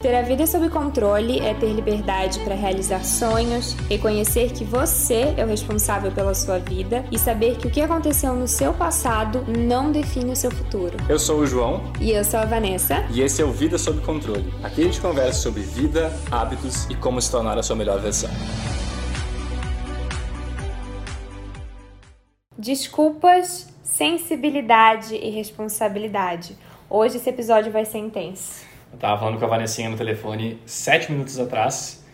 Ter 0.00 0.14
a 0.14 0.22
vida 0.22 0.46
sob 0.46 0.70
controle 0.70 1.40
é 1.40 1.52
ter 1.54 1.72
liberdade 1.72 2.38
para 2.44 2.54
realizar 2.54 3.04
sonhos, 3.04 3.72
reconhecer 3.90 4.52
que 4.52 4.62
você 4.62 5.34
é 5.36 5.44
o 5.44 5.48
responsável 5.48 6.12
pela 6.12 6.34
sua 6.34 6.60
vida 6.60 7.04
e 7.10 7.18
saber 7.18 7.56
que 7.56 7.66
o 7.66 7.70
que 7.72 7.80
aconteceu 7.80 8.32
no 8.36 8.46
seu 8.46 8.72
passado 8.72 9.44
não 9.48 9.90
define 9.90 10.30
o 10.30 10.36
seu 10.36 10.52
futuro. 10.52 10.96
Eu 11.08 11.18
sou 11.18 11.40
o 11.40 11.46
João. 11.48 11.82
E 12.00 12.12
eu 12.12 12.22
sou 12.22 12.38
a 12.38 12.44
Vanessa. 12.44 13.04
E 13.10 13.22
esse 13.22 13.42
é 13.42 13.44
o 13.44 13.50
Vida 13.50 13.76
Sob 13.76 14.00
Controle. 14.02 14.54
Aqui 14.62 14.82
a 14.82 14.84
gente 14.84 15.00
conversa 15.00 15.40
sobre 15.40 15.62
vida, 15.62 16.12
hábitos 16.30 16.84
e 16.88 16.94
como 16.94 17.20
se 17.20 17.28
tornar 17.28 17.58
a 17.58 17.62
sua 17.64 17.74
melhor 17.74 17.98
versão. 17.98 18.30
Desculpas, 22.56 23.66
sensibilidade 23.82 25.16
e 25.16 25.28
responsabilidade. 25.30 26.56
Hoje 26.88 27.16
esse 27.16 27.28
episódio 27.28 27.72
vai 27.72 27.84
ser 27.84 27.98
intenso. 27.98 28.67
Eu 28.92 28.98
tava 28.98 29.18
falando 29.18 29.38
com 29.38 29.44
a 29.44 29.48
Vanessinha 29.48 29.88
no 29.88 29.96
telefone 29.96 30.58
sete 30.64 31.10
minutos 31.12 31.38
atrás, 31.38 32.04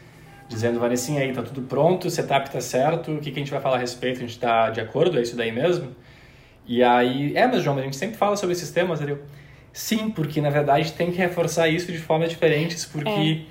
dizendo, 0.48 0.78
Vanessinha, 0.78 1.20
aí, 1.20 1.32
tá 1.32 1.42
tudo 1.42 1.62
pronto, 1.62 2.08
o 2.08 2.10
setup 2.10 2.50
tá 2.50 2.60
certo, 2.60 3.12
o 3.12 3.18
que, 3.18 3.30
que 3.30 3.38
a 3.38 3.42
gente 3.42 3.50
vai 3.50 3.60
falar 3.60 3.76
a 3.76 3.80
respeito? 3.80 4.18
A 4.18 4.20
gente 4.20 4.38
tá 4.38 4.70
de 4.70 4.80
acordo? 4.80 5.18
É 5.18 5.22
isso 5.22 5.36
daí 5.36 5.52
mesmo? 5.52 5.94
E 6.66 6.82
aí, 6.82 7.36
é, 7.36 7.46
mas 7.46 7.62
João, 7.62 7.78
a 7.78 7.82
gente 7.82 7.96
sempre 7.96 8.16
fala 8.16 8.36
sobre 8.36 8.54
esses 8.54 8.70
temas, 8.70 9.00
entendeu? 9.00 9.22
Sim, 9.72 10.10
porque 10.10 10.40
na 10.40 10.50
verdade 10.50 10.92
tem 10.92 11.10
que 11.10 11.18
reforçar 11.18 11.68
isso 11.68 11.90
de 11.90 11.98
formas 11.98 12.30
diferentes, 12.30 12.84
porque 12.86 13.42
é. 13.42 13.46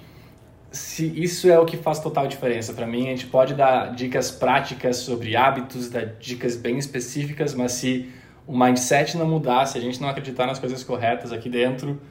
se 0.72 1.06
isso 1.22 1.50
é 1.50 1.60
o 1.60 1.66
que 1.66 1.78
faz 1.78 2.00
total 2.00 2.28
diferença 2.28 2.74
para 2.74 2.88
mim. 2.88 3.08
A 3.08 3.10
gente 3.10 3.28
pode 3.28 3.54
dar 3.54 3.94
dicas 3.94 4.32
práticas 4.32 4.98
sobre 4.98 5.36
hábitos, 5.36 5.90
dar 5.90 6.06
dicas 6.06 6.56
bem 6.56 6.78
específicas, 6.78 7.54
mas 7.54 7.74
se 7.74 8.10
o 8.48 8.58
mindset 8.58 9.18
não 9.18 9.28
mudar, 9.28 9.66
se 9.66 9.78
a 9.78 9.82
gente 9.82 10.02
não 10.02 10.10
acreditar 10.10 10.48
nas 10.48 10.60
coisas 10.60 10.84
corretas 10.84 11.32
aqui 11.32 11.50
dentro, 11.50 12.02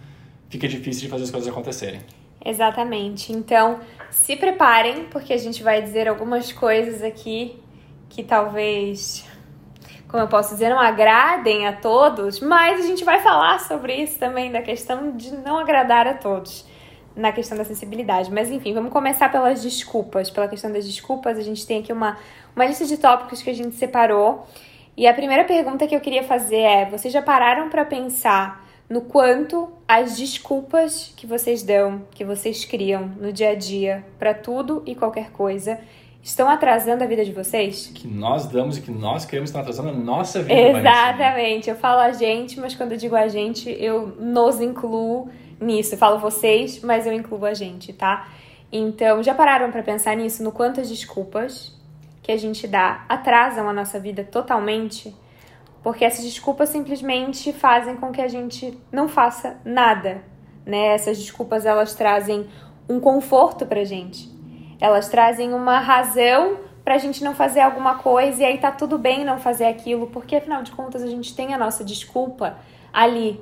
fica 0.52 0.68
difícil 0.68 1.04
de 1.04 1.08
fazer 1.08 1.24
as 1.24 1.30
coisas 1.30 1.50
acontecerem. 1.50 2.02
Exatamente. 2.44 3.32
Então, 3.32 3.80
se 4.10 4.36
preparem, 4.36 5.04
porque 5.04 5.32
a 5.32 5.38
gente 5.38 5.62
vai 5.62 5.80
dizer 5.80 6.06
algumas 6.06 6.52
coisas 6.52 7.02
aqui 7.02 7.58
que 8.10 8.22
talvez, 8.22 9.24
como 10.06 10.22
eu 10.22 10.28
posso 10.28 10.50
dizer, 10.50 10.68
não 10.68 10.78
agradem 10.78 11.66
a 11.66 11.72
todos, 11.72 12.38
mas 12.40 12.84
a 12.84 12.86
gente 12.86 13.02
vai 13.02 13.20
falar 13.20 13.60
sobre 13.60 13.94
isso 13.94 14.18
também, 14.18 14.52
da 14.52 14.60
questão 14.60 15.16
de 15.16 15.34
não 15.38 15.58
agradar 15.58 16.06
a 16.06 16.12
todos, 16.12 16.66
na 17.16 17.32
questão 17.32 17.56
da 17.56 17.64
sensibilidade. 17.64 18.30
Mas 18.30 18.50
enfim, 18.50 18.74
vamos 18.74 18.92
começar 18.92 19.32
pelas 19.32 19.62
desculpas. 19.62 20.28
Pela 20.28 20.48
questão 20.48 20.70
das 20.70 20.84
desculpas, 20.84 21.38
a 21.38 21.42
gente 21.42 21.66
tem 21.66 21.80
aqui 21.80 21.94
uma, 21.94 22.18
uma 22.54 22.66
lista 22.66 22.84
de 22.84 22.98
tópicos 22.98 23.40
que 23.40 23.48
a 23.48 23.54
gente 23.54 23.74
separou. 23.76 24.46
E 24.94 25.06
a 25.06 25.14
primeira 25.14 25.44
pergunta 25.44 25.86
que 25.86 25.96
eu 25.96 26.00
queria 26.00 26.24
fazer 26.24 26.60
é: 26.60 26.84
vocês 26.90 27.10
já 27.14 27.22
pararam 27.22 27.70
para 27.70 27.86
pensar 27.86 28.62
no 28.92 29.00
quanto 29.00 29.70
as 29.88 30.18
desculpas 30.18 31.14
que 31.16 31.26
vocês 31.26 31.62
dão, 31.62 32.02
que 32.10 32.26
vocês 32.26 32.66
criam 32.66 33.06
no 33.18 33.32
dia 33.32 33.52
a 33.52 33.54
dia 33.54 34.04
para 34.18 34.34
tudo 34.34 34.82
e 34.84 34.94
qualquer 34.94 35.30
coisa, 35.30 35.80
estão 36.22 36.46
atrasando 36.46 37.02
a 37.02 37.06
vida 37.06 37.24
de 37.24 37.32
vocês? 37.32 37.90
Que 37.94 38.06
nós 38.06 38.44
damos 38.44 38.76
e 38.76 38.82
que 38.82 38.90
nós 38.90 39.24
queremos 39.24 39.48
estão 39.48 39.62
atrasando 39.62 39.88
a 39.88 39.94
nossa 39.94 40.42
vida. 40.42 40.52
Exatamente. 40.52 41.70
Eu 41.70 41.76
falo 41.76 42.00
a 42.00 42.12
gente, 42.12 42.60
mas 42.60 42.74
quando 42.74 42.92
eu 42.92 42.98
digo 42.98 43.16
a 43.16 43.28
gente, 43.28 43.74
eu 43.80 44.08
nos 44.20 44.60
incluo 44.60 45.30
nisso. 45.58 45.94
Eu 45.94 45.98
falo 45.98 46.18
vocês, 46.18 46.82
mas 46.82 47.06
eu 47.06 47.14
incluo 47.14 47.46
a 47.46 47.54
gente, 47.54 47.94
tá? 47.94 48.28
Então, 48.70 49.22
já 49.22 49.32
pararam 49.32 49.70
para 49.70 49.82
pensar 49.82 50.14
nisso, 50.14 50.44
no 50.44 50.52
quanto 50.52 50.82
as 50.82 50.90
desculpas 50.90 51.74
que 52.22 52.30
a 52.30 52.36
gente 52.36 52.68
dá 52.68 53.06
atrasam 53.08 53.66
a 53.66 53.72
nossa 53.72 53.98
vida 53.98 54.22
totalmente? 54.22 55.14
Porque 55.82 56.04
essas 56.04 56.24
desculpas 56.24 56.68
simplesmente 56.68 57.52
fazem 57.52 57.96
com 57.96 58.12
que 58.12 58.20
a 58.20 58.28
gente 58.28 58.78
não 58.90 59.08
faça 59.08 59.56
nada, 59.64 60.22
né? 60.64 60.88
Essas 60.94 61.18
desculpas 61.18 61.66
elas 61.66 61.94
trazem 61.94 62.46
um 62.88 63.00
conforto 63.00 63.66
pra 63.66 63.84
gente. 63.84 64.30
Elas 64.80 65.08
trazem 65.08 65.52
uma 65.52 65.78
razão 65.80 66.58
pra 66.84 66.98
gente 66.98 67.22
não 67.22 67.34
fazer 67.34 67.60
alguma 67.60 67.96
coisa 67.96 68.42
e 68.42 68.44
aí 68.44 68.58
tá 68.58 68.70
tudo 68.70 68.98
bem 68.98 69.24
não 69.24 69.38
fazer 69.38 69.66
aquilo, 69.66 70.08
porque 70.08 70.36
afinal 70.36 70.62
de 70.62 70.72
contas 70.72 71.02
a 71.02 71.06
gente 71.06 71.34
tem 71.34 71.54
a 71.54 71.58
nossa 71.58 71.84
desculpa 71.84 72.58
ali. 72.92 73.40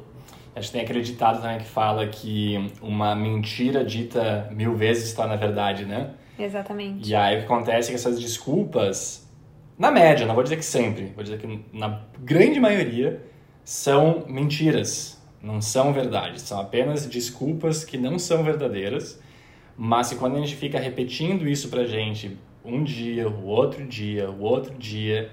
A 0.55 0.61
gente 0.61 0.73
tem 0.73 0.81
acreditado 0.83 1.41
também 1.41 1.59
que 1.59 1.65
fala 1.65 2.07
que 2.07 2.73
uma 2.83 3.15
mentira 3.15 3.85
dita 3.85 4.49
mil 4.51 4.75
vezes 4.75 5.05
está 5.05 5.27
na 5.27 5.37
verdade, 5.37 5.85
né? 5.85 6.11
Exatamente. 6.39 7.09
E 7.09 7.15
aí 7.15 7.37
o 7.37 7.39
que 7.41 7.45
acontece 7.45 7.89
é 7.89 7.93
que 7.93 7.97
essas 7.97 8.19
desculpas 8.19 9.20
na 9.81 9.91
média, 9.91 10.27
não 10.27 10.35
vou 10.35 10.45
dizer 10.45 10.57
que 10.57 10.65
sempre, 10.65 11.07
vou 11.15 11.25
dizer 11.25 11.39
que 11.39 11.65
na 11.73 12.03
grande 12.19 12.61
maioria 12.61 13.23
são 13.65 14.27
mentiras, 14.29 15.19
não 15.43 15.63
são 15.63 15.91
verdades, 15.91 16.43
são 16.43 16.61
apenas 16.61 17.07
desculpas 17.07 17.83
que 17.83 17.97
não 17.97 18.19
são 18.19 18.45
verdadeiras, 18.45 19.19
mas 19.75 20.11
que 20.11 20.17
quando 20.17 20.37
a 20.37 20.41
gente 20.41 20.55
fica 20.55 20.79
repetindo 20.79 21.49
isso 21.49 21.71
pra 21.71 21.87
gente 21.87 22.37
um 22.63 22.85
dia, 22.85 23.27
o 23.27 23.47
outro 23.47 23.87
dia, 23.87 24.31
o 24.31 24.43
outro 24.43 24.75
dia, 24.75 25.31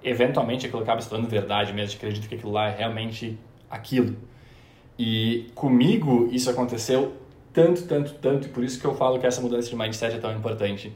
eventualmente 0.00 0.64
aquilo 0.64 0.80
acaba 0.80 1.00
se 1.00 1.08
tornando 1.08 1.28
verdade 1.28 1.72
mesmo, 1.72 1.96
acredito 1.96 2.28
que 2.28 2.36
aquilo 2.36 2.52
lá 2.52 2.68
é 2.68 2.76
realmente 2.76 3.36
aquilo. 3.68 4.16
E 4.96 5.50
comigo 5.56 6.28
isso 6.30 6.48
aconteceu 6.48 7.14
tanto, 7.52 7.82
tanto, 7.82 8.14
tanto, 8.14 8.46
e 8.46 8.50
por 8.50 8.62
isso 8.62 8.78
que 8.78 8.86
eu 8.86 8.94
falo 8.94 9.18
que 9.18 9.26
essa 9.26 9.40
mudança 9.40 9.68
de 9.68 9.74
mindset 9.74 10.14
é 10.14 10.18
tão 10.20 10.32
importante 10.32 10.92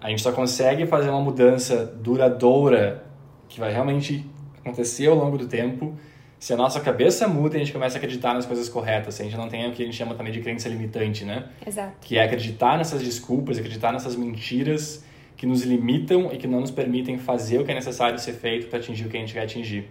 a 0.00 0.08
gente 0.08 0.22
só 0.22 0.32
consegue 0.32 0.86
fazer 0.86 1.10
uma 1.10 1.20
mudança 1.20 1.84
duradoura 1.84 3.04
que 3.48 3.60
vai 3.60 3.72
realmente 3.72 4.24
acontecer 4.58 5.06
ao 5.06 5.14
longo 5.14 5.36
do 5.36 5.46
tempo 5.46 5.96
se 6.40 6.54
a 6.54 6.56
nossa 6.56 6.80
cabeça 6.80 7.28
muda 7.28 7.54
e 7.54 7.60
a 7.60 7.64
gente 7.64 7.72
começa 7.72 7.96
a 7.96 7.98
acreditar 7.98 8.32
nas 8.32 8.46
coisas 8.46 8.66
corretas, 8.66 9.14
se 9.14 9.20
a 9.20 9.24
gente 9.26 9.36
não 9.36 9.46
tem 9.46 9.68
o 9.68 9.72
que 9.72 9.82
a 9.82 9.84
gente 9.84 9.96
chama 9.96 10.14
também 10.14 10.32
de 10.32 10.40
crença 10.40 10.70
limitante, 10.70 11.22
né? 11.22 11.50
Exato. 11.66 11.96
Que 12.00 12.16
é 12.16 12.24
acreditar 12.24 12.78
nessas 12.78 13.02
desculpas, 13.02 13.58
acreditar 13.58 13.92
nessas 13.92 14.16
mentiras 14.16 15.04
que 15.36 15.44
nos 15.44 15.64
limitam 15.64 16.30
e 16.32 16.38
que 16.38 16.46
não 16.46 16.60
nos 16.60 16.70
permitem 16.70 17.18
fazer 17.18 17.58
o 17.58 17.64
que 17.64 17.70
é 17.70 17.74
necessário 17.74 18.18
ser 18.18 18.32
feito 18.32 18.68
para 18.68 18.78
atingir 18.78 19.04
o 19.04 19.10
que 19.10 19.18
a 19.18 19.20
gente 19.20 19.34
quer 19.34 19.42
atingir. 19.42 19.90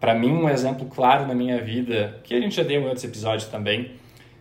Para 0.00 0.14
mim, 0.14 0.30
um 0.30 0.48
exemplo 0.48 0.86
claro 0.86 1.26
na 1.26 1.34
minha 1.34 1.62
vida, 1.62 2.20
que 2.24 2.34
a 2.34 2.40
gente 2.40 2.56
já 2.56 2.62
deu 2.62 2.80
em 2.80 2.84
outros 2.84 3.04
episódios 3.04 3.46
também, 3.48 3.92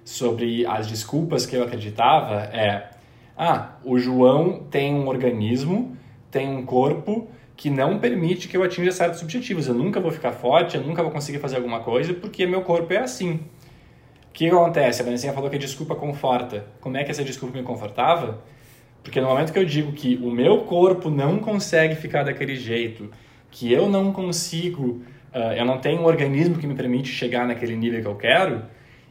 sobre 0.05 0.65
as 0.65 0.87
desculpas 0.87 1.45
que 1.45 1.55
eu 1.57 1.63
acreditava, 1.63 2.43
é 2.43 2.91
ah, 3.37 3.75
o 3.83 3.97
João 3.99 4.65
tem 4.69 4.93
um 4.93 5.07
organismo, 5.07 5.97
tem 6.31 6.47
um 6.47 6.65
corpo 6.65 7.27
que 7.55 7.69
não 7.69 7.99
permite 7.99 8.47
que 8.47 8.57
eu 8.57 8.63
atinja 8.63 8.91
certos 8.91 9.21
objetivos. 9.21 9.67
Eu 9.67 9.73
nunca 9.73 9.99
vou 9.99 10.11
ficar 10.11 10.31
forte, 10.31 10.77
eu 10.77 10.83
nunca 10.83 11.01
vou 11.01 11.11
conseguir 11.11 11.39
fazer 11.39 11.57
alguma 11.57 11.79
coisa 11.79 12.13
porque 12.13 12.45
meu 12.45 12.61
corpo 12.61 12.93
é 12.93 12.97
assim. 12.97 13.33
O 13.33 14.33
que 14.33 14.47
acontece? 14.49 15.01
A 15.01 15.05
Vanessinha 15.05 15.33
falou 15.33 15.49
que 15.49 15.55
a 15.55 15.59
desculpa 15.59 15.95
conforta. 15.95 16.65
Como 16.81 16.97
é 16.97 17.03
que 17.03 17.11
essa 17.11 17.23
desculpa 17.23 17.57
me 17.57 17.63
confortava? 17.63 18.43
Porque 19.01 19.21
no 19.21 19.27
momento 19.27 19.53
que 19.53 19.59
eu 19.59 19.65
digo 19.65 19.93
que 19.93 20.17
o 20.17 20.31
meu 20.31 20.63
corpo 20.63 21.09
não 21.09 21.39
consegue 21.39 21.95
ficar 21.95 22.23
daquele 22.23 22.55
jeito, 22.55 23.11
que 23.51 23.71
eu 23.71 23.87
não 23.87 24.11
consigo, 24.11 25.03
uh, 25.33 25.53
eu 25.55 25.63
não 25.63 25.77
tenho 25.77 26.01
um 26.01 26.05
organismo 26.05 26.57
que 26.57 26.67
me 26.67 26.73
permite 26.73 27.09
chegar 27.09 27.47
naquele 27.47 27.75
nível 27.75 28.01
que 28.01 28.07
eu 28.07 28.15
quero, 28.15 28.63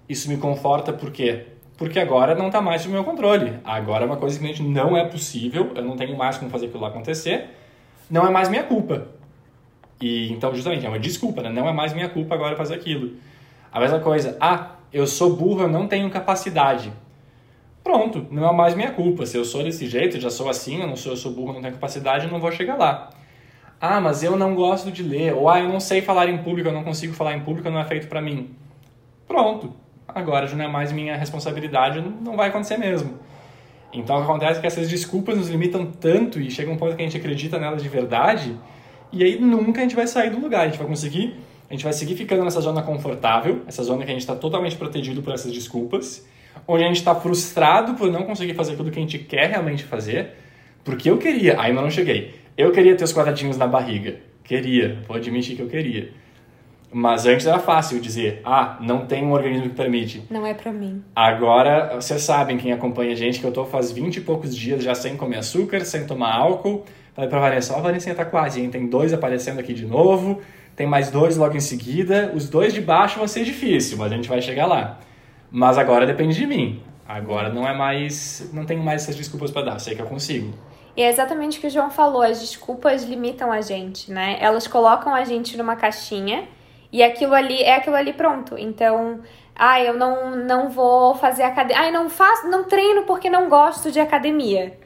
isso 0.09 0.29
me 0.29 0.37
conforta 0.37 0.93
por 0.93 1.11
quê? 1.11 1.47
Porque 1.77 1.99
agora 1.99 2.35
não 2.35 2.47
está 2.47 2.61
mais 2.61 2.83
sob 2.83 2.95
meu 2.95 3.05
controle. 3.05 3.59
Agora 3.65 4.05
é 4.05 4.07
uma 4.07 4.17
coisa 4.17 4.39
que 4.39 4.62
não 4.62 4.97
é 4.97 5.05
possível, 5.05 5.73
eu 5.75 5.83
não 5.83 5.97
tenho 5.97 6.17
mais 6.17 6.37
como 6.37 6.51
fazer 6.51 6.67
aquilo 6.67 6.85
acontecer, 6.85 7.51
não 8.11 8.27
é 8.27 8.31
mais 8.31 8.49
minha 8.49 8.62
culpa. 8.62 9.09
E 10.01 10.33
então, 10.33 10.55
justamente, 10.55 10.85
é 10.85 10.89
uma 10.89 10.99
desculpa, 10.99 11.43
né? 11.43 11.51
Não 11.51 11.69
é 11.69 11.73
mais 11.73 11.93
minha 11.93 12.09
culpa 12.09 12.35
agora 12.35 12.57
fazer 12.57 12.75
aquilo. 12.75 13.12
A 13.73 13.81
mesma 13.81 14.01
coisa, 14.01 14.37
ah, 14.41 14.73
eu 14.93 15.07
sou 15.07 15.35
burro, 15.35 15.62
eu 15.62 15.69
não 15.69 15.89
tenho 15.89 16.09
capacidade. 16.11 16.93
Pronto, 17.83 18.27
não 18.31 18.49
é 18.49 18.53
mais 18.53 18.75
minha 18.75 18.93
culpa. 18.93 19.27
Se 19.27 19.37
eu 19.37 19.45
sou 19.45 19.62
desse 19.62 19.87
jeito, 19.87 20.21
já 20.21 20.31
sou 20.31 20.49
assim, 20.49 20.81
eu 20.81 20.87
não 20.87 20.97
sou, 20.97 21.12
eu 21.12 21.17
sou 21.17 21.33
burro, 21.33 21.53
não 21.55 21.61
tenho 21.61 21.75
capacidade, 21.75 22.27
eu 22.27 22.31
não 22.31 22.41
vou 22.41 22.53
chegar 22.53 22.77
lá. 22.77 23.11
Ah, 23.81 24.01
mas 24.01 24.23
eu 24.23 24.37
não 24.37 24.55
gosto 24.55 24.91
de 24.91 25.03
ler, 25.03 25.35
ou 25.35 25.49
ah, 25.49 25.61
eu 25.61 25.69
não 25.69 25.81
sei 25.81 26.01
falar 26.01 26.29
em 26.29 26.39
público, 26.39 26.69
eu 26.69 26.73
não 26.73 26.85
consigo 26.85 27.12
falar 27.12 27.37
em 27.37 27.41
público, 27.41 27.69
não 27.69 27.81
é 27.81 27.85
feito 27.85 28.09
para 28.09 28.23
mim. 28.23 28.55
Pronto, 29.27 29.75
agora 30.07 30.47
já 30.47 30.57
não 30.57 30.65
é 30.65 30.69
mais 30.69 30.93
minha 30.93 31.17
responsabilidade, 31.17 32.05
não 32.21 32.37
vai 32.37 32.49
acontecer 32.49 32.77
mesmo. 32.77 33.19
Então 33.93 34.17
acontece 34.23 34.61
que 34.61 34.67
essas 34.67 34.89
desculpas 34.89 35.37
nos 35.37 35.49
limitam 35.49 35.87
tanto 35.87 36.41
e 36.41 36.51
chega 36.51 36.71
um 36.71 36.77
ponto 36.77 36.97
que 36.97 37.03
a 37.03 37.05
gente 37.05 37.17
acredita 37.17 37.59
nelas 37.59 37.83
de 37.83 37.89
verdade 37.89 38.56
e 39.12 39.23
aí 39.23 39.39
nunca 39.39 39.81
a 39.81 39.83
gente 39.85 39.95
vai 39.95 40.09
sair 40.09 40.31
do 40.31 40.41
lugar, 40.41 40.62
a 40.62 40.67
gente 40.67 40.79
vai 40.79 40.89
conseguir, 40.89 41.37
a 41.71 41.73
gente 41.73 41.85
vai 41.85 41.93
seguir 41.93 42.17
ficando 42.17 42.43
nessa 42.43 42.61
zona 42.61 42.83
confortável, 42.83 43.62
essa 43.65 43.85
zona 43.85 44.05
que 44.05 44.11
a 44.11 44.12
gente 44.12 44.23
está 44.23 44.35
totalmente 44.35 44.77
protegido 44.77 45.23
por 45.23 45.33
essas 45.33 45.53
desculpas, 45.53 46.27
onde 46.67 46.83
a 46.83 46.89
gente 46.89 46.97
está 46.97 47.15
frustrado 47.15 47.95
por 47.95 48.11
não 48.11 48.25
conseguir 48.25 48.55
fazer 48.55 48.75
tudo 48.75 48.91
que 48.91 48.99
a 48.99 49.03
gente 49.03 49.19
quer 49.21 49.50
realmente 49.50 49.85
fazer, 49.85 50.33
porque 50.83 51.09
eu 51.09 51.17
queria, 51.17 51.61
ainda 51.61 51.81
não 51.81 51.91
cheguei, 51.91 52.35
eu 52.59 52.73
queria 52.73 52.97
ter 52.97 53.05
os 53.05 53.12
quadradinhos 53.12 53.57
na 53.57 53.69
barriga, 53.69 54.17
queria, 54.43 54.99
vou 55.07 55.17
admitir 55.17 55.55
que 55.55 55.62
eu 55.62 55.69
queria. 55.69 56.11
Mas 56.96 57.26
antes 57.26 57.44
era 57.44 57.58
fácil 57.58 57.99
dizer, 57.99 58.41
ah, 58.44 58.79
não 58.81 59.05
tem 59.05 59.25
um 59.25 59.32
organismo 59.32 59.69
que 59.69 59.75
permite. 59.75 60.23
Não 60.31 60.46
é 60.46 60.55
para 60.55 60.70
mim. 60.70 61.02
Agora, 61.17 61.96
vocês 61.96 62.23
sabem, 62.23 62.56
quem 62.56 62.70
acompanha 62.70 63.11
a 63.11 63.17
gente, 63.17 63.41
que 63.41 63.44
eu 63.44 63.50
tô 63.50 63.64
faz 63.64 63.91
20 63.91 64.19
e 64.19 64.20
poucos 64.20 64.55
dias 64.55 64.85
já 64.85 64.94
sem 64.94 65.17
comer 65.17 65.38
açúcar, 65.38 65.85
sem 65.85 66.06
tomar 66.06 66.32
álcool. 66.32 66.85
Falei 67.12 67.29
pra 67.29 67.41
Vanessa, 67.41 67.75
ó, 67.75 67.79
a 67.79 67.81
Vanessa 67.81 68.14
tá 68.14 68.25
quase, 68.25 68.61
hein? 68.61 68.70
Tem 68.70 68.87
dois 68.87 69.12
aparecendo 69.12 69.58
aqui 69.58 69.75
de 69.75 69.85
novo, 69.85 70.41
tem 70.76 70.87
mais 70.87 71.11
dois 71.11 71.37
logo 71.37 71.56
em 71.56 71.61
seguida. 71.61 72.31
Os 72.32 72.49
dois 72.49 72.73
de 72.73 72.81
baixo 72.81 73.19
vão 73.19 73.26
ser 73.26 73.43
difícil, 73.43 73.99
mas 73.99 74.12
a 74.12 74.14
gente 74.14 74.29
vai 74.29 74.40
chegar 74.40 74.67
lá. 74.67 75.00
Mas 75.50 75.76
agora 75.76 76.06
depende 76.06 76.37
de 76.37 76.47
mim. 76.47 76.81
Agora 77.08 77.52
não 77.52 77.67
é 77.67 77.76
mais, 77.76 78.49
não 78.52 78.64
tenho 78.64 78.85
mais 78.85 79.02
essas 79.02 79.17
desculpas 79.17 79.50
para 79.50 79.62
dar, 79.62 79.79
sei 79.81 79.97
que 79.97 80.00
eu 80.00 80.06
consigo. 80.06 80.55
E 80.97 81.02
é 81.02 81.08
exatamente 81.08 81.58
o 81.58 81.61
que 81.61 81.67
o 81.67 81.70
João 81.70 81.90
falou, 81.90 82.23
as 82.23 82.40
desculpas 82.40 83.02
limitam 83.02 83.50
a 83.50 83.61
gente, 83.61 84.12
né? 84.12 84.38
Elas 84.40 84.69
colocam 84.69 85.12
a 85.12 85.25
gente 85.25 85.56
numa 85.56 85.75
caixinha 85.75 86.44
e 86.94 87.02
aquilo 87.02 87.35
ali 87.35 87.61
é 87.61 87.75
aquilo 87.75 87.96
ali 87.96 88.12
pronto. 88.12 88.56
Então, 88.56 89.19
ah, 89.52 89.81
eu 89.81 89.94
não, 89.94 90.37
não 90.37 90.70
vou 90.70 91.17
fazer 91.17 91.43
academia. 91.43 91.82
Ah, 91.82 91.87
eu 91.88 91.93
não 91.93 92.08
faço, 92.08 92.46
não 92.49 92.62
treino 92.62 93.02
porque 93.02 93.29
não 93.29 93.49
gosto 93.49 93.91
de 93.91 93.99
academia. 93.99 94.79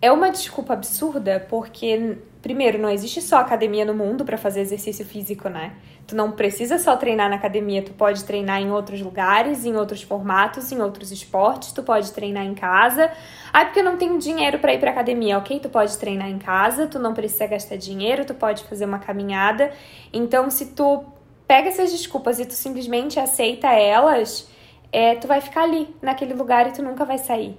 É 0.00 0.10
uma 0.10 0.30
desculpa 0.30 0.72
absurda, 0.72 1.46
porque 1.50 2.16
primeiro, 2.40 2.78
não 2.78 2.88
existe 2.88 3.20
só 3.20 3.36
academia 3.36 3.84
no 3.84 3.92
mundo 3.92 4.24
para 4.24 4.38
fazer 4.38 4.60
exercício 4.60 5.04
físico, 5.04 5.50
né? 5.50 5.74
Tu 6.06 6.16
não 6.16 6.32
precisa 6.32 6.78
só 6.78 6.96
treinar 6.96 7.28
na 7.28 7.36
academia, 7.36 7.82
tu 7.82 7.92
pode 7.92 8.24
treinar 8.24 8.62
em 8.62 8.70
outros 8.70 9.02
lugares, 9.02 9.66
em 9.66 9.76
outros 9.76 10.00
formatos, 10.00 10.72
em 10.72 10.80
outros 10.80 11.12
esportes, 11.12 11.72
tu 11.72 11.82
pode 11.82 12.10
treinar 12.12 12.46
em 12.46 12.54
casa. 12.54 13.12
Ah, 13.52 13.66
porque 13.66 13.80
eu 13.80 13.84
não 13.84 13.98
tenho 13.98 14.18
dinheiro 14.18 14.60
para 14.60 14.72
ir 14.72 14.80
para 14.80 14.92
academia, 14.92 15.36
OK? 15.36 15.60
Tu 15.60 15.68
pode 15.68 15.94
treinar 15.98 16.30
em 16.30 16.38
casa, 16.38 16.86
tu 16.86 16.98
não 16.98 17.12
precisa 17.12 17.46
gastar 17.46 17.76
dinheiro, 17.76 18.24
tu 18.24 18.32
pode 18.32 18.64
fazer 18.64 18.86
uma 18.86 18.98
caminhada. 18.98 19.70
Então, 20.10 20.48
se 20.48 20.74
tu 20.74 21.04
pega 21.50 21.68
essas 21.68 21.90
desculpas 21.90 22.38
e 22.38 22.46
tu 22.46 22.54
simplesmente 22.54 23.18
aceita 23.18 23.66
elas, 23.66 24.48
é, 24.92 25.16
tu 25.16 25.26
vai 25.26 25.40
ficar 25.40 25.64
ali, 25.64 25.92
naquele 26.00 26.32
lugar 26.32 26.68
e 26.68 26.70
tu 26.70 26.80
nunca 26.80 27.04
vai 27.04 27.18
sair. 27.18 27.58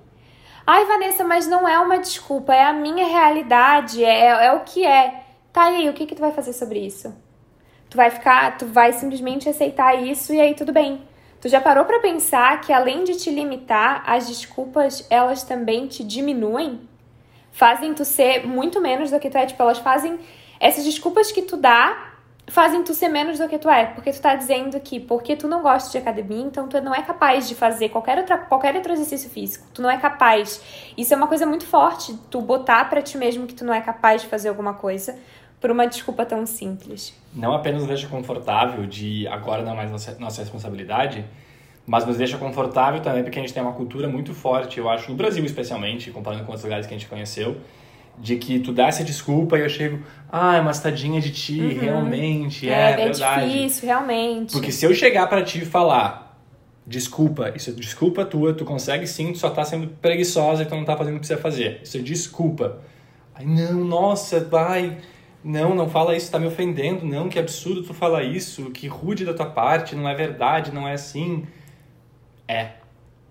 Ai, 0.65 0.85
Vanessa, 0.85 1.25
mas 1.25 1.45
não 1.45 1.67
é 1.67 1.77
uma 1.77 1.99
desculpa, 1.99 2.55
é 2.55 2.63
a 2.63 2.71
minha 2.71 3.05
realidade, 3.05 4.01
é, 4.01 4.45
é 4.45 4.53
o 4.53 4.61
que 4.61 4.85
é. 4.85 5.23
Tá 5.51 5.65
aí, 5.65 5.89
o 5.89 5.93
que, 5.93 6.05
que 6.05 6.15
tu 6.15 6.21
vai 6.21 6.31
fazer 6.31 6.53
sobre 6.53 6.79
isso? 6.79 7.13
Tu 7.89 7.97
vai 7.97 8.09
ficar, 8.09 8.57
tu 8.57 8.65
vai 8.65 8.93
simplesmente 8.93 9.49
aceitar 9.49 10.01
isso 10.01 10.33
e 10.33 10.39
aí 10.39 10.55
tudo 10.55 10.71
bem. 10.71 11.01
Tu 11.41 11.49
já 11.49 11.59
parou 11.59 11.83
para 11.83 11.99
pensar 11.99 12.61
que 12.61 12.71
além 12.71 13.03
de 13.03 13.17
te 13.17 13.29
limitar, 13.29 14.03
as 14.07 14.25
desculpas 14.25 15.05
elas 15.09 15.43
também 15.43 15.87
te 15.87 16.01
diminuem? 16.01 16.87
Fazem 17.51 17.93
tu 17.93 18.05
ser 18.05 18.47
muito 18.47 18.79
menos 18.79 19.11
do 19.11 19.19
que 19.19 19.29
tu 19.29 19.37
é, 19.37 19.45
tipo, 19.45 19.61
elas 19.61 19.79
fazem 19.79 20.17
essas 20.61 20.85
desculpas 20.85 21.29
que 21.29 21.41
tu 21.41 21.57
dá 21.57 22.10
fazem 22.51 22.83
tu 22.83 22.93
ser 22.93 23.07
menos 23.07 23.39
do 23.39 23.47
que 23.47 23.57
tu 23.57 23.69
é, 23.69 23.85
porque 23.85 24.11
tu 24.11 24.21
tá 24.21 24.35
dizendo 24.35 24.77
que 24.81 24.99
porque 24.99 25.37
tu 25.37 25.47
não 25.47 25.61
gosta 25.61 25.89
de 25.89 25.97
academia, 25.97 26.41
então 26.41 26.67
tu 26.67 26.81
não 26.81 26.93
é 26.93 27.01
capaz 27.01 27.47
de 27.47 27.55
fazer 27.55 27.87
qualquer, 27.87 28.17
outra, 28.17 28.37
qualquer 28.37 28.75
outro 28.75 28.91
exercício 28.91 29.29
físico. 29.29 29.65
Tu 29.73 29.81
não 29.81 29.89
é 29.89 29.97
capaz. 29.97 30.61
Isso 30.97 31.13
é 31.13 31.17
uma 31.17 31.27
coisa 31.27 31.45
muito 31.45 31.65
forte, 31.65 32.13
tu 32.29 32.41
botar 32.41 32.89
para 32.89 33.01
ti 33.01 33.17
mesmo 33.17 33.47
que 33.47 33.53
tu 33.53 33.63
não 33.63 33.73
é 33.73 33.79
capaz 33.79 34.21
de 34.21 34.27
fazer 34.27 34.49
alguma 34.49 34.73
coisa 34.73 35.17
por 35.61 35.71
uma 35.71 35.87
desculpa 35.87 36.25
tão 36.25 36.45
simples. 36.45 37.17
Não 37.33 37.53
apenos 37.53 37.83
nos 37.83 37.87
deixa 37.87 38.07
confortável 38.09 38.85
de 38.85 39.25
agora 39.29 39.63
não 39.63 39.71
é 39.71 39.75
mais 39.75 39.91
nossa, 39.91 40.17
nossa 40.19 40.41
responsabilidade, 40.41 41.23
mas 41.87 42.05
nos 42.05 42.17
deixa 42.17 42.37
confortável 42.37 42.99
também 42.99 43.23
porque 43.23 43.39
a 43.39 43.41
gente 43.41 43.53
tem 43.53 43.63
uma 43.63 43.71
cultura 43.71 44.09
muito 44.09 44.33
forte, 44.33 44.77
eu 44.77 44.89
acho, 44.89 45.09
no 45.09 45.15
Brasil 45.15 45.45
especialmente, 45.45 46.11
comparando 46.11 46.43
com 46.43 46.49
outros 46.49 46.65
lugares 46.65 46.85
que 46.85 46.93
a 46.93 46.97
gente 46.97 47.07
conheceu, 47.07 47.55
de 48.21 48.35
que 48.35 48.59
tu 48.59 48.71
dá 48.71 48.87
essa 48.87 49.03
desculpa 49.03 49.57
e 49.57 49.61
eu 49.61 49.69
chego, 49.69 49.99
ah, 50.31 50.55
é 50.55 50.61
uma 50.61 50.71
tadinha 50.71 51.19
de 51.19 51.31
ti, 51.31 51.59
uhum. 51.59 51.79
realmente, 51.79 52.69
é, 52.69 52.73
é, 52.73 52.91
é 52.91 52.95
verdade. 52.95 53.45
É 53.45 53.47
difícil, 53.47 53.87
realmente. 53.87 54.53
Porque 54.53 54.71
se 54.71 54.85
eu 54.85 54.93
chegar 54.93 55.27
para 55.27 55.41
ti 55.43 55.63
e 55.63 55.65
falar, 55.65 56.39
desculpa, 56.85 57.51
isso 57.55 57.71
é 57.71 57.73
desculpa 57.73 58.23
tua, 58.23 58.53
tu 58.53 58.63
consegue 58.63 59.07
sim, 59.07 59.31
tu 59.31 59.39
só 59.39 59.49
tá 59.49 59.65
sendo 59.65 59.87
preguiçosa 59.87 60.61
e 60.61 60.65
tu 60.67 60.75
não 60.75 60.85
tá 60.85 60.95
fazendo 60.95 61.13
o 61.13 61.15
que 61.15 61.21
precisa 61.21 61.41
fazer. 61.41 61.81
Isso 61.83 61.97
é 61.97 62.01
desculpa. 62.01 62.77
Ai, 63.33 63.43
não, 63.43 63.83
nossa, 63.83 64.39
vai, 64.39 64.97
não, 65.43 65.73
não 65.73 65.89
fala 65.89 66.15
isso, 66.15 66.31
tá 66.31 66.37
me 66.37 66.45
ofendendo, 66.45 67.03
não, 67.03 67.27
que 67.27 67.39
absurdo 67.39 67.81
tu 67.81 67.93
falar 67.93 68.23
isso, 68.23 68.69
que 68.69 68.87
rude 68.87 69.25
da 69.25 69.33
tua 69.33 69.47
parte, 69.47 69.95
não 69.95 70.07
é 70.07 70.13
verdade, 70.13 70.71
não 70.71 70.87
é 70.87 70.93
assim. 70.93 71.43
É. 72.47 72.73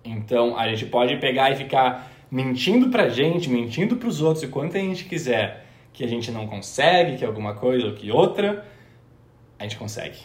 Então, 0.03 0.57
a 0.57 0.67
gente 0.67 0.87
pode 0.87 1.15
pegar 1.17 1.51
e 1.51 1.55
ficar 1.55 2.10
mentindo 2.31 2.89
pra 2.89 3.09
gente, 3.09 3.49
mentindo 3.49 3.97
pros 3.97 4.21
outros, 4.21 4.43
o 4.43 4.49
quanto 4.49 4.77
a 4.77 4.79
gente 4.79 5.03
quiser 5.03 5.65
que 5.93 6.03
a 6.05 6.07
gente 6.07 6.31
não 6.31 6.47
consegue, 6.47 7.17
que 7.17 7.25
alguma 7.25 7.53
coisa 7.53 7.87
ou 7.87 7.93
que 7.93 8.09
outra, 8.09 8.65
a 9.59 9.63
gente 9.63 9.77
consegue. 9.77 10.17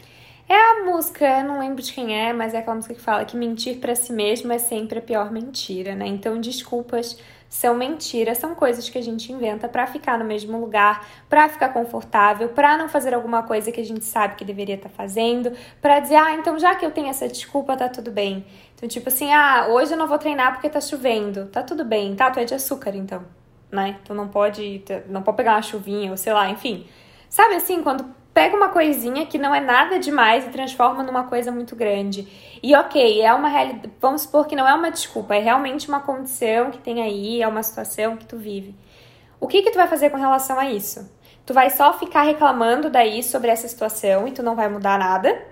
É 0.49 0.55
a 0.55 0.85
música, 0.85 1.43
não 1.43 1.59
lembro 1.59 1.83
de 1.83 1.93
quem 1.93 2.17
é, 2.17 2.33
mas 2.33 2.55
é 2.55 2.59
aquela 2.59 2.77
música 2.77 2.95
que 2.95 3.01
fala 3.01 3.25
que 3.25 3.37
mentir 3.37 3.79
para 3.79 3.97
si 3.97 4.13
mesmo 4.13 4.53
é 4.53 4.59
sempre 4.59 5.01
a 5.01 5.03
pior 5.03 5.33
mentira, 5.33 5.97
né? 5.97 6.07
Então, 6.07 6.41
desculpas 6.41 7.19
são 7.49 7.75
mentiras, 7.75 8.39
são 8.39 8.55
coisas 8.55 8.89
que 8.89 8.99
a 8.99 9.03
gente 9.03 9.33
inventa 9.33 9.69
para 9.69 9.87
ficar 9.87 10.19
no 10.19 10.25
mesmo 10.25 10.61
lugar, 10.61 11.07
para 11.29 11.49
ficar 11.49 11.71
confortável, 11.71 12.49
para 12.49 12.77
não 12.77 12.89
fazer 12.89 13.15
alguma 13.15 13.43
coisa 13.43 13.71
que 13.73 13.81
a 13.81 13.85
gente 13.85 14.05
sabe 14.05 14.35
que 14.35 14.45
deveria 14.45 14.75
estar 14.75 14.89
tá 14.89 14.95
fazendo, 14.95 15.53
para 15.81 16.01
dizer, 16.01 16.17
ah, 16.17 16.35
então 16.35 16.59
já 16.59 16.75
que 16.75 16.85
eu 16.85 16.91
tenho 16.91 17.09
essa 17.09 17.29
desculpa, 17.29 17.77
tá 17.77 17.89
tudo 17.89 18.11
bem. 18.11 18.45
Então, 18.77 18.87
tipo 18.87 19.09
assim, 19.09 19.33
ah, 19.33 19.69
hoje 19.71 19.93
eu 19.93 19.97
não 19.97 20.07
vou 20.07 20.19
treinar 20.19 20.53
porque 20.53 20.69
tá 20.69 20.81
chovendo. 20.83 21.47
Tá 21.47 21.63
tudo 21.63 21.83
bem, 21.83 22.15
tá? 22.15 22.31
Tu 22.31 22.41
é 22.41 22.45
de 22.45 22.55
açúcar, 22.55 22.95
então, 22.95 23.25
né? 23.73 23.99
Tu 24.05 24.13
não 24.13 24.29
pode, 24.29 24.85
não 25.09 25.23
pode 25.23 25.39
pegar 25.39 25.55
uma 25.55 25.63
chuvinha, 25.63 26.11
ou 26.11 26.17
sei 26.17 26.33
lá, 26.35 26.51
enfim. 26.51 26.87
Sabe 27.31 27.55
assim, 27.55 27.83
quando 27.83 28.05
pega 28.35 28.55
uma 28.55 28.69
coisinha 28.69 29.25
que 29.25 29.39
não 29.39 29.55
é 29.55 29.61
nada 29.61 29.99
demais 29.99 30.47
e 30.47 30.51
transforma 30.51 31.03
numa 31.03 31.25
coisa 31.25 31.51
muito 31.51 31.75
grande. 31.75 32.29
E 32.63 32.77
ok, 32.77 33.23
é 33.23 33.33
uma 33.33 33.49
realidade. 33.49 33.91
Vamos 33.99 34.23
supor 34.23 34.47
que 34.47 34.55
não 34.55 34.69
é 34.69 34.75
uma 34.75 34.91
desculpa, 34.91 35.35
é 35.35 35.39
realmente 35.39 35.89
uma 35.89 36.01
condição 36.01 36.71
que 36.71 36.77
tem 36.77 37.03
aí, 37.03 37.41
é 37.41 37.49
uma 37.49 37.63
situação 37.63 38.15
que 38.15 38.27
tu 38.27 38.37
vive. 38.37 38.75
O 39.41 39.49
que 39.49 39.63
que 39.63 39.71
tu 39.71 39.79
vai 39.79 39.89
fazer 39.89 40.11
com 40.11 40.19
relação 40.19 40.59
a 40.59 40.71
isso? 40.71 41.11
Tu 41.47 41.55
vai 41.55 41.71
só 41.71 41.95
ficar 41.99 42.23
reclamando 42.25 42.91
daí 42.91 43.23
sobre 43.23 43.51
essa 43.51 43.67
situação 43.67 44.29
e 44.29 44.33
tu 44.33 44.43
não 44.43 44.55
vai 44.55 44.69
mudar 44.69 44.99
nada? 44.99 45.43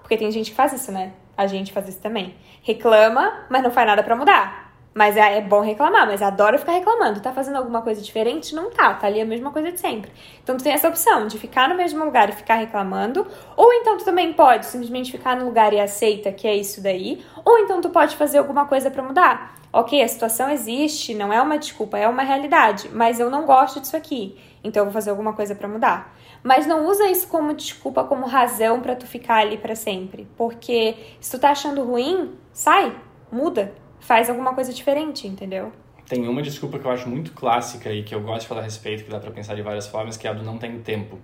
Porque 0.00 0.16
tem 0.16 0.30
gente 0.30 0.50
que 0.50 0.56
faz 0.56 0.72
isso, 0.72 0.92
né? 0.92 1.12
A 1.38 1.46
gente 1.46 1.72
faz 1.72 1.88
isso 1.88 2.00
também. 2.00 2.34
Reclama, 2.64 3.46
mas 3.48 3.62
não 3.62 3.70
faz 3.70 3.86
nada 3.86 4.02
para 4.02 4.16
mudar. 4.16 4.72
Mas 4.92 5.16
é, 5.16 5.38
é 5.38 5.40
bom 5.40 5.60
reclamar, 5.60 6.04
mas 6.04 6.20
adora 6.20 6.58
ficar 6.58 6.72
reclamando. 6.72 7.20
Tá 7.20 7.32
fazendo 7.32 7.54
alguma 7.58 7.80
coisa 7.80 8.02
diferente? 8.02 8.56
Não 8.56 8.72
tá, 8.72 8.92
tá 8.94 9.06
ali 9.06 9.20
a 9.20 9.24
mesma 9.24 9.52
coisa 9.52 9.70
de 9.70 9.78
sempre. 9.78 10.10
Então 10.42 10.56
tu 10.56 10.64
tem 10.64 10.72
essa 10.72 10.88
opção 10.88 11.28
de 11.28 11.38
ficar 11.38 11.68
no 11.68 11.76
mesmo 11.76 12.04
lugar 12.04 12.28
e 12.28 12.32
ficar 12.32 12.56
reclamando, 12.56 13.24
ou 13.56 13.72
então 13.72 13.96
tu 13.96 14.04
também 14.04 14.32
pode 14.32 14.66
simplesmente 14.66 15.12
ficar 15.12 15.36
no 15.36 15.44
lugar 15.44 15.72
e 15.72 15.78
aceita 15.78 16.32
que 16.32 16.48
é 16.48 16.56
isso 16.56 16.82
daí, 16.82 17.24
ou 17.44 17.56
então 17.60 17.80
tu 17.80 17.90
pode 17.90 18.16
fazer 18.16 18.38
alguma 18.38 18.66
coisa 18.66 18.90
para 18.90 19.00
mudar. 19.00 19.54
Ok, 19.72 20.02
a 20.02 20.08
situação 20.08 20.50
existe, 20.50 21.14
não 21.14 21.32
é 21.32 21.40
uma 21.40 21.56
desculpa, 21.56 21.96
é 21.96 22.08
uma 22.08 22.24
realidade, 22.24 22.88
mas 22.92 23.20
eu 23.20 23.30
não 23.30 23.46
gosto 23.46 23.78
disso 23.78 23.96
aqui, 23.96 24.36
então 24.64 24.80
eu 24.80 24.86
vou 24.86 24.92
fazer 24.92 25.10
alguma 25.10 25.34
coisa 25.34 25.54
para 25.54 25.68
mudar. 25.68 26.12
Mas 26.42 26.66
não 26.66 26.86
usa 26.86 27.10
isso 27.10 27.28
como 27.28 27.54
desculpa, 27.54 28.04
como 28.04 28.26
razão 28.26 28.80
para 28.80 28.94
tu 28.94 29.06
ficar 29.06 29.38
ali 29.38 29.58
para 29.58 29.74
sempre, 29.74 30.26
porque 30.36 30.96
se 31.20 31.30
tu 31.30 31.40
tá 31.40 31.50
achando 31.50 31.82
ruim, 31.84 32.32
sai, 32.52 32.94
muda 33.30 33.72
faz 34.00 34.30
alguma 34.30 34.54
coisa 34.54 34.72
diferente, 34.72 35.26
entendeu? 35.26 35.72
Tem 36.08 36.26
uma 36.26 36.40
desculpa 36.40 36.78
que 36.78 36.86
eu 36.86 36.90
acho 36.90 37.08
muito 37.08 37.32
clássica 37.32 37.92
e 37.92 38.02
que 38.02 38.14
eu 38.14 38.22
gosto 38.22 38.42
de 38.42 38.48
falar 38.48 38.62
a 38.62 38.64
respeito, 38.64 39.04
que 39.04 39.10
dá 39.10 39.20
para 39.20 39.30
pensar 39.30 39.54
de 39.54 39.62
várias 39.62 39.86
formas, 39.86 40.16
que 40.16 40.26
é 40.26 40.30
a 40.30 40.32
do 40.32 40.42
não 40.42 40.56
tenho 40.56 40.80
tempo. 40.80 41.18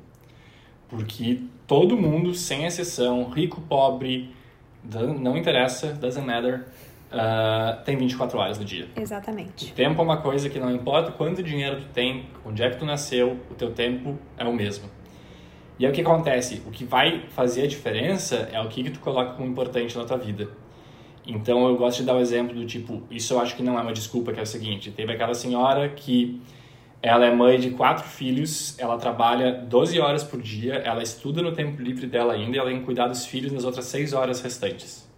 Porque 0.88 1.40
todo 1.66 1.96
mundo, 1.96 2.34
sem 2.34 2.66
exceção, 2.66 3.24
rico, 3.30 3.62
pobre, 3.62 4.34
não 5.18 5.36
interessa, 5.36 5.94
doesn't 5.94 6.26
matter, 6.26 6.66
uh, 7.10 7.82
tem 7.84 7.96
24 7.96 8.38
horas 8.38 8.58
no 8.58 8.64
dia. 8.64 8.86
Exatamente. 8.94 9.72
O 9.72 9.74
tempo 9.74 10.02
é 10.02 10.04
uma 10.04 10.18
coisa 10.18 10.50
que 10.50 10.58
não 10.58 10.70
importa 10.70 11.10
quanto 11.12 11.42
dinheiro 11.42 11.80
tu 11.80 11.88
tem, 11.94 12.26
onde 12.44 12.62
é 12.62 12.68
que 12.68 12.76
tu 12.76 12.84
nasceu, 12.84 13.38
o 13.50 13.54
teu 13.54 13.72
tempo 13.72 14.18
é 14.36 14.44
o 14.44 14.52
mesmo. 14.52 14.90
E 15.78 15.84
aí 15.84 15.90
o 15.90 15.94
que 15.94 16.00
acontece? 16.00 16.62
O 16.66 16.70
que 16.70 16.84
vai 16.84 17.24
fazer 17.30 17.62
a 17.62 17.66
diferença 17.66 18.48
é 18.52 18.60
o 18.60 18.68
que, 18.68 18.84
que 18.84 18.90
tu 18.90 19.00
coloca 19.00 19.32
como 19.32 19.48
importante 19.48 19.96
na 19.98 20.04
tua 20.04 20.16
vida. 20.16 20.48
Então 21.26 21.66
eu 21.66 21.76
gosto 21.76 21.98
de 21.98 22.04
dar 22.04 22.14
o 22.14 22.20
exemplo 22.20 22.54
do 22.54 22.66
tipo, 22.66 23.02
isso 23.10 23.34
eu 23.34 23.40
acho 23.40 23.56
que 23.56 23.62
não 23.62 23.78
é 23.78 23.82
uma 23.82 23.92
desculpa, 23.92 24.32
que 24.32 24.38
é 24.38 24.42
o 24.42 24.46
seguinte, 24.46 24.90
teve 24.90 25.12
aquela 25.12 25.34
senhora 25.34 25.88
que 25.88 26.40
ela 27.02 27.26
é 27.26 27.34
mãe 27.34 27.58
de 27.58 27.70
quatro 27.70 28.04
filhos, 28.04 28.78
ela 28.78 28.96
trabalha 28.96 29.52
12 29.52 30.00
horas 30.00 30.24
por 30.24 30.40
dia, 30.40 30.76
ela 30.76 31.02
estuda 31.02 31.42
no 31.42 31.52
tempo 31.52 31.80
livre 31.82 32.06
dela 32.06 32.32
ainda 32.32 32.56
e 32.56 32.58
ela 32.58 32.70
tem 32.70 32.78
que 32.78 32.84
cuidar 32.84 33.08
dos 33.08 33.26
filhos 33.26 33.52
nas 33.52 33.64
outras 33.64 33.84
6 33.86 34.12
horas 34.12 34.40
restantes. 34.40 35.10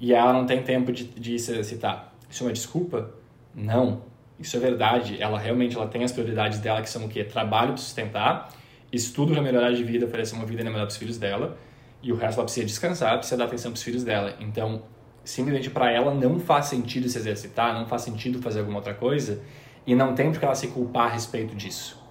E 0.00 0.12
ela 0.12 0.32
não 0.32 0.46
tem 0.46 0.62
tempo 0.62 0.90
de, 0.90 1.04
de 1.04 1.38
se 1.38 1.52
exercitar. 1.52 2.12
Isso 2.28 2.42
é 2.42 2.46
uma 2.46 2.52
desculpa? 2.52 3.10
Não. 3.54 4.02
Isso 4.38 4.56
é 4.56 4.60
verdade. 4.60 5.16
Ela 5.20 5.38
realmente 5.38 5.76
ela 5.76 5.86
tem 5.86 6.02
as 6.02 6.10
prioridades 6.10 6.58
dela, 6.58 6.82
que 6.82 6.90
são 6.90 7.04
o 7.04 7.08
quê? 7.08 7.22
Trabalho 7.22 7.68
para 7.68 7.76
sustentar, 7.76 8.50
estudo 8.94 9.32
para 9.32 9.42
melhorar 9.42 9.72
de 9.72 9.82
vida, 9.82 10.06
oferecer 10.06 10.34
uma 10.34 10.46
vida 10.46 10.62
melhor 10.64 10.80
para 10.80 10.88
os 10.88 10.96
filhos 10.96 11.18
dela 11.18 11.58
e 12.02 12.12
o 12.12 12.16
resto 12.16 12.38
ela 12.38 12.44
precisa 12.44 12.66
descansar, 12.66 13.16
precisa 13.16 13.36
dar 13.36 13.46
atenção 13.46 13.70
para 13.70 13.76
os 13.78 13.82
filhos 13.82 14.04
dela. 14.04 14.36
Então, 14.40 14.82
simplesmente 15.24 15.70
para 15.70 15.90
ela 15.90 16.14
não 16.14 16.38
faz 16.38 16.66
sentido 16.66 17.08
se 17.08 17.18
exercitar, 17.18 17.74
não 17.74 17.86
faz 17.86 18.02
sentido 18.02 18.40
fazer 18.42 18.60
alguma 18.60 18.78
outra 18.78 18.94
coisa 18.94 19.42
e 19.86 19.94
não 19.94 20.14
tem 20.14 20.30
porque 20.30 20.44
ela 20.44 20.54
se 20.54 20.68
culpar 20.68 21.06
a 21.06 21.10
respeito 21.14 21.54
disso. 21.54 22.02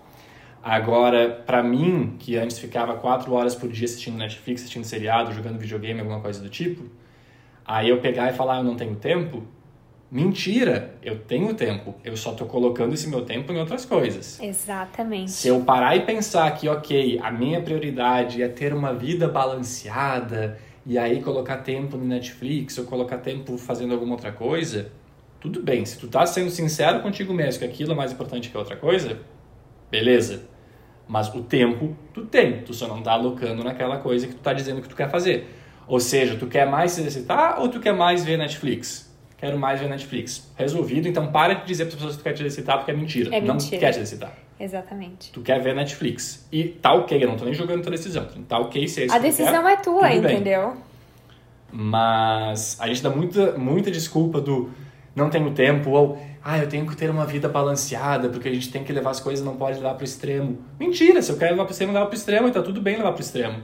Agora, 0.64 1.30
para 1.46 1.62
mim, 1.62 2.16
que 2.18 2.38
antes 2.38 2.58
ficava 2.58 2.96
quatro 2.96 3.34
horas 3.34 3.54
por 3.54 3.70
dia 3.70 3.86
assistindo 3.86 4.18
Netflix, 4.18 4.62
assistindo 4.62 4.86
seriado, 4.86 5.34
jogando 5.34 5.60
videogame, 5.60 6.00
alguma 6.00 6.22
coisa 6.22 6.42
do 6.42 6.50
tipo, 6.50 6.86
aí 7.66 7.90
eu 7.90 8.00
pegar 8.00 8.32
e 8.32 8.34
falar 8.34 8.58
eu 8.58 8.64
não 8.64 8.76
tenho 8.76 8.96
tempo, 8.96 9.44
Mentira, 10.14 10.94
eu 11.02 11.18
tenho 11.18 11.56
tempo, 11.56 11.96
eu 12.04 12.16
só 12.16 12.34
estou 12.34 12.46
colocando 12.46 12.94
esse 12.94 13.10
meu 13.10 13.26
tempo 13.26 13.52
em 13.52 13.58
outras 13.58 13.84
coisas. 13.84 14.40
Exatamente. 14.40 15.32
Se 15.32 15.48
eu 15.48 15.62
parar 15.62 15.96
e 15.96 16.02
pensar 16.02 16.52
que, 16.52 16.70
ok, 16.70 17.20
a 17.20 17.32
minha 17.32 17.60
prioridade 17.60 18.44
é 18.44 18.48
ter 18.48 18.76
uma 18.76 18.94
vida 18.94 19.28
balanceada, 19.28 20.60
e 20.86 21.00
aí 21.00 21.20
colocar 21.20 21.58
tempo 21.58 21.98
no 21.98 22.06
Netflix 22.06 22.78
ou 22.78 22.86
colocar 22.86 23.18
tempo 23.18 23.58
fazendo 23.58 23.92
alguma 23.92 24.14
outra 24.14 24.32
coisa, 24.32 24.92
tudo 25.40 25.64
bem. 25.64 25.84
Se 25.84 25.98
tu 25.98 26.08
tá 26.08 26.28
sendo 26.28 26.52
sincero 26.52 27.00
contigo 27.02 27.34
mesmo 27.34 27.62
que 27.62 27.66
aquilo 27.66 27.94
é 27.94 27.96
mais 27.96 28.12
importante 28.12 28.52
que 28.52 28.58
outra 28.58 28.76
coisa, 28.76 29.20
beleza. 29.90 30.44
Mas 31.08 31.34
o 31.34 31.42
tempo 31.42 31.98
tu 32.14 32.24
tem, 32.24 32.62
tu 32.62 32.72
só 32.72 32.88
não 32.88 33.02
tá 33.02 33.14
alocando 33.14 33.64
naquela 33.64 33.98
coisa 33.98 34.28
que 34.28 34.36
tu 34.36 34.42
tá 34.42 34.54
dizendo 34.54 34.80
que 34.80 34.90
tu 34.90 34.96
quer 34.96 35.10
fazer. 35.10 35.48
Ou 35.88 36.00
seja, 36.00 36.36
tu 36.36 36.46
quer 36.46 36.68
mais 36.68 36.92
se 36.92 37.02
exercitar 37.02 37.60
ou 37.60 37.68
tu 37.68 37.80
quer 37.80 37.94
mais 37.94 38.24
ver 38.24 38.38
Netflix? 38.38 39.12
Quero 39.44 39.60
mais 39.60 39.78
ver 39.78 39.90
Netflix. 39.90 40.50
Resolvido, 40.56 41.06
então 41.06 41.28
para 41.28 41.56
de 41.56 41.66
dizer 41.66 41.84
para 41.84 41.90
as 41.90 41.96
pessoas 41.96 42.16
que 42.16 42.22
tu 42.22 42.24
quer 42.24 42.32
te 42.32 42.44
exercitar 42.44 42.78
porque 42.78 42.92
é 42.92 42.94
mentira. 42.94 43.36
É 43.36 43.42
não 43.42 43.56
mentira. 43.56 43.78
quer 43.78 43.92
te 43.92 43.98
exercitar. 43.98 44.34
Exatamente. 44.58 45.34
Tu 45.34 45.42
quer 45.42 45.62
ver 45.62 45.76
Netflix. 45.76 46.48
E 46.50 46.64
tá 46.64 46.94
ok, 46.94 47.22
eu 47.22 47.28
não 47.28 47.36
tô 47.36 47.44
nem 47.44 47.54
julgando 47.54 47.82
tua 47.82 47.92
decisão. 47.92 48.26
Tá 48.48 48.58
ok 48.58 48.88
se 48.88 49.02
é 49.02 49.06
isso 49.06 49.14
A 49.14 49.18
que 49.18 49.26
decisão 49.26 49.66
quer, 49.66 49.74
é 49.74 49.76
tua, 49.76 50.14
entendeu? 50.14 50.78
Mas 51.70 52.78
a 52.80 52.88
gente 52.88 53.04
dá 53.04 53.10
muita, 53.10 53.58
muita 53.58 53.92
desculpa 53.92 54.40
do 54.40 54.70
não 55.14 55.30
tenho 55.30 55.52
tempo 55.52 55.90
ou 55.90 56.18
ah, 56.42 56.60
eu 56.60 56.70
tenho 56.70 56.88
que 56.88 56.96
ter 56.96 57.10
uma 57.10 57.26
vida 57.26 57.50
balanceada 57.50 58.30
porque 58.30 58.48
a 58.48 58.54
gente 58.54 58.72
tem 58.72 58.82
que 58.82 58.94
levar 58.94 59.10
as 59.10 59.20
coisas, 59.20 59.44
não 59.44 59.58
pode 59.58 59.76
levar 59.76 59.96
pro 59.96 60.06
extremo. 60.06 60.58
Mentira, 60.80 61.22
se 61.22 61.30
eu 61.34 61.38
quero 61.38 61.52
levar 61.52 61.66
pro 61.66 61.74
extremo, 61.74 61.92
levar 61.92 62.06
pro 62.06 62.16
extremo 62.16 62.48
e 62.48 62.52
tá 62.54 62.62
tudo 62.62 62.80
bem 62.80 62.96
levar 62.96 63.12
pro 63.12 63.22
extremo. 63.22 63.62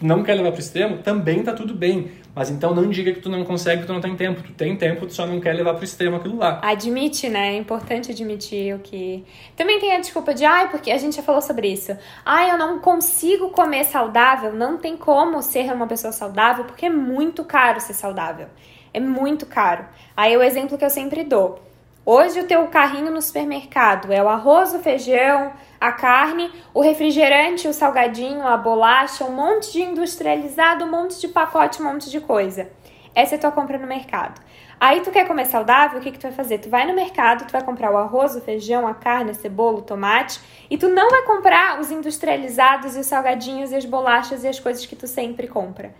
Tu 0.00 0.06
não 0.06 0.22
quer 0.22 0.34
levar 0.34 0.50
pro 0.50 0.60
extremo, 0.60 0.98
também 0.98 1.42
tá 1.42 1.52
tudo 1.52 1.74
bem. 1.74 2.10
Mas 2.34 2.48
então 2.48 2.74
não 2.74 2.88
diga 2.88 3.12
que 3.12 3.20
tu 3.20 3.28
não 3.28 3.44
consegue, 3.44 3.82
que 3.82 3.86
tu 3.86 3.92
não 3.92 4.00
tem 4.00 4.16
tempo. 4.16 4.42
Tu 4.42 4.52
tem 4.52 4.74
tempo, 4.74 5.06
tu 5.06 5.12
só 5.12 5.26
não 5.26 5.38
quer 5.38 5.52
levar 5.52 5.74
pro 5.74 5.84
extremo 5.84 6.16
aquilo 6.16 6.38
lá. 6.38 6.58
Admite, 6.62 7.28
né? 7.28 7.54
É 7.54 7.56
importante 7.58 8.10
admitir 8.10 8.74
o 8.74 8.78
que. 8.78 9.22
Também 9.54 9.78
tem 9.78 9.94
a 9.94 10.00
desculpa 10.00 10.32
de, 10.32 10.42
ai, 10.44 10.70
porque 10.70 10.90
a 10.90 10.96
gente 10.96 11.16
já 11.16 11.22
falou 11.22 11.42
sobre 11.42 11.68
isso. 11.68 11.94
Ai, 12.24 12.50
eu 12.50 12.56
não 12.56 12.78
consigo 12.78 13.50
comer 13.50 13.84
saudável. 13.84 14.54
Não 14.54 14.78
tem 14.78 14.96
como 14.96 15.42
ser 15.42 15.70
uma 15.70 15.86
pessoa 15.86 16.12
saudável 16.12 16.64
porque 16.64 16.86
é 16.86 16.90
muito 16.90 17.44
caro 17.44 17.78
ser 17.78 17.92
saudável. 17.92 18.46
É 18.94 19.00
muito 19.00 19.44
caro. 19.44 19.84
Aí 20.16 20.34
o 20.34 20.42
exemplo 20.42 20.78
que 20.78 20.84
eu 20.84 20.90
sempre 20.90 21.22
dou. 21.24 21.60
Hoje 22.06 22.40
o 22.40 22.46
teu 22.46 22.66
carrinho 22.68 23.10
no 23.10 23.20
supermercado 23.20 24.10
é 24.10 24.22
o 24.22 24.28
arroz, 24.28 24.72
o 24.72 24.78
feijão, 24.78 25.52
a 25.80 25.92
carne, 25.92 26.50
o 26.74 26.82
refrigerante, 26.82 27.66
o 27.66 27.72
salgadinho, 27.72 28.46
a 28.46 28.56
bolacha, 28.56 29.24
um 29.24 29.34
monte 29.34 29.72
de 29.72 29.82
industrializado, 29.82 30.84
um 30.84 30.90
monte 30.90 31.18
de 31.18 31.28
pacote, 31.28 31.80
um 31.80 31.90
monte 31.90 32.10
de 32.10 32.20
coisa. 32.20 32.70
Essa 33.14 33.34
é 33.34 33.38
a 33.38 33.40
tua 33.40 33.50
compra 33.50 33.78
no 33.78 33.86
mercado. 33.86 34.40
Aí 34.78 35.00
tu 35.00 35.10
quer 35.10 35.26
comer 35.26 35.46
saudável, 35.46 35.98
o 35.98 36.02
que, 36.02 36.10
que 36.10 36.18
tu 36.18 36.22
vai 36.22 36.32
fazer? 36.32 36.58
Tu 36.58 36.68
vai 36.68 36.86
no 36.86 36.94
mercado, 36.94 37.46
tu 37.46 37.52
vai 37.52 37.62
comprar 37.62 37.90
o 37.92 37.96
arroz, 37.96 38.36
o 38.36 38.40
feijão, 38.40 38.86
a 38.86 38.94
carne, 38.94 39.30
a 39.30 39.34
cebola, 39.34 39.78
o 39.78 39.82
tomate, 39.82 40.40
e 40.70 40.78
tu 40.78 40.88
não 40.88 41.10
vai 41.10 41.22
comprar 41.22 41.80
os 41.80 41.90
industrializados 41.90 42.96
e 42.96 43.00
os 43.00 43.06
salgadinhos 43.06 43.72
e 43.72 43.76
as 43.76 43.84
bolachas 43.84 44.44
e 44.44 44.48
as 44.48 44.60
coisas 44.60 44.84
que 44.86 44.96
tu 44.96 45.06
sempre 45.06 45.48
compra. 45.48 45.94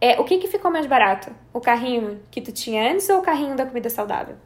É, 0.00 0.20
o 0.20 0.24
que, 0.24 0.38
que 0.38 0.48
ficou 0.48 0.70
mais 0.70 0.86
barato? 0.86 1.30
O 1.52 1.60
carrinho 1.60 2.20
que 2.30 2.40
tu 2.40 2.52
tinha 2.52 2.92
antes 2.92 3.08
ou 3.08 3.18
o 3.18 3.22
carrinho 3.22 3.56
da 3.56 3.66
comida 3.66 3.90
saudável? 3.90 4.36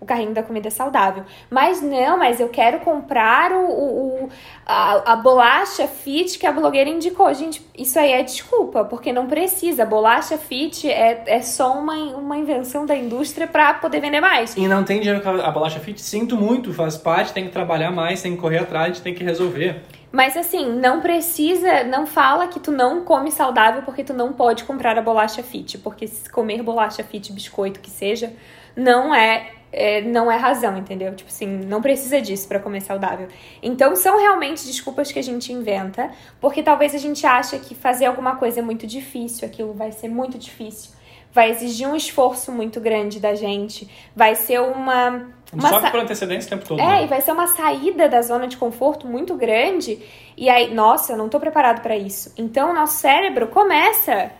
O 0.00 0.06
carrinho 0.06 0.32
da 0.32 0.42
comida 0.42 0.70
saudável. 0.70 1.24
Mas 1.50 1.80
não, 1.80 2.18
mas 2.18 2.40
eu 2.40 2.48
quero 2.48 2.80
comprar 2.80 3.52
o, 3.52 3.70
o, 3.70 4.28
a, 4.66 5.12
a, 5.12 5.16
bolacha 5.16 5.86
fit 5.86 6.38
que 6.38 6.46
a 6.46 6.52
blogueira 6.52 6.90
indicou. 6.90 7.32
Gente, 7.34 7.64
isso 7.76 7.98
aí 7.98 8.12
é 8.12 8.22
desculpa, 8.22 8.84
porque 8.84 9.12
não 9.12 9.26
precisa. 9.26 9.84
Bolacha 9.84 10.36
fit 10.38 10.88
é, 10.88 11.22
é 11.26 11.42
só 11.42 11.78
uma, 11.78 11.94
uma 12.16 12.36
invenção 12.36 12.86
da 12.86 12.96
indústria 12.96 13.46
para 13.46 13.74
poder 13.74 14.00
vender 14.00 14.20
mais. 14.20 14.56
E 14.56 14.66
não 14.68 14.84
tem 14.84 15.00
dinheiro 15.00 15.22
com 15.22 15.30
a 15.30 15.50
bolacha 15.50 15.80
fit? 15.80 16.00
Sinto 16.00 16.36
muito, 16.36 16.72
faz 16.72 16.96
parte, 16.96 17.32
tem 17.32 17.44
que 17.44 17.50
trabalhar 17.50 17.90
mais, 17.90 18.22
tem 18.22 18.34
que 18.34 18.40
correr 18.40 18.58
atrás, 18.58 19.00
tem 19.00 19.14
que 19.14 19.24
resolver. 19.24 19.82
Mas 20.14 20.36
assim, 20.36 20.70
não 20.70 21.00
precisa, 21.00 21.82
não 21.82 22.06
fala 22.06 22.46
que 22.46 22.60
tu 22.60 22.70
não 22.70 23.04
come 23.04 23.32
saudável 23.32 23.82
porque 23.82 24.04
tu 24.04 24.14
não 24.14 24.32
pode 24.32 24.62
comprar 24.62 24.96
a 24.96 25.02
bolacha 25.02 25.42
fit, 25.42 25.76
porque 25.78 26.08
comer 26.30 26.62
bolacha 26.62 27.02
fit, 27.02 27.32
biscoito 27.32 27.80
que 27.80 27.90
seja, 27.90 28.32
não 28.76 29.12
é 29.12 29.50
é, 29.72 30.02
não 30.02 30.30
é 30.30 30.36
razão, 30.36 30.78
entendeu? 30.78 31.12
Tipo 31.16 31.28
assim, 31.28 31.48
não 31.48 31.82
precisa 31.82 32.20
disso 32.20 32.46
para 32.46 32.60
comer 32.60 32.80
saudável. 32.80 33.26
Então 33.60 33.96
são 33.96 34.16
realmente 34.16 34.64
desculpas 34.64 35.10
que 35.10 35.18
a 35.18 35.22
gente 35.22 35.52
inventa, 35.52 36.12
porque 36.40 36.62
talvez 36.62 36.94
a 36.94 36.98
gente 36.98 37.26
acha 37.26 37.58
que 37.58 37.74
fazer 37.74 38.04
alguma 38.04 38.36
coisa 38.36 38.60
é 38.60 38.62
muito 38.62 38.86
difícil, 38.86 39.48
aquilo 39.48 39.72
vai 39.72 39.90
ser 39.90 40.08
muito 40.08 40.38
difícil, 40.38 40.92
vai 41.34 41.50
exigir 41.50 41.86
um 41.88 41.96
esforço 41.96 42.52
muito 42.52 42.80
grande 42.80 43.18
da 43.18 43.34
gente, 43.34 43.90
vai 44.14 44.36
ser 44.36 44.60
uma 44.60 45.34
uma 45.52 45.68
Só 45.68 45.90
por 45.90 46.00
antecedência 46.00 46.48
o 46.48 46.50
tempo 46.50 46.66
todo. 46.66 46.80
É, 46.80 46.86
né? 46.86 47.04
e 47.04 47.06
vai 47.06 47.20
ser 47.20 47.30
uma 47.30 47.46
saída 47.46 48.08
da 48.08 48.22
zona 48.22 48.48
de 48.48 48.56
conforto 48.56 49.06
muito 49.06 49.36
grande. 49.36 50.00
E 50.36 50.48
aí, 50.48 50.74
nossa, 50.74 51.12
eu 51.12 51.16
não 51.16 51.28
tô 51.28 51.38
preparado 51.38 51.80
para 51.80 51.96
isso. 51.96 52.32
Então, 52.36 52.70
o 52.70 52.74
nosso 52.74 52.94
cérebro 52.94 53.46
começa 53.48 54.32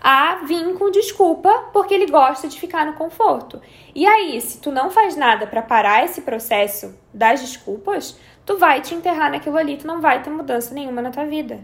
a 0.00 0.36
vir 0.46 0.74
com 0.74 0.90
desculpa 0.90 1.68
porque 1.72 1.92
ele 1.92 2.06
gosta 2.06 2.48
de 2.48 2.58
ficar 2.58 2.86
no 2.86 2.94
conforto. 2.94 3.60
E 3.94 4.06
aí, 4.06 4.40
se 4.40 4.58
tu 4.58 4.72
não 4.72 4.90
faz 4.90 5.14
nada 5.14 5.46
para 5.46 5.60
parar 5.60 6.04
esse 6.04 6.22
processo 6.22 6.94
das 7.12 7.40
desculpas, 7.40 8.18
tu 8.46 8.56
vai 8.56 8.80
te 8.80 8.94
enterrar 8.94 9.30
naquilo 9.30 9.58
ali, 9.58 9.76
tu 9.76 9.86
não 9.86 10.00
vai 10.00 10.22
ter 10.22 10.30
mudança 10.30 10.74
nenhuma 10.74 11.02
na 11.02 11.10
tua 11.10 11.26
vida. 11.26 11.60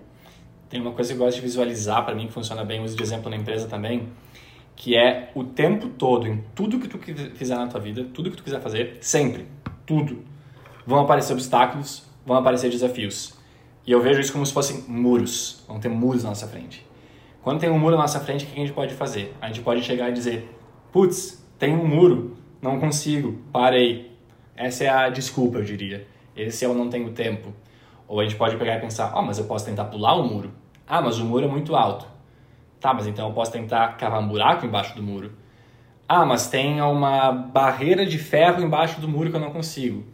Tem 0.69 0.81
uma 0.81 0.93
coisa 0.93 1.15
que 1.15 1.19
eu 1.19 1.25
gosto 1.25 1.37
de 1.37 1.43
visualizar 1.43 2.05
para 2.05 2.15
mim 2.15 2.27
que 2.27 2.33
funciona 2.33 2.63
bem, 2.63 2.85
uso 2.85 2.95
de 2.95 3.03
exemplo 3.03 3.31
na 3.31 3.37
empresa 3.37 3.67
também, 3.67 4.07
que 4.79 4.97
é 4.97 5.33
o 5.35 5.43
tempo 5.43 5.89
todo 5.89 6.29
em 6.29 6.43
tudo 6.55 6.79
que 6.79 6.87
tu 6.87 6.99
fizer 7.35 7.57
na 7.57 7.67
tua 7.67 7.81
vida, 7.81 8.07
tudo 8.15 8.31
que 8.31 8.37
tu 8.37 8.45
quiser 8.45 8.61
fazer, 8.61 8.97
sempre, 9.01 9.49
tudo, 9.85 10.23
vão 10.87 11.01
aparecer 11.01 11.33
obstáculos, 11.33 12.05
vão 12.25 12.37
aparecer 12.37 12.71
desafios. 12.71 13.35
E 13.85 13.91
eu 13.91 14.01
vejo 14.01 14.21
isso 14.21 14.33
como 14.33 14.47
se 14.47 14.53
fossem 14.53 14.85
muros, 14.87 15.65
vão 15.67 15.81
ter 15.81 15.89
muros 15.89 16.23
na 16.23 16.29
nossa 16.29 16.47
frente. 16.47 16.87
Quando 17.43 17.59
tem 17.59 17.69
um 17.69 17.79
muro 17.79 17.97
na 17.97 18.03
nossa 18.03 18.21
frente, 18.21 18.45
o 18.45 18.49
que 18.49 18.55
a 18.55 18.61
gente 18.61 18.73
pode 18.73 18.95
fazer? 18.95 19.35
A 19.41 19.49
gente 19.49 19.63
pode 19.63 19.83
chegar 19.83 20.11
e 20.11 20.13
dizer: 20.13 20.49
putz, 20.93 21.45
tem 21.59 21.75
um 21.75 21.85
muro, 21.85 22.37
não 22.63 22.79
consigo, 22.79 23.37
parei. 23.53 24.17
Essa 24.55 24.85
é 24.85 24.89
a 24.89 25.09
desculpa, 25.09 25.59
eu 25.59 25.65
diria. 25.65 26.07
Esse 26.37 26.65
é 26.65 26.69
o 26.69 26.75
não 26.75 26.89
tenho 26.89 27.11
tempo. 27.11 27.53
Ou 28.07 28.21
a 28.21 28.23
gente 28.23 28.37
pode 28.37 28.57
pegar 28.57 28.77
e 28.77 28.81
pensar: 28.81 29.13
ó, 29.13 29.19
oh, 29.19 29.23
mas 29.23 29.39
eu 29.39 29.45
posso 29.47 29.65
tentar 29.65 29.87
pular 29.87 30.15
o 30.15 30.23
muro. 30.23 30.53
Ah, 30.87 31.03
mas 31.03 31.19
o 31.19 31.25
muro 31.25 31.47
é 31.47 31.49
muito 31.49 31.75
alto. 31.75 32.07
Tá, 32.81 32.95
mas 32.95 33.07
então 33.07 33.29
eu 33.29 33.35
posso 33.35 33.51
tentar 33.51 33.97
cavar 33.97 34.21
um 34.21 34.29
buraco 34.29 34.65
embaixo 34.65 34.95
do 34.95 35.03
muro. 35.03 35.33
Ah, 36.09 36.25
mas 36.25 36.49
tem 36.49 36.81
uma 36.81 37.31
barreira 37.33 38.07
de 38.07 38.19
ferro 38.19 38.63
embaixo 38.63 39.01
do 39.01 39.09
muro 39.09 39.31
que 39.31 39.37
eu 39.37 39.41
não 39.41 39.51
consigo. 39.51 40.05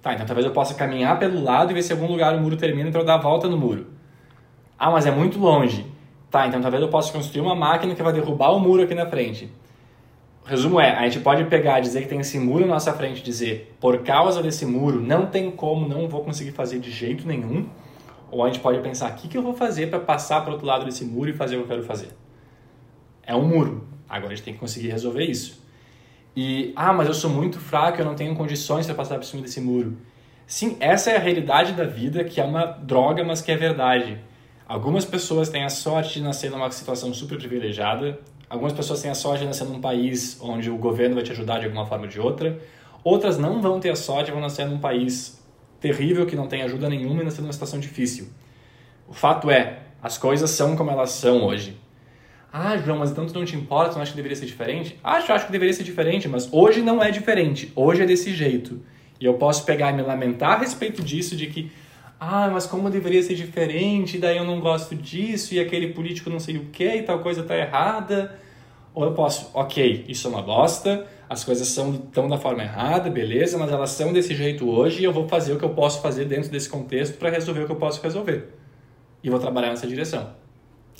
Tá, 0.00 0.12
então 0.14 0.26
talvez 0.26 0.46
eu 0.46 0.52
possa 0.52 0.74
caminhar 0.74 1.18
pelo 1.18 1.42
lado 1.42 1.70
e 1.70 1.74
ver 1.74 1.82
se 1.82 1.92
em 1.92 1.96
algum 1.96 2.10
lugar 2.10 2.34
o 2.34 2.40
muro 2.40 2.56
termina 2.56 2.90
para 2.90 3.00
eu 3.00 3.04
dar 3.04 3.14
a 3.14 3.18
volta 3.18 3.48
no 3.48 3.56
muro. 3.56 3.86
Ah, 4.78 4.90
mas 4.90 5.06
é 5.06 5.10
muito 5.10 5.38
longe. 5.38 5.86
Tá, 6.30 6.46
então 6.46 6.60
talvez 6.60 6.82
eu 6.82 6.88
possa 6.88 7.12
construir 7.12 7.40
uma 7.40 7.54
máquina 7.54 7.94
que 7.94 8.02
vai 8.02 8.12
derrubar 8.12 8.50
o 8.52 8.60
muro 8.60 8.82
aqui 8.82 8.94
na 8.94 9.06
frente. 9.06 9.50
O 10.44 10.48
resumo 10.48 10.80
é, 10.80 10.90
a 10.90 11.02
gente 11.04 11.20
pode 11.20 11.44
pegar, 11.44 11.78
dizer 11.80 12.02
que 12.02 12.08
tem 12.08 12.18
esse 12.18 12.38
muro 12.38 12.66
na 12.66 12.74
nossa 12.74 12.92
frente, 12.92 13.22
dizer, 13.22 13.76
por 13.80 13.98
causa 14.02 14.42
desse 14.42 14.66
muro, 14.66 15.00
não 15.00 15.26
tem 15.26 15.50
como, 15.52 15.86
não 15.86 16.08
vou 16.08 16.24
conseguir 16.24 16.50
fazer 16.50 16.80
de 16.80 16.90
jeito 16.90 17.26
nenhum. 17.26 17.66
Ou 18.32 18.42
a 18.42 18.46
gente 18.46 18.60
pode 18.60 18.80
pensar, 18.80 19.10
o 19.10 19.14
que, 19.14 19.28
que 19.28 19.36
eu 19.36 19.42
vou 19.42 19.52
fazer 19.52 19.90
para 19.90 20.00
passar 20.00 20.40
para 20.40 20.48
o 20.48 20.52
outro 20.54 20.66
lado 20.66 20.86
desse 20.86 21.04
muro 21.04 21.28
e 21.28 21.34
fazer 21.34 21.56
o 21.56 21.58
que 21.58 21.64
eu 21.64 21.68
quero 21.68 21.82
fazer? 21.84 22.08
É 23.22 23.36
um 23.36 23.46
muro. 23.46 23.86
Agora 24.08 24.32
a 24.32 24.34
gente 24.34 24.44
tem 24.44 24.54
que 24.54 24.60
conseguir 24.60 24.88
resolver 24.88 25.22
isso. 25.22 25.62
E, 26.34 26.72
ah, 26.74 26.94
mas 26.94 27.08
eu 27.08 27.14
sou 27.14 27.28
muito 27.28 27.60
fraco, 27.60 28.00
eu 28.00 28.06
não 28.06 28.14
tenho 28.14 28.34
condições 28.34 28.86
para 28.86 28.94
passar 28.94 29.16
por 29.18 29.24
cima 29.24 29.42
desse 29.42 29.60
muro. 29.60 29.98
Sim, 30.46 30.78
essa 30.80 31.10
é 31.10 31.16
a 31.16 31.20
realidade 31.20 31.74
da 31.74 31.84
vida, 31.84 32.24
que 32.24 32.40
é 32.40 32.44
uma 32.44 32.64
droga, 32.64 33.22
mas 33.22 33.42
que 33.42 33.52
é 33.52 33.56
verdade. 33.56 34.18
Algumas 34.66 35.04
pessoas 35.04 35.50
têm 35.50 35.64
a 35.64 35.68
sorte 35.68 36.14
de 36.14 36.22
nascer 36.22 36.50
numa 36.50 36.70
situação 36.70 37.12
super 37.12 37.36
privilegiada, 37.36 38.18
algumas 38.48 38.72
pessoas 38.72 39.02
têm 39.02 39.10
a 39.10 39.14
sorte 39.14 39.40
de 39.40 39.46
nascer 39.46 39.64
num 39.64 39.80
país 39.80 40.38
onde 40.40 40.70
o 40.70 40.78
governo 40.78 41.16
vai 41.16 41.24
te 41.24 41.32
ajudar 41.32 41.58
de 41.58 41.66
alguma 41.66 41.84
forma 41.84 42.04
ou 42.04 42.10
de 42.10 42.18
outra, 42.18 42.58
outras 43.04 43.36
não 43.36 43.60
vão 43.60 43.78
ter 43.78 43.90
a 43.90 43.96
sorte 43.96 44.30
e 44.30 44.32
vão 44.32 44.40
nascer 44.40 44.66
num 44.66 44.78
país 44.78 45.41
terrível 45.82 46.24
que 46.24 46.36
não 46.36 46.46
tem 46.46 46.62
ajuda 46.62 46.88
nenhuma 46.88 47.20
e 47.20 47.24
nascer 47.24 47.42
numa 47.42 47.52
situação 47.52 47.78
difícil. 47.78 48.28
O 49.08 49.12
fato 49.12 49.50
é, 49.50 49.80
as 50.02 50.16
coisas 50.16 50.48
são 50.50 50.76
como 50.76 50.90
elas 50.90 51.10
são 51.10 51.44
hoje. 51.44 51.76
Ah, 52.52 52.76
João, 52.76 52.98
mas 52.98 53.12
tu 53.12 53.20
não 53.34 53.44
te 53.44 53.56
importa, 53.56 53.94
não 53.94 54.02
acha 54.02 54.12
que 54.12 54.16
deveria 54.16 54.36
ser 54.36 54.46
diferente? 54.46 54.98
Acho, 55.02 55.32
acho 55.32 55.46
que 55.46 55.52
deveria 55.52 55.74
ser 55.74 55.84
diferente, 55.84 56.28
mas 56.28 56.48
hoje 56.52 56.80
não 56.80 57.02
é 57.02 57.10
diferente. 57.10 57.72
Hoje 57.74 58.02
é 58.02 58.06
desse 58.06 58.32
jeito. 58.32 58.80
E 59.20 59.24
eu 59.24 59.34
posso 59.34 59.64
pegar 59.64 59.90
e 59.90 59.94
me 59.94 60.02
lamentar 60.02 60.52
a 60.52 60.58
respeito 60.58 61.02
disso, 61.02 61.34
de 61.34 61.46
que 61.46 61.70
ah, 62.20 62.48
mas 62.52 62.66
como 62.66 62.88
deveria 62.88 63.20
ser 63.20 63.34
diferente, 63.34 64.16
daí 64.16 64.36
eu 64.36 64.44
não 64.44 64.60
gosto 64.60 64.94
disso, 64.94 65.54
e 65.54 65.58
aquele 65.60 65.88
político 65.88 66.30
não 66.30 66.38
sei 66.38 66.56
o 66.56 66.66
que, 66.66 66.86
e 66.86 67.02
tal 67.02 67.18
coisa 67.18 67.42
tá 67.42 67.56
errada. 67.56 68.38
Ou 68.94 69.04
eu 69.04 69.12
posso, 69.12 69.50
ok, 69.54 70.04
isso 70.06 70.28
é 70.28 70.30
uma 70.30 70.42
bosta, 70.42 71.04
as 71.32 71.42
coisas 71.42 71.66
são 71.68 71.96
tão 71.96 72.28
da 72.28 72.36
forma 72.36 72.62
errada, 72.62 73.08
beleza, 73.08 73.56
mas 73.56 73.72
elas 73.72 73.88
são 73.88 74.12
desse 74.12 74.34
jeito 74.34 74.68
hoje 74.68 75.00
e 75.00 75.04
eu 75.04 75.14
vou 75.14 75.26
fazer 75.26 75.54
o 75.54 75.58
que 75.58 75.64
eu 75.64 75.70
posso 75.70 76.02
fazer 76.02 76.26
dentro 76.26 76.50
desse 76.50 76.68
contexto 76.68 77.16
para 77.16 77.30
resolver 77.30 77.62
o 77.62 77.66
que 77.66 77.72
eu 77.72 77.76
posso 77.76 78.02
resolver. 78.02 78.52
E 79.24 79.30
vou 79.30 79.38
trabalhar 79.38 79.70
nessa 79.70 79.86
direção. 79.86 80.34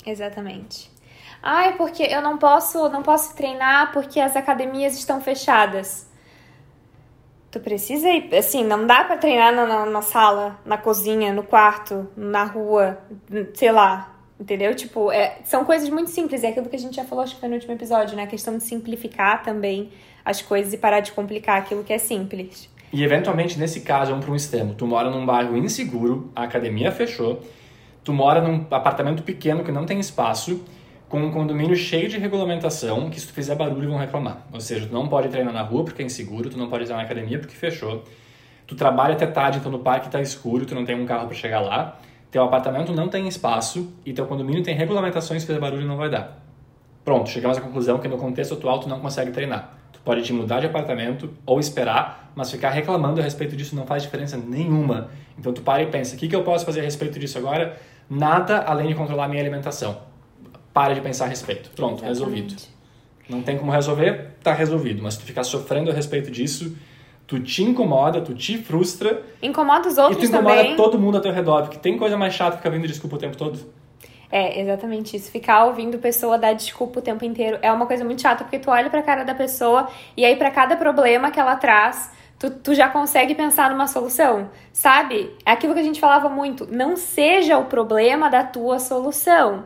Exatamente. 0.03 0.91
Ai, 1.39 1.77
porque 1.77 2.01
eu 2.01 2.19
não 2.19 2.39
posso, 2.39 2.89
não 2.89 3.03
posso 3.03 3.35
treinar 3.35 3.91
porque 3.93 4.19
as 4.19 4.35
academias 4.35 4.97
estão 4.97 5.21
fechadas. 5.21 6.09
Tu 7.51 7.59
precisa 7.59 8.09
ir, 8.09 8.33
assim, 8.33 8.63
não 8.63 8.87
dá 8.87 9.03
para 9.03 9.17
treinar 9.17 9.53
na, 9.53 9.67
na, 9.67 9.85
na, 9.85 10.01
sala, 10.01 10.59
na 10.65 10.79
cozinha, 10.79 11.31
no 11.31 11.43
quarto, 11.43 12.09
na 12.17 12.43
rua, 12.43 12.97
sei 13.53 13.71
lá, 13.71 14.12
Entendeu? 14.43 14.75
Tipo, 14.75 15.09
é, 15.09 15.37
são 15.45 15.63
coisas 15.63 15.87
muito 15.87 16.09
simples. 16.09 16.43
É 16.43 16.49
aquilo 16.49 16.67
que 16.67 16.75
a 16.75 16.79
gente 16.79 16.97
já 16.97 17.05
falou, 17.05 17.23
acho 17.23 17.35
que 17.35 17.39
foi 17.39 17.47
no 17.47 17.55
último 17.55 17.71
episódio, 17.71 18.13
né? 18.17 18.23
A 18.23 18.27
questão 18.27 18.57
de 18.57 18.63
simplificar 18.65 19.41
também 19.41 19.89
as 20.25 20.41
coisas 20.41 20.73
e 20.73 20.77
parar 20.77 20.99
de 20.99 21.13
complicar 21.13 21.59
aquilo 21.59 21.81
que 21.81 21.93
é 21.93 21.97
simples. 21.97 22.69
E 22.91 23.05
eventualmente, 23.05 23.57
nesse 23.57 23.79
caso, 23.79 24.11
vamos 24.11 24.25
para 24.25 24.33
um 24.33 24.35
extremo. 24.35 24.73
Tu 24.73 24.85
mora 24.85 25.09
num 25.09 25.25
bairro 25.25 25.57
inseguro, 25.57 26.29
a 26.35 26.43
academia 26.43 26.91
fechou, 26.91 27.41
tu 28.03 28.11
mora 28.11 28.41
num 28.41 28.65
apartamento 28.69 29.23
pequeno 29.23 29.63
que 29.63 29.71
não 29.71 29.85
tem 29.85 29.97
espaço, 29.97 30.61
com 31.07 31.21
um 31.21 31.31
condomínio 31.31 31.77
cheio 31.77 32.09
de 32.09 32.17
regulamentação, 32.17 33.09
que 33.09 33.21
se 33.21 33.27
tu 33.27 33.31
fizer 33.31 33.55
barulho 33.55 33.91
vão 33.91 33.97
reclamar. 33.97 34.45
Ou 34.51 34.59
seja, 34.59 34.87
tu 34.87 34.93
não 34.93 35.07
pode 35.07 35.29
treinar 35.29 35.53
na 35.53 35.61
rua 35.61 35.85
porque 35.85 36.01
é 36.01 36.05
inseguro, 36.05 36.49
tu 36.49 36.57
não 36.57 36.67
pode 36.67 36.83
entrar 36.83 36.97
na 36.97 37.03
academia 37.03 37.39
porque 37.39 37.55
fechou. 37.55 38.03
Tu 38.67 38.75
trabalha 38.75 39.13
até 39.13 39.25
tarde, 39.25 39.59
então 39.59 39.71
no 39.71 39.79
parque 39.79 40.07
está 40.07 40.19
escuro, 40.21 40.65
tu 40.65 40.75
não 40.75 40.83
tem 40.83 41.01
um 41.01 41.05
carro 41.05 41.27
para 41.27 41.35
chegar 41.37 41.61
lá 41.61 41.97
teu 42.33 42.41
apartamento 42.41 42.91
não 42.91 43.07
tem 43.07 43.27
espaço 43.27 43.93
e 44.03 44.11
teu 44.11 44.25
condomínio 44.25 44.63
tem 44.63 44.75
regulamentações 44.75 45.43
que 45.43 45.47
fazer 45.47 45.59
barulho 45.59 45.85
não 45.85 45.95
vai 45.95 46.09
dar. 46.09 46.43
Pronto, 47.05 47.29
chegamos 47.29 47.59
à 47.59 47.61
conclusão 47.61 47.99
que 47.99 48.07
no 48.07 48.17
contexto 48.17 48.55
atual 48.55 48.79
tu 48.79 48.89
não 48.89 48.99
consegue 48.99 49.29
treinar. 49.29 49.77
Tu 49.91 49.99
pode 49.99 50.23
te 50.23 50.33
mudar 50.33 50.59
de 50.59 50.65
apartamento 50.65 51.31
ou 51.45 51.59
esperar, 51.59 52.31
mas 52.35 52.49
ficar 52.49 52.71
reclamando 52.71 53.21
a 53.21 53.23
respeito 53.23 53.55
disso 53.55 53.75
não 53.75 53.85
faz 53.85 54.01
diferença 54.01 54.35
nenhuma. 54.35 55.11
Então 55.37 55.53
tu 55.53 55.61
para 55.61 55.83
e 55.83 55.85
pensa, 55.85 56.15
o 56.15 56.17
que, 56.17 56.27
que 56.27 56.35
eu 56.35 56.43
posso 56.43 56.65
fazer 56.65 56.79
a 56.79 56.83
respeito 56.83 57.19
disso 57.19 57.37
agora? 57.37 57.79
Nada 58.09 58.63
além 58.63 58.87
de 58.87 58.95
controlar 58.95 59.27
minha 59.27 59.39
alimentação. 59.39 59.99
Para 60.73 60.95
de 60.95 61.01
pensar 61.01 61.25
a 61.25 61.27
respeito. 61.27 61.69
Pronto, 61.75 62.03
Exatamente. 62.03 62.07
resolvido. 62.09 62.55
Não 63.29 63.43
tem 63.43 63.59
como 63.59 63.71
resolver, 63.71 64.31
tá 64.41 64.53
resolvido. 64.53 65.03
Mas 65.03 65.17
tu 65.17 65.23
ficar 65.23 65.43
sofrendo 65.43 65.91
a 65.91 65.93
respeito 65.93 66.31
disso, 66.31 66.75
tu 67.27 67.39
te 67.39 67.63
incomoda, 67.63 68.21
tu 68.21 68.33
te 68.33 68.57
frustra. 68.57 69.23
Incomoda 69.41 69.87
os 69.87 69.97
outros 69.97 70.17
também. 70.17 70.25
E 70.25 70.29
tu 70.29 70.35
incomoda 70.35 70.61
também. 70.61 70.75
todo 70.75 70.99
mundo 70.99 71.15
ao 71.15 71.21
teu 71.21 71.31
redor, 71.31 71.63
porque 71.63 71.77
tem 71.77 71.97
coisa 71.97 72.17
mais 72.17 72.33
chata 72.33 72.51
que 72.51 72.57
ficar 72.57 72.69
vendo 72.69 72.87
desculpa 72.87 73.15
o 73.15 73.19
tempo 73.19 73.37
todo. 73.37 73.59
É, 74.31 74.59
exatamente 74.59 75.15
isso. 75.15 75.31
Ficar 75.31 75.65
ouvindo 75.65 75.99
pessoa 75.99 76.39
dar 76.39 76.53
desculpa 76.53 76.99
o 76.99 77.01
tempo 77.03 77.23
inteiro 77.23 77.59
é 77.61 77.71
uma 77.71 77.85
coisa 77.85 78.03
muito 78.03 78.21
chata, 78.21 78.43
porque 78.43 78.57
tu 78.57 78.71
olha 78.71 78.89
pra 78.89 79.03
cara 79.03 79.23
da 79.23 79.35
pessoa 79.35 79.87
e 80.17 80.25
aí 80.25 80.35
para 80.35 80.49
cada 80.49 80.75
problema 80.75 81.29
que 81.29 81.39
ela 81.39 81.55
traz, 81.55 82.11
tu, 82.39 82.49
tu 82.49 82.73
já 82.73 82.89
consegue 82.89 83.35
pensar 83.35 83.69
numa 83.69 83.85
solução, 83.85 84.49
sabe? 84.71 85.31
É 85.45 85.51
aquilo 85.51 85.75
que 85.75 85.79
a 85.79 85.83
gente 85.83 85.99
falava 85.99 86.29
muito, 86.29 86.67
não 86.71 86.97
seja 86.97 87.59
o 87.59 87.65
problema 87.65 88.27
da 88.27 88.43
tua 88.43 88.79
solução. 88.79 89.65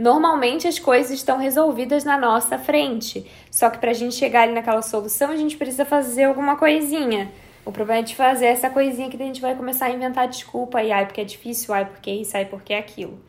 Normalmente 0.00 0.66
as 0.66 0.78
coisas 0.78 1.10
estão 1.10 1.36
resolvidas 1.36 2.04
na 2.04 2.16
nossa 2.16 2.56
frente. 2.56 3.30
Só 3.50 3.68
que 3.68 3.76
para 3.76 3.90
a 3.90 3.94
gente 3.94 4.14
chegar 4.14 4.44
ali 4.44 4.54
naquela 4.54 4.80
solução, 4.80 5.30
a 5.30 5.36
gente 5.36 5.58
precisa 5.58 5.84
fazer 5.84 6.24
alguma 6.24 6.56
coisinha. 6.56 7.30
O 7.66 7.70
problema 7.70 8.00
é 8.00 8.02
de 8.02 8.16
fazer 8.16 8.46
essa 8.46 8.70
coisinha 8.70 9.10
que 9.10 9.22
a 9.22 9.26
gente 9.26 9.42
vai 9.42 9.54
começar 9.54 9.86
a 9.86 9.90
inventar 9.90 10.26
desculpa 10.26 10.82
e 10.82 10.90
ai 10.90 11.04
porque 11.04 11.20
é 11.20 11.24
difícil, 11.24 11.74
ai 11.74 11.84
porque 11.84 12.10
isso, 12.10 12.34
ai 12.34 12.46
porque 12.46 12.72
é 12.72 12.78
aquilo. 12.78 13.20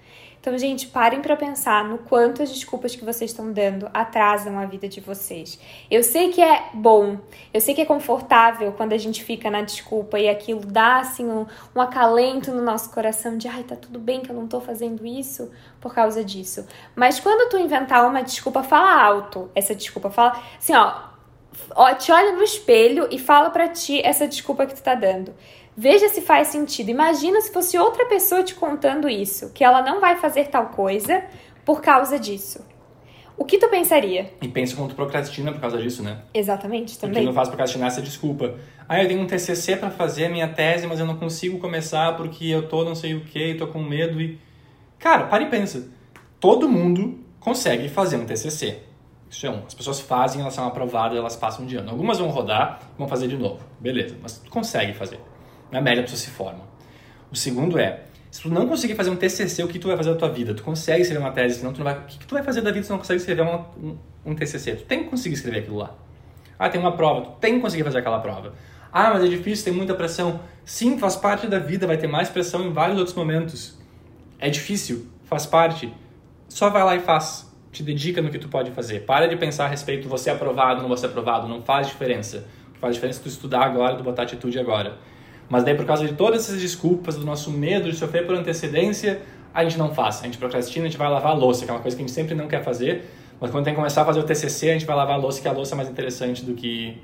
Então, 0.41 0.57
gente, 0.57 0.87
parem 0.87 1.21
para 1.21 1.37
pensar 1.37 1.85
no 1.85 1.99
quanto 1.99 2.41
as 2.41 2.51
desculpas 2.51 2.95
que 2.95 3.05
vocês 3.05 3.29
estão 3.29 3.53
dando 3.53 3.87
atrasam 3.93 4.57
a 4.57 4.65
vida 4.65 4.89
de 4.89 4.99
vocês. 4.99 5.59
Eu 5.89 6.01
sei 6.01 6.31
que 6.31 6.41
é 6.41 6.63
bom, 6.73 7.19
eu 7.53 7.61
sei 7.61 7.75
que 7.75 7.81
é 7.81 7.85
confortável 7.85 8.71
quando 8.71 8.93
a 8.93 8.97
gente 8.97 9.23
fica 9.23 9.51
na 9.51 9.61
desculpa 9.61 10.19
e 10.19 10.27
aquilo 10.27 10.61
dá 10.61 10.97
assim 10.97 11.27
um, 11.29 11.45
um 11.75 11.79
acalento 11.79 12.51
no 12.51 12.63
nosso 12.63 12.89
coração 12.89 13.37
de 13.37 13.47
ai, 13.47 13.61
tá 13.63 13.75
tudo 13.75 13.99
bem 13.99 14.21
que 14.21 14.31
eu 14.31 14.35
não 14.35 14.47
tô 14.47 14.59
fazendo 14.59 15.05
isso 15.05 15.51
por 15.79 15.93
causa 15.93 16.23
disso. 16.23 16.65
Mas 16.95 17.19
quando 17.19 17.47
tu 17.47 17.59
inventar 17.59 18.03
uma 18.09 18.23
desculpa, 18.23 18.63
fala 18.63 18.99
alto. 18.99 19.51
Essa 19.53 19.75
desculpa 19.75 20.09
fala 20.09 20.41
assim, 20.57 20.73
ó, 20.73 21.03
ó 21.75 21.93
te 21.93 22.11
olha 22.11 22.31
no 22.31 22.41
espelho 22.41 23.07
e 23.11 23.19
fala 23.19 23.51
para 23.51 23.67
ti 23.67 24.01
essa 24.03 24.27
desculpa 24.27 24.65
que 24.65 24.73
tu 24.73 24.81
tá 24.81 24.95
dando. 24.95 25.35
Veja 25.75 26.09
se 26.09 26.21
faz 26.21 26.49
sentido. 26.49 26.89
Imagina 26.89 27.39
se 27.41 27.51
fosse 27.51 27.77
outra 27.77 28.05
pessoa 28.05 28.43
te 28.43 28.53
contando 28.55 29.09
isso, 29.09 29.51
que 29.53 29.63
ela 29.63 29.81
não 29.81 29.99
vai 29.99 30.17
fazer 30.17 30.47
tal 30.47 30.67
coisa 30.67 31.23
por 31.65 31.81
causa 31.81 32.19
disso. 32.19 32.65
O 33.37 33.45
que 33.45 33.57
tu 33.57 33.69
pensaria? 33.69 34.31
E 34.41 34.47
pensa 34.47 34.75
como 34.75 34.87
tu 34.87 34.95
procrastina 34.95 35.51
por 35.51 35.59
causa 35.59 35.77
disso, 35.81 36.03
né? 36.03 36.19
Exatamente, 36.33 36.99
também. 36.99 37.15
Porque 37.15 37.25
não 37.25 37.33
faz 37.33 37.47
procrastinar 37.47 37.87
essa 37.87 38.01
desculpa. 38.01 38.55
Ah, 38.87 39.01
eu 39.01 39.07
tenho 39.07 39.21
um 39.21 39.25
TCC 39.25 39.77
para 39.77 39.89
fazer 39.89 40.25
a 40.25 40.29
minha 40.29 40.47
tese, 40.47 40.85
mas 40.85 40.99
eu 40.99 41.05
não 41.05 41.15
consigo 41.15 41.57
começar 41.57 42.15
porque 42.17 42.45
eu 42.45 42.67
tô 42.67 42.83
não 42.83 42.93
sei 42.93 43.15
o 43.15 43.21
que, 43.21 43.55
tô 43.55 43.65
com 43.67 43.81
medo 43.81 44.21
e... 44.21 44.37
Cara, 44.99 45.23
para 45.23 45.41
e 45.41 45.49
pensa. 45.49 45.89
Todo 46.39 46.69
mundo 46.69 47.19
consegue 47.39 47.89
fazer 47.89 48.17
um 48.17 48.25
TCC. 48.25 48.77
Isso 49.27 49.47
é 49.47 49.49
um. 49.49 49.63
As 49.65 49.73
pessoas 49.73 49.99
fazem, 49.99 50.41
elas 50.41 50.53
são 50.53 50.67
aprovadas, 50.67 51.17
elas 51.17 51.35
passam 51.35 51.65
de 51.65 51.77
ano. 51.77 51.89
Algumas 51.89 52.19
vão 52.19 52.29
rodar, 52.29 52.79
vão 52.97 53.07
fazer 53.07 53.27
de 53.27 53.37
novo. 53.37 53.59
Beleza, 53.79 54.15
mas 54.21 54.37
tu 54.37 54.51
consegue 54.51 54.93
fazer 54.93 55.19
na 55.71 55.81
média 55.81 56.01
a 56.01 56.03
pessoa 56.03 56.19
se 56.19 56.29
forma. 56.29 56.61
O 57.31 57.35
segundo 57.35 57.79
é, 57.79 58.01
se 58.29 58.41
tu 58.41 58.49
não 58.49 58.67
conseguir 58.67 58.95
fazer 58.95 59.09
um 59.09 59.15
TCC, 59.15 59.63
o 59.63 59.67
que 59.67 59.77
tu 59.77 59.87
vai 59.87 59.97
fazer 59.97 60.11
da 60.11 60.15
tua 60.15 60.29
vida? 60.29 60.53
Tu 60.53 60.63
consegue 60.63 61.01
escrever 61.01 61.21
uma 61.21 61.31
tese, 61.31 61.59
senão 61.59 61.73
tu 61.73 61.79
não 61.79 61.85
vai... 61.85 61.97
O 61.97 62.05
que 62.05 62.25
tu 62.25 62.33
vai 62.33 62.43
fazer 62.43 62.61
da 62.61 62.71
vida 62.71 62.83
se 62.83 62.87
tu 62.87 62.91
não 62.91 62.99
consegue 62.99 63.19
escrever 63.19 63.41
uma, 63.41 63.67
um, 63.77 63.97
um 64.25 64.35
TCC? 64.35 64.75
Tu 64.75 64.83
tem 64.83 65.03
que 65.03 65.09
conseguir 65.09 65.35
escrever 65.35 65.59
aquilo 65.59 65.77
lá. 65.77 65.95
Ah, 66.57 66.69
tem 66.69 66.79
uma 66.79 66.95
prova, 66.95 67.21
tu 67.21 67.31
tem 67.39 67.55
que 67.55 67.59
conseguir 67.59 67.83
fazer 67.83 67.97
aquela 67.97 68.19
prova. 68.19 68.53
Ah, 68.93 69.09
mas 69.13 69.23
é 69.23 69.27
difícil, 69.27 69.65
tem 69.65 69.73
muita 69.73 69.93
pressão. 69.95 70.41
Sim, 70.63 70.97
faz 70.97 71.15
parte 71.15 71.47
da 71.47 71.59
vida, 71.59 71.87
vai 71.87 71.97
ter 71.97 72.07
mais 72.07 72.29
pressão 72.29 72.65
em 72.65 72.71
vários 72.71 72.97
outros 72.97 73.15
momentos. 73.15 73.77
É 74.39 74.49
difícil, 74.49 75.07
faz 75.25 75.45
parte. 75.45 75.93
Só 76.49 76.69
vai 76.69 76.83
lá 76.83 76.95
e 76.95 76.99
faz. 76.99 77.49
Te 77.71 77.83
dedica 77.83 78.21
no 78.21 78.29
que 78.29 78.37
tu 78.37 78.49
pode 78.49 78.71
fazer. 78.71 79.05
Para 79.05 79.27
de 79.27 79.37
pensar 79.37 79.65
a 79.65 79.67
respeito, 79.67 80.09
você 80.09 80.29
é 80.29 80.33
aprovado, 80.33 80.81
não 80.81 80.89
você 80.89 81.05
aprovado. 81.05 81.47
Não 81.47 81.61
faz 81.61 81.87
diferença. 81.87 82.45
O 82.69 82.73
que 82.73 82.79
faz 82.79 82.95
diferença 82.95 83.21
é 83.21 83.23
tu 83.23 83.29
estudar 83.29 83.63
agora, 83.63 83.95
tu 83.95 84.03
botar 84.03 84.23
atitude 84.23 84.59
agora. 84.59 84.97
Mas 85.51 85.65
daí, 85.65 85.75
por 85.75 85.85
causa 85.85 86.07
de 86.07 86.13
todas 86.13 86.45
essas 86.45 86.61
desculpas, 86.61 87.17
do 87.17 87.25
nosso 87.25 87.51
medo 87.51 87.91
de 87.91 87.97
sofrer 87.97 88.25
por 88.25 88.33
antecedência, 88.33 89.21
a 89.53 89.65
gente 89.65 89.77
não 89.77 89.93
faz. 89.93 90.21
A 90.21 90.23
gente 90.23 90.37
procrastina, 90.37 90.85
a 90.85 90.89
gente 90.89 90.97
vai 90.97 91.09
lavar 91.09 91.33
a 91.33 91.35
louça, 91.35 91.65
que 91.65 91.69
é 91.69 91.73
uma 91.73 91.81
coisa 91.81 91.97
que 91.97 92.01
a 92.01 92.07
gente 92.07 92.15
sempre 92.15 92.33
não 92.33 92.47
quer 92.47 92.63
fazer. 92.63 93.03
Mas 93.37 93.51
quando 93.51 93.65
tem 93.65 93.73
que 93.73 93.77
começar 93.77 94.03
a 94.03 94.05
fazer 94.05 94.21
o 94.21 94.23
TCC, 94.23 94.69
a 94.69 94.73
gente 94.73 94.85
vai 94.85 94.95
lavar 94.95 95.15
a 95.15 95.17
louça, 95.17 95.41
que 95.41 95.49
a 95.49 95.51
louça 95.51 95.75
é 95.75 95.77
mais 95.77 95.89
interessante 95.89 96.45
do 96.45 96.53
que, 96.53 96.97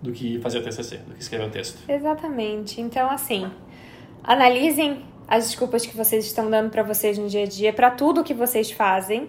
do 0.00 0.12
que 0.12 0.38
fazer 0.38 0.60
o 0.60 0.62
TCC, 0.62 0.98
do 0.98 1.14
que 1.14 1.20
escrever 1.20 1.48
o 1.48 1.50
texto. 1.50 1.90
Exatamente. 1.90 2.80
Então, 2.80 3.10
assim, 3.10 3.50
analisem 4.22 5.02
as 5.26 5.48
desculpas 5.48 5.84
que 5.84 5.96
vocês 5.96 6.24
estão 6.24 6.48
dando 6.48 6.70
para 6.70 6.84
vocês 6.84 7.18
no 7.18 7.28
dia 7.28 7.42
a 7.42 7.46
dia, 7.46 7.72
para 7.72 7.90
tudo 7.90 8.22
que 8.22 8.32
vocês 8.32 8.70
fazem 8.70 9.28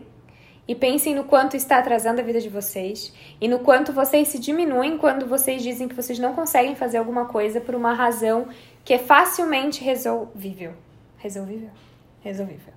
e 0.70 0.76
pensem 0.76 1.16
no 1.16 1.24
quanto 1.24 1.58
está 1.58 1.80
atrasando 1.80 2.22
a 2.22 2.24
vida 2.24 2.40
de 2.40 2.48
vocês 2.48 3.12
e 3.42 3.48
no 3.48 3.58
quanto 3.58 3.92
vocês 3.92 4.28
se 4.28 4.38
diminuem 4.38 5.00
quando 5.00 5.26
vocês 5.26 5.64
dizem 5.64 5.88
que 5.88 5.96
vocês 5.96 6.20
não 6.20 6.36
conseguem 6.36 6.76
fazer 6.76 7.00
alguma 7.00 7.26
coisa 7.26 7.60
por 7.60 7.74
uma 7.74 7.92
razão 7.92 8.48
que 8.86 8.94
é 8.94 9.00
facilmente 9.00 9.84
resolvível. 9.84 10.74
Resolvível? 11.18 11.72
Resolvível. 12.22 12.74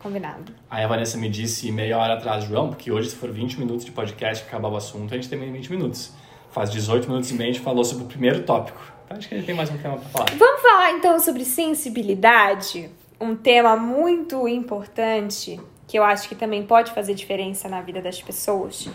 Combinado. 0.00 0.52
Aí 0.68 0.82
a 0.82 0.88
Vanessa 0.88 1.16
me 1.16 1.28
disse 1.28 1.70
meia 1.70 1.96
hora 1.98 2.14
atrás, 2.14 2.42
João, 2.42 2.70
porque 2.70 2.90
hoje 2.90 3.10
se 3.10 3.16
for 3.16 3.30
20 3.30 3.60
minutos 3.60 3.84
de 3.84 3.92
podcast 3.92 4.44
acabar 4.44 4.68
o 4.68 4.76
assunto, 4.76 5.14
a 5.14 5.16
gente 5.16 5.28
tem 5.28 5.38
20 5.38 5.70
minutos. 5.70 6.12
Faz 6.50 6.68
18 6.68 7.08
minutos 7.08 7.30
e 7.30 7.34
meio 7.34 7.50
a 7.50 7.52
gente 7.52 7.62
falou 7.62 7.84
sobre 7.84 8.06
o 8.06 8.06
primeiro 8.08 8.42
tópico. 8.42 8.82
Então 9.04 9.16
acho 9.16 9.28
que 9.28 9.34
a 9.36 9.38
gente 9.38 9.46
tem 9.46 9.54
mais 9.54 9.70
um 9.70 9.78
tema 9.78 9.98
para 9.98 10.08
falar. 10.08 10.26
Vamos 10.36 10.62
falar 10.62 10.90
então 10.94 11.20
sobre 11.20 11.44
sensibilidade, 11.44 12.90
um 13.20 13.36
tema 13.36 13.76
muito 13.76 14.48
importante 14.48 15.60
que 15.90 15.98
eu 15.98 16.04
acho 16.04 16.28
que 16.28 16.36
também 16.36 16.62
pode 16.62 16.92
fazer 16.92 17.14
diferença 17.14 17.68
na 17.68 17.80
vida 17.80 18.00
das 18.00 18.22
pessoas. 18.22 18.88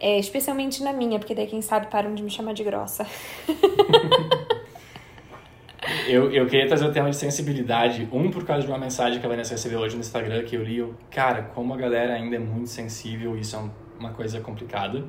É, 0.00 0.18
especialmente 0.18 0.82
na 0.82 0.90
minha, 0.90 1.18
porque 1.18 1.34
daí 1.34 1.46
quem 1.46 1.60
sabe 1.60 1.88
param 1.88 2.14
de 2.14 2.22
me 2.22 2.30
chamar 2.30 2.54
de 2.54 2.64
grossa. 2.64 3.06
eu, 6.08 6.32
eu 6.32 6.46
queria 6.46 6.66
trazer 6.66 6.86
o 6.86 6.92
tema 6.92 7.10
de 7.10 7.16
sensibilidade, 7.16 8.08
um 8.10 8.30
por 8.30 8.46
causa 8.46 8.62
de 8.62 8.68
uma 8.72 8.78
mensagem 8.78 9.20
que 9.20 9.26
a 9.26 9.28
Vanessa 9.28 9.52
recebeu 9.52 9.80
hoje 9.80 9.96
no 9.96 10.00
Instagram, 10.00 10.42
que 10.44 10.56
eu 10.56 10.64
li, 10.64 10.82
cara, 11.10 11.42
como 11.54 11.74
a 11.74 11.76
galera 11.76 12.14
ainda 12.14 12.36
é 12.36 12.38
muito 12.38 12.70
sensível, 12.70 13.36
isso 13.36 13.56
é 13.56 13.60
uma 13.98 14.12
coisa 14.12 14.40
complicada. 14.40 15.04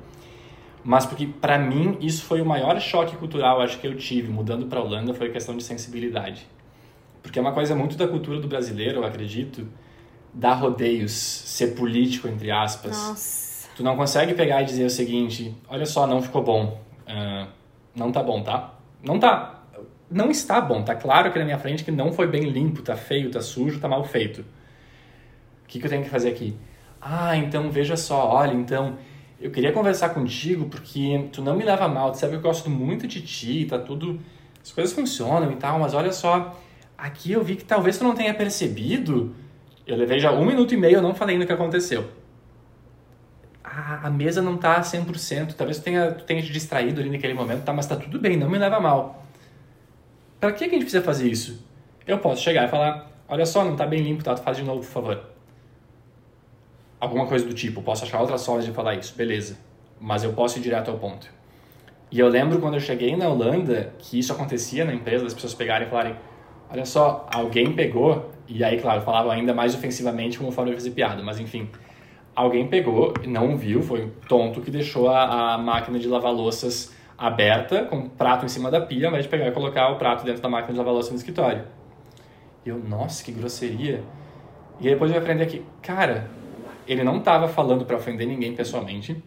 Mas 0.84 1.06
porque, 1.06 1.28
para 1.28 1.58
mim, 1.58 1.98
isso 2.02 2.26
foi 2.26 2.42
o 2.42 2.46
maior 2.46 2.78
choque 2.82 3.16
cultural, 3.16 3.62
acho 3.62 3.80
que 3.80 3.88
eu 3.88 3.96
tive, 3.96 4.30
mudando 4.30 4.66
para 4.66 4.82
Holanda, 4.82 5.14
foi 5.14 5.30
a 5.30 5.32
questão 5.32 5.56
de 5.56 5.64
sensibilidade. 5.64 6.46
Porque 7.24 7.40
é 7.40 7.42
uma 7.42 7.54
coisa 7.54 7.74
muito 7.74 7.96
da 7.96 8.06
cultura 8.06 8.42
do 8.42 8.50
brasileiro, 8.50 9.00
eu 9.00 9.06
acredito, 9.06 9.66
dar 10.34 10.54
rodeios, 10.54 11.12
ser 11.12 11.76
político, 11.76 12.28
entre 12.28 12.52
aspas. 12.52 12.98
Nossa. 12.98 13.70
Tu 13.76 13.84
não 13.84 13.96
consegue 13.96 14.34
pegar 14.34 14.62
e 14.62 14.66
dizer 14.66 14.86
o 14.86 14.90
seguinte: 14.90 15.56
olha 15.68 15.86
só, 15.86 16.06
não 16.08 16.22
ficou 16.22 16.44
bom. 16.44 16.82
Uh, 17.08 17.48
não 17.96 18.12
tá 18.12 18.22
bom, 18.24 18.42
tá? 18.42 18.74
Não 19.04 19.20
tá. 19.20 19.64
Não 20.10 20.30
está 20.30 20.60
bom. 20.60 20.84
Tá 20.84 20.96
claro 20.96 21.30
aqui 21.30 21.40
na 21.40 21.46
minha 21.46 21.58
frente 21.58 21.84
que 21.84 21.92
não 21.92 22.12
foi 22.12 22.28
bem 22.28 22.44
limpo, 22.44 22.82
tá 22.82 22.96
feio, 22.96 23.32
tá 23.32 23.42
sujo, 23.42 23.80
tá 23.80 23.88
mal 23.88 24.04
feito. 24.04 24.42
O 25.64 25.68
que, 25.68 25.80
que 25.80 25.86
eu 25.86 25.90
tenho 25.90 26.04
que 26.04 26.10
fazer 26.10 26.30
aqui? 26.30 26.56
Ah, 27.02 27.36
então 27.36 27.72
veja 27.72 27.96
só, 27.98 28.30
olha, 28.30 28.54
então 28.54 28.98
eu 29.40 29.50
queria 29.50 29.72
conversar 29.72 30.10
contigo 30.10 30.66
porque 30.66 31.30
tu 31.32 31.42
não 31.42 31.56
me 31.56 31.64
leva 31.64 31.88
mal, 31.88 32.12
tu 32.12 32.20
sabe 32.20 32.34
que 32.34 32.38
eu 32.38 32.42
gosto 32.42 32.70
muito 32.70 33.08
de 33.08 33.22
ti, 33.22 33.66
tá 33.66 33.80
tudo. 33.80 34.20
As 34.62 34.72
coisas 34.72 34.94
funcionam 34.94 35.52
e 35.52 35.56
tal, 35.56 35.80
mas 35.80 35.94
olha 35.94 36.12
só, 36.12 36.56
aqui 36.96 37.32
eu 37.32 37.44
vi 37.44 37.56
que 37.56 37.64
talvez 37.64 37.98
tu 37.98 38.04
não 38.04 38.14
tenha 38.14 38.34
percebido 38.34 39.34
eu 39.86 39.96
levei 39.98 40.20
já 40.20 40.32
um 40.32 40.46
minuto 40.46 40.74
e 40.74 40.78
meio, 40.78 40.98
eu 40.98 41.02
não 41.02 41.14
falei 41.14 41.36
ainda 41.36 41.46
o 41.46 41.48
que 41.48 41.54
aconteceu. 41.54 42.08
A, 43.64 44.08
a 44.08 44.10
mesa 44.10 44.42
não 44.42 44.58
tá 44.58 44.82
100%, 44.82 45.54
talvez 45.54 45.80
tu 45.80 45.84
tenha, 45.84 46.12
tu 46.12 46.24
tenha 46.24 46.42
te 46.42 46.52
distraído 46.52 47.00
ali 47.02 47.10
naquele 47.10 47.34
momento, 47.34 47.64
tá, 47.64 47.74
mas 47.74 47.88
tá 47.88 47.96
tudo 47.96 48.20
bem, 48.20 48.38
não 48.38 48.50
me 48.50 48.58
leva 48.58 48.80
mal. 48.80 49.26
Para 50.40 50.52
que, 50.52 50.66
que 50.66 50.72
a 50.72 50.74
gente 50.74 50.84
precisa 50.84 51.04
fazer 51.04 51.30
isso? 51.30 51.66
Eu 52.06 52.18
posso 52.18 52.42
chegar 52.42 52.66
e 52.66 52.68
falar, 52.68 53.12
olha 53.30 53.46
só, 53.46 53.64
não 53.64 53.76
tá 53.76 53.86
bem 53.86 54.02
limpo, 54.02 54.24
tá? 54.24 54.34
Tu 54.34 54.42
faz 54.42 54.58
de 54.58 54.64
novo, 54.64 54.80
por 54.80 54.88
favor. 54.88 55.24
alguma 57.00 57.28
coisa 57.28 57.46
do 57.46 57.54
tipo, 57.54 57.82
posso 57.82 58.04
achar 58.04 58.20
outras 58.20 58.46
formas 58.46 58.66
de 58.66 58.72
falar 58.72 58.96
isso, 58.96 59.16
beleza. 59.16 59.58
Mas 60.00 60.24
eu 60.24 60.34
posso 60.34 60.58
ir 60.58 60.62
direto 60.62 60.90
ao 60.90 60.98
ponto. 60.98 61.28
E 62.12 62.20
eu 62.20 62.28
lembro 62.28 62.60
quando 62.60 62.74
eu 62.74 62.80
cheguei 62.80 63.16
na 63.16 63.30
Holanda 63.30 63.94
que 64.00 64.20
isso 64.20 64.34
acontecia 64.34 64.84
na 64.84 64.94
empresa, 64.94 65.26
as 65.26 65.34
pessoas 65.34 65.54
pegarem 65.54 65.88
e 65.88 65.90
falarem: 65.90 66.16
olha 66.72 66.86
só, 66.86 67.28
alguém 67.34 67.74
pegou, 67.74 68.32
e 68.48 68.64
aí, 68.64 68.80
claro, 68.80 69.02
falava 69.02 69.32
ainda 69.32 69.54
mais 69.54 69.76
ofensivamente 69.76 70.38
como 70.38 70.52
fazer 70.52 70.92
piada, 70.92 71.22
mas 71.22 71.40
enfim, 71.40 71.70
alguém 72.36 72.68
pegou, 72.68 73.14
não 73.28 73.58
viu, 73.58 73.82
foi 73.82 74.06
um 74.06 74.10
tonto 74.28 74.62
que 74.62 74.72
deixou 74.72 75.10
a, 75.10 75.54
a 75.54 75.58
máquina 75.58 76.00
de 76.00 76.08
lavar 76.08 76.34
louças 76.34 76.96
aberta, 77.18 77.86
com 77.86 78.00
o 78.00 78.10
prato 78.10 78.46
em 78.46 78.50
cima 78.50 78.72
da 78.72 78.82
pia, 78.82 79.08
ao 79.08 79.12
invés 79.12 79.26
de 79.26 79.30
pegar 79.30 79.48
e 79.48 79.52
colocar 79.52 79.90
o 79.90 79.98
prato 79.98 80.26
dentro 80.26 80.42
da 80.42 80.50
máquina 80.50 80.74
de 80.74 80.80
lavar 80.80 80.94
louça 80.94 81.12
no 81.12 81.18
escritório. 81.18 81.64
E 82.66 82.70
eu, 82.70 82.80
nossa, 82.80 83.24
que 83.24 83.32
grosseria. 83.32 84.04
E 84.80 84.88
aí 84.88 84.94
depois 84.94 85.12
eu 85.12 85.18
aprender 85.18 85.46
que, 85.46 85.64
cara, 85.82 86.30
ele 86.88 87.04
não 87.04 87.18
estava 87.18 87.48
falando 87.48 87.86
para 87.86 87.96
ofender 87.96 88.28
ninguém 88.28 88.56
pessoalmente, 88.56 89.22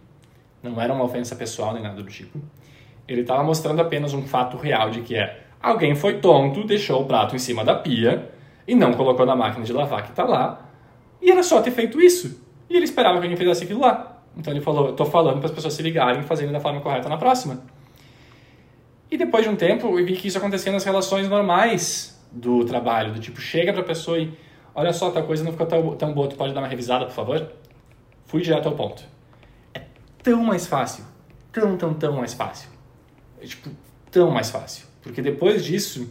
não 0.62 0.80
era 0.80 0.92
uma 0.92 1.04
ofensa 1.04 1.37
pessoal 1.37 1.72
nem 1.72 1.83
nada 1.83 2.02
do 2.02 2.09
tipo. 2.09 2.40
Ele 3.07 3.20
estava 3.20 3.44
mostrando 3.44 3.80
apenas 3.80 4.14
um 4.14 4.22
fato 4.22 4.57
real 4.57 4.90
de 4.90 5.02
que 5.02 5.14
é 5.14 5.43
alguém 5.64 5.94
foi 5.94 6.18
tonto, 6.18 6.64
deixou 6.64 7.03
o 7.03 7.05
prato 7.07 7.35
em 7.35 7.38
cima 7.38 7.64
da 7.64 7.74
pia 7.74 8.31
e 8.68 8.74
não 8.74 8.92
colocou 8.92 9.24
na 9.24 9.35
máquina 9.35 9.64
de 9.64 9.72
lavar 9.72 10.03
que 10.03 10.11
está 10.11 10.24
lá. 10.24 10.68
E 11.20 11.31
era 11.31 11.42
só 11.42 11.62
ter 11.62 11.70
feito 11.70 12.00
isso. 12.00 12.40
E 12.68 12.77
ele 12.77 12.85
esperava 12.85 13.18
que 13.18 13.24
alguém 13.24 13.37
fizesse 13.37 13.64
aquilo 13.64 13.81
lá. 13.81 14.22
Então 14.37 14.53
ele 14.53 14.61
falou: 14.61 14.90
estou 14.90 15.07
falando 15.07 15.38
para 15.38 15.46
as 15.46 15.53
pessoas 15.53 15.74
se 15.74 15.83
ligarem 15.83 16.20
e 16.20 16.24
fazerem 16.24 16.53
da 16.53 16.61
forma 16.61 16.81
correta 16.81 17.09
na 17.09 17.16
próxima. 17.16 17.62
E 19.11 19.16
depois 19.16 19.44
de 19.44 19.50
um 19.50 19.57
tempo, 19.57 19.98
eu 19.98 20.05
vi 20.05 20.14
que 20.16 20.29
isso 20.29 20.38
acontecia 20.38 20.72
nas 20.72 20.85
relações 20.85 21.29
normais 21.29 22.20
do 22.33 22.64
trabalho, 22.64 23.12
do 23.12 23.20
tipo, 23.20 23.40
chega 23.40 23.72
para 23.72 23.83
a 23.83 23.85
pessoa 23.85 24.18
e 24.18 24.33
olha 24.74 24.92
só, 24.92 25.11
tal 25.11 25.22
coisa 25.22 25.44
não 25.44 25.53
ficou 25.53 25.66
tão, 25.66 25.96
tão 25.96 26.12
boa, 26.12 26.27
tu 26.27 26.35
pode 26.35 26.53
dar 26.53 26.61
uma 26.61 26.66
revisada, 26.66 27.07
por 27.07 27.12
favor? 27.12 27.53
Fui 28.24 28.42
direto 28.42 28.68
ao 28.68 28.74
ponto. 28.74 29.05
É 29.72 29.83
tão 30.22 30.42
mais 30.42 30.66
fácil, 30.66 31.05
tão, 31.53 31.77
tão, 31.77 31.94
tão 31.94 32.12
mais 32.14 32.35
fácil. 32.35 32.68
É 33.40 33.46
tipo, 33.46 33.70
tão 34.11 34.31
mais 34.33 34.50
fácil. 34.50 34.93
Porque 35.04 35.20
depois 35.22 35.64
disso, 35.64 36.10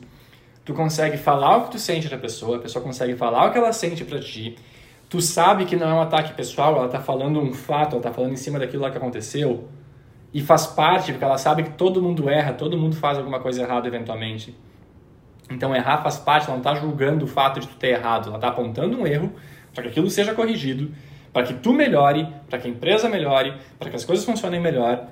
tu 0.63 0.73
consegue 0.73 1.17
falar 1.17 1.57
o 1.57 1.63
que 1.65 1.71
tu 1.71 1.79
sente 1.79 2.07
pra 2.07 2.17
pessoa, 2.17 2.57
a 2.57 2.59
pessoa 2.59 2.81
consegue 2.81 3.15
falar 3.15 3.47
o 3.47 3.51
que 3.51 3.57
ela 3.57 3.73
sente 3.73 4.05
pra 4.05 4.19
ti, 4.19 4.55
tu 5.09 5.19
sabe 5.19 5.65
que 5.65 5.75
não 5.75 5.89
é 5.89 5.93
um 5.93 6.01
ataque 6.01 6.33
pessoal, 6.33 6.77
ela 6.77 6.87
tá 6.87 6.99
falando 6.99 7.41
um 7.41 7.53
fato, 7.53 7.93
ela 7.93 8.01
tá 8.01 8.13
falando 8.13 8.31
em 8.31 8.37
cima 8.37 8.59
daquilo 8.59 8.83
lá 8.83 8.91
que 8.91 8.97
aconteceu, 8.97 9.67
e 10.33 10.41
faz 10.41 10.67
parte, 10.67 11.11
porque 11.11 11.25
ela 11.25 11.37
sabe 11.37 11.63
que 11.63 11.71
todo 11.71 12.01
mundo 12.01 12.29
erra, 12.29 12.53
todo 12.53 12.77
mundo 12.77 12.95
faz 12.95 13.17
alguma 13.17 13.39
coisa 13.39 13.61
errada 13.61 13.87
eventualmente. 13.87 14.55
Então 15.49 15.75
errar 15.75 16.01
faz 16.01 16.17
parte, 16.17 16.45
ela 16.45 16.53
não 16.53 16.59
está 16.59 16.73
julgando 16.73 17.25
o 17.25 17.27
fato 17.27 17.59
de 17.59 17.67
tu 17.67 17.75
ter 17.75 17.89
errado, 17.89 18.27
ela 18.27 18.37
está 18.37 18.47
apontando 18.47 18.97
um 18.97 19.05
erro 19.05 19.31
para 19.73 19.83
que 19.83 19.89
aquilo 19.89 20.09
seja 20.09 20.33
corrigido, 20.33 20.91
para 21.31 21.43
que 21.43 21.53
tu 21.55 21.73
melhore, 21.73 22.27
para 22.49 22.59
que 22.59 22.67
a 22.67 22.71
empresa 22.71 23.09
melhore, 23.09 23.53
para 23.77 23.89
que 23.89 23.95
as 23.95 24.05
coisas 24.05 24.23
funcionem 24.23 24.59
melhor 24.59 25.07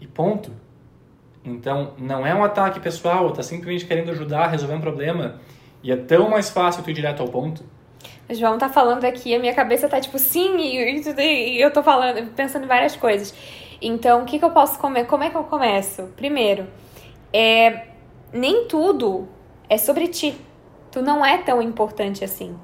e 0.00 0.06
ponto. 0.06 0.52
Então 1.44 1.92
não 1.98 2.26
é 2.26 2.34
um 2.34 2.42
ataque 2.42 2.80
pessoal, 2.80 3.28
está 3.28 3.42
simplesmente 3.42 3.84
querendo 3.84 4.10
ajudar 4.10 4.46
resolver 4.48 4.74
um 4.74 4.80
problema 4.80 5.40
e 5.82 5.92
é 5.92 5.96
tão 5.96 6.30
mais 6.30 6.48
fácil 6.48 6.82
tu 6.82 6.90
ir 6.90 6.94
direto 6.94 7.20
ao 7.20 7.28
ponto. 7.28 7.62
O 8.28 8.34
João 8.34 8.56
tá 8.56 8.70
falando 8.70 9.04
aqui, 9.04 9.34
a 9.34 9.38
minha 9.38 9.54
cabeça 9.54 9.86
tá 9.88 10.00
tipo, 10.00 10.18
sim, 10.18 10.56
e 10.56 11.60
eu 11.60 11.70
tô 11.70 11.82
falando, 11.82 12.32
pensando 12.34 12.64
em 12.64 12.68
várias 12.68 12.96
coisas. 12.96 13.34
Então, 13.82 14.22
o 14.22 14.24
que, 14.24 14.38
que 14.38 14.44
eu 14.44 14.50
posso 14.50 14.78
comer? 14.78 15.04
Como 15.04 15.24
é 15.24 15.28
que 15.28 15.36
eu 15.36 15.44
começo? 15.44 16.04
Primeiro, 16.16 16.66
é, 17.30 17.88
nem 18.32 18.66
tudo 18.66 19.28
é 19.68 19.76
sobre 19.76 20.08
ti. 20.08 20.34
Tu 20.90 21.02
não 21.02 21.24
é 21.24 21.38
tão 21.38 21.60
importante 21.60 22.24
assim. 22.24 22.56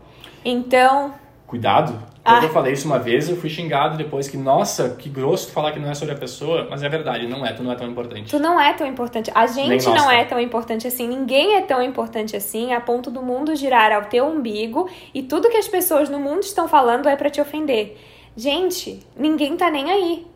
Então. 0.42 1.12
Cuidado. 1.50 1.98
Quando 2.22 2.44
ah. 2.44 2.46
eu 2.46 2.50
falei 2.50 2.74
isso 2.74 2.86
uma 2.86 3.00
vez, 3.00 3.28
eu 3.28 3.36
fui 3.36 3.50
xingado 3.50 3.96
depois 3.96 4.28
que, 4.28 4.36
nossa, 4.36 4.90
que 4.90 5.08
grosso 5.08 5.50
falar 5.50 5.72
que 5.72 5.80
não 5.80 5.90
é 5.90 5.94
sobre 5.94 6.14
a 6.14 6.16
pessoa, 6.16 6.68
mas 6.70 6.80
é 6.80 6.88
verdade, 6.88 7.26
não 7.26 7.44
é, 7.44 7.52
tu 7.52 7.64
não 7.64 7.72
é 7.72 7.74
tão 7.74 7.90
importante. 7.90 8.30
Tu 8.30 8.38
não 8.38 8.60
é 8.60 8.72
tão 8.72 8.86
importante. 8.86 9.32
A 9.34 9.48
gente 9.48 9.84
não 9.86 10.08
é 10.08 10.24
tão 10.24 10.38
importante 10.38 10.86
assim, 10.86 11.08
ninguém 11.08 11.56
é 11.56 11.62
tão 11.62 11.82
importante 11.82 12.36
assim, 12.36 12.72
a 12.72 12.80
ponto 12.80 13.10
do 13.10 13.20
mundo 13.20 13.56
girar 13.56 13.90
ao 13.90 14.04
teu 14.04 14.26
umbigo 14.26 14.88
e 15.12 15.24
tudo 15.24 15.50
que 15.50 15.56
as 15.56 15.66
pessoas 15.66 16.08
no 16.08 16.20
mundo 16.20 16.44
estão 16.44 16.68
falando 16.68 17.08
é 17.08 17.16
para 17.16 17.28
te 17.28 17.40
ofender. 17.40 17.98
Gente, 18.36 19.04
ninguém 19.16 19.56
tá 19.56 19.68
nem 19.68 19.90
aí. 19.90 20.26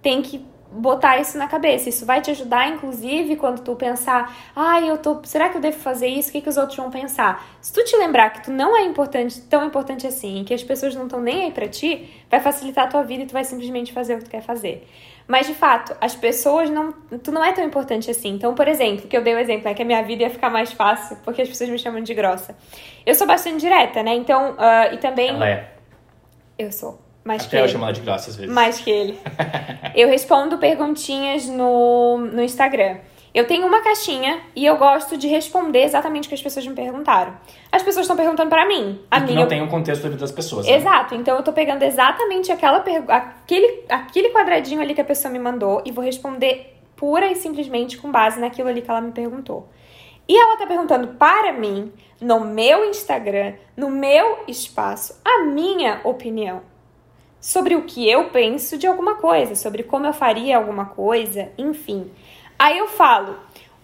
Tem 0.00 0.22
que 0.22 0.46
botar 0.74 1.18
isso 1.18 1.38
na 1.38 1.46
cabeça. 1.46 1.88
Isso 1.88 2.04
vai 2.04 2.20
te 2.20 2.30
ajudar, 2.30 2.68
inclusive, 2.68 3.36
quando 3.36 3.62
tu 3.62 3.76
pensar, 3.76 4.34
ah, 4.54 4.80
eu 4.80 4.98
tô. 4.98 5.20
Será 5.24 5.48
que 5.48 5.56
eu 5.56 5.60
devo 5.60 5.78
fazer 5.78 6.08
isso? 6.08 6.30
O 6.30 6.32
que, 6.32 6.40
que 6.40 6.48
os 6.48 6.56
outros 6.56 6.76
vão 6.76 6.90
pensar? 6.90 7.46
Se 7.60 7.72
tu 7.72 7.84
te 7.84 7.96
lembrar 7.96 8.30
que 8.30 8.44
tu 8.44 8.50
não 8.50 8.76
é 8.76 8.82
importante, 8.84 9.40
tão 9.42 9.64
importante 9.64 10.06
assim, 10.06 10.42
que 10.44 10.52
as 10.52 10.62
pessoas 10.62 10.94
não 10.94 11.04
estão 11.04 11.20
nem 11.20 11.44
aí 11.44 11.52
pra 11.52 11.68
ti, 11.68 12.10
vai 12.28 12.40
facilitar 12.40 12.86
a 12.86 12.88
tua 12.88 13.02
vida 13.02 13.22
e 13.22 13.26
tu 13.26 13.32
vai 13.32 13.44
simplesmente 13.44 13.92
fazer 13.92 14.14
o 14.14 14.18
que 14.18 14.24
tu 14.24 14.30
quer 14.30 14.42
fazer. 14.42 14.88
Mas 15.26 15.46
de 15.46 15.54
fato, 15.54 15.96
as 16.00 16.14
pessoas 16.14 16.68
não. 16.68 16.92
Tu 17.22 17.32
não 17.32 17.42
é 17.44 17.52
tão 17.52 17.64
importante 17.64 18.10
assim. 18.10 18.30
Então, 18.30 18.54
por 18.54 18.68
exemplo, 18.68 19.06
que 19.08 19.16
eu 19.16 19.22
dei 19.22 19.34
o 19.34 19.36
um 19.36 19.40
exemplo, 19.40 19.68
é 19.68 19.74
que 19.74 19.82
a 19.82 19.84
minha 19.84 20.02
vida 20.02 20.24
ia 20.24 20.30
ficar 20.30 20.50
mais 20.50 20.72
fácil, 20.72 21.16
porque 21.24 21.42
as 21.42 21.48
pessoas 21.48 21.70
me 21.70 21.78
chamam 21.78 22.02
de 22.02 22.12
grossa. 22.12 22.56
Eu 23.06 23.14
sou 23.14 23.26
bastante 23.26 23.60
direta, 23.60 24.02
né? 24.02 24.14
Então, 24.14 24.52
uh, 24.52 24.92
e 24.92 24.98
também. 24.98 25.30
Ela 25.30 25.48
é. 25.48 25.70
Eu 26.58 26.70
sou. 26.70 27.03
Mais 27.24 27.46
Até 27.46 27.56
que 27.56 27.64
eu 27.64 27.68
chamo 27.68 27.84
ela 27.84 27.92
de 27.92 28.02
graça 28.02 28.30
às 28.30 28.36
vezes. 28.36 28.52
Mais 28.52 28.78
que 28.78 28.90
ele. 28.90 29.18
eu 29.96 30.08
respondo 30.08 30.58
perguntinhas 30.58 31.46
no, 31.46 32.18
no 32.18 32.42
Instagram. 32.42 32.98
Eu 33.32 33.46
tenho 33.48 33.66
uma 33.66 33.80
caixinha 33.80 34.42
e 34.54 34.64
eu 34.64 34.76
gosto 34.76 35.16
de 35.16 35.26
responder 35.26 35.82
exatamente 35.82 36.26
o 36.26 36.28
que 36.28 36.34
as 36.34 36.42
pessoas 36.42 36.64
me 36.66 36.74
perguntaram. 36.74 37.34
As 37.72 37.82
pessoas 37.82 38.04
estão 38.04 38.16
perguntando 38.16 38.48
para 38.48 38.64
mim. 38.68 39.00
A 39.10 39.18
e 39.18 39.22
minha... 39.22 39.40
não 39.40 39.48
tem 39.48 39.60
um 39.60 39.66
contexto 39.66 40.02
da 40.02 40.10
vida 40.10 40.20
das 40.20 40.30
pessoas. 40.30 40.66
Né? 40.66 40.74
Exato. 40.74 41.16
Então 41.16 41.36
eu 41.36 41.42
tô 41.42 41.52
pegando 41.52 41.82
exatamente 41.82 42.52
aquela 42.52 42.80
per... 42.80 43.02
aquele, 43.08 43.84
aquele 43.88 44.28
quadradinho 44.28 44.80
ali 44.80 44.94
que 44.94 45.00
a 45.00 45.04
pessoa 45.04 45.32
me 45.32 45.38
mandou 45.40 45.82
e 45.84 45.90
vou 45.90 46.04
responder 46.04 46.78
pura 46.94 47.26
e 47.26 47.34
simplesmente 47.34 47.96
com 47.96 48.12
base 48.12 48.38
naquilo 48.38 48.68
ali 48.68 48.82
que 48.82 48.90
ela 48.90 49.00
me 49.00 49.10
perguntou. 49.10 49.68
E 50.28 50.36
ela 50.36 50.56
tá 50.56 50.66
perguntando 50.66 51.08
para 51.08 51.52
mim, 51.52 51.92
no 52.20 52.38
meu 52.40 52.84
Instagram, 52.88 53.54
no 53.76 53.90
meu 53.90 54.44
espaço, 54.46 55.20
a 55.24 55.44
minha 55.44 56.00
opinião 56.04 56.73
sobre 57.44 57.76
o 57.76 57.82
que 57.82 58.10
eu 58.10 58.30
penso 58.30 58.78
de 58.78 58.86
alguma 58.86 59.16
coisa, 59.16 59.54
sobre 59.54 59.82
como 59.82 60.06
eu 60.06 60.14
faria 60.14 60.56
alguma 60.56 60.86
coisa, 60.86 61.52
enfim. 61.58 62.10
Aí 62.58 62.78
eu 62.78 62.88
falo, 62.88 63.36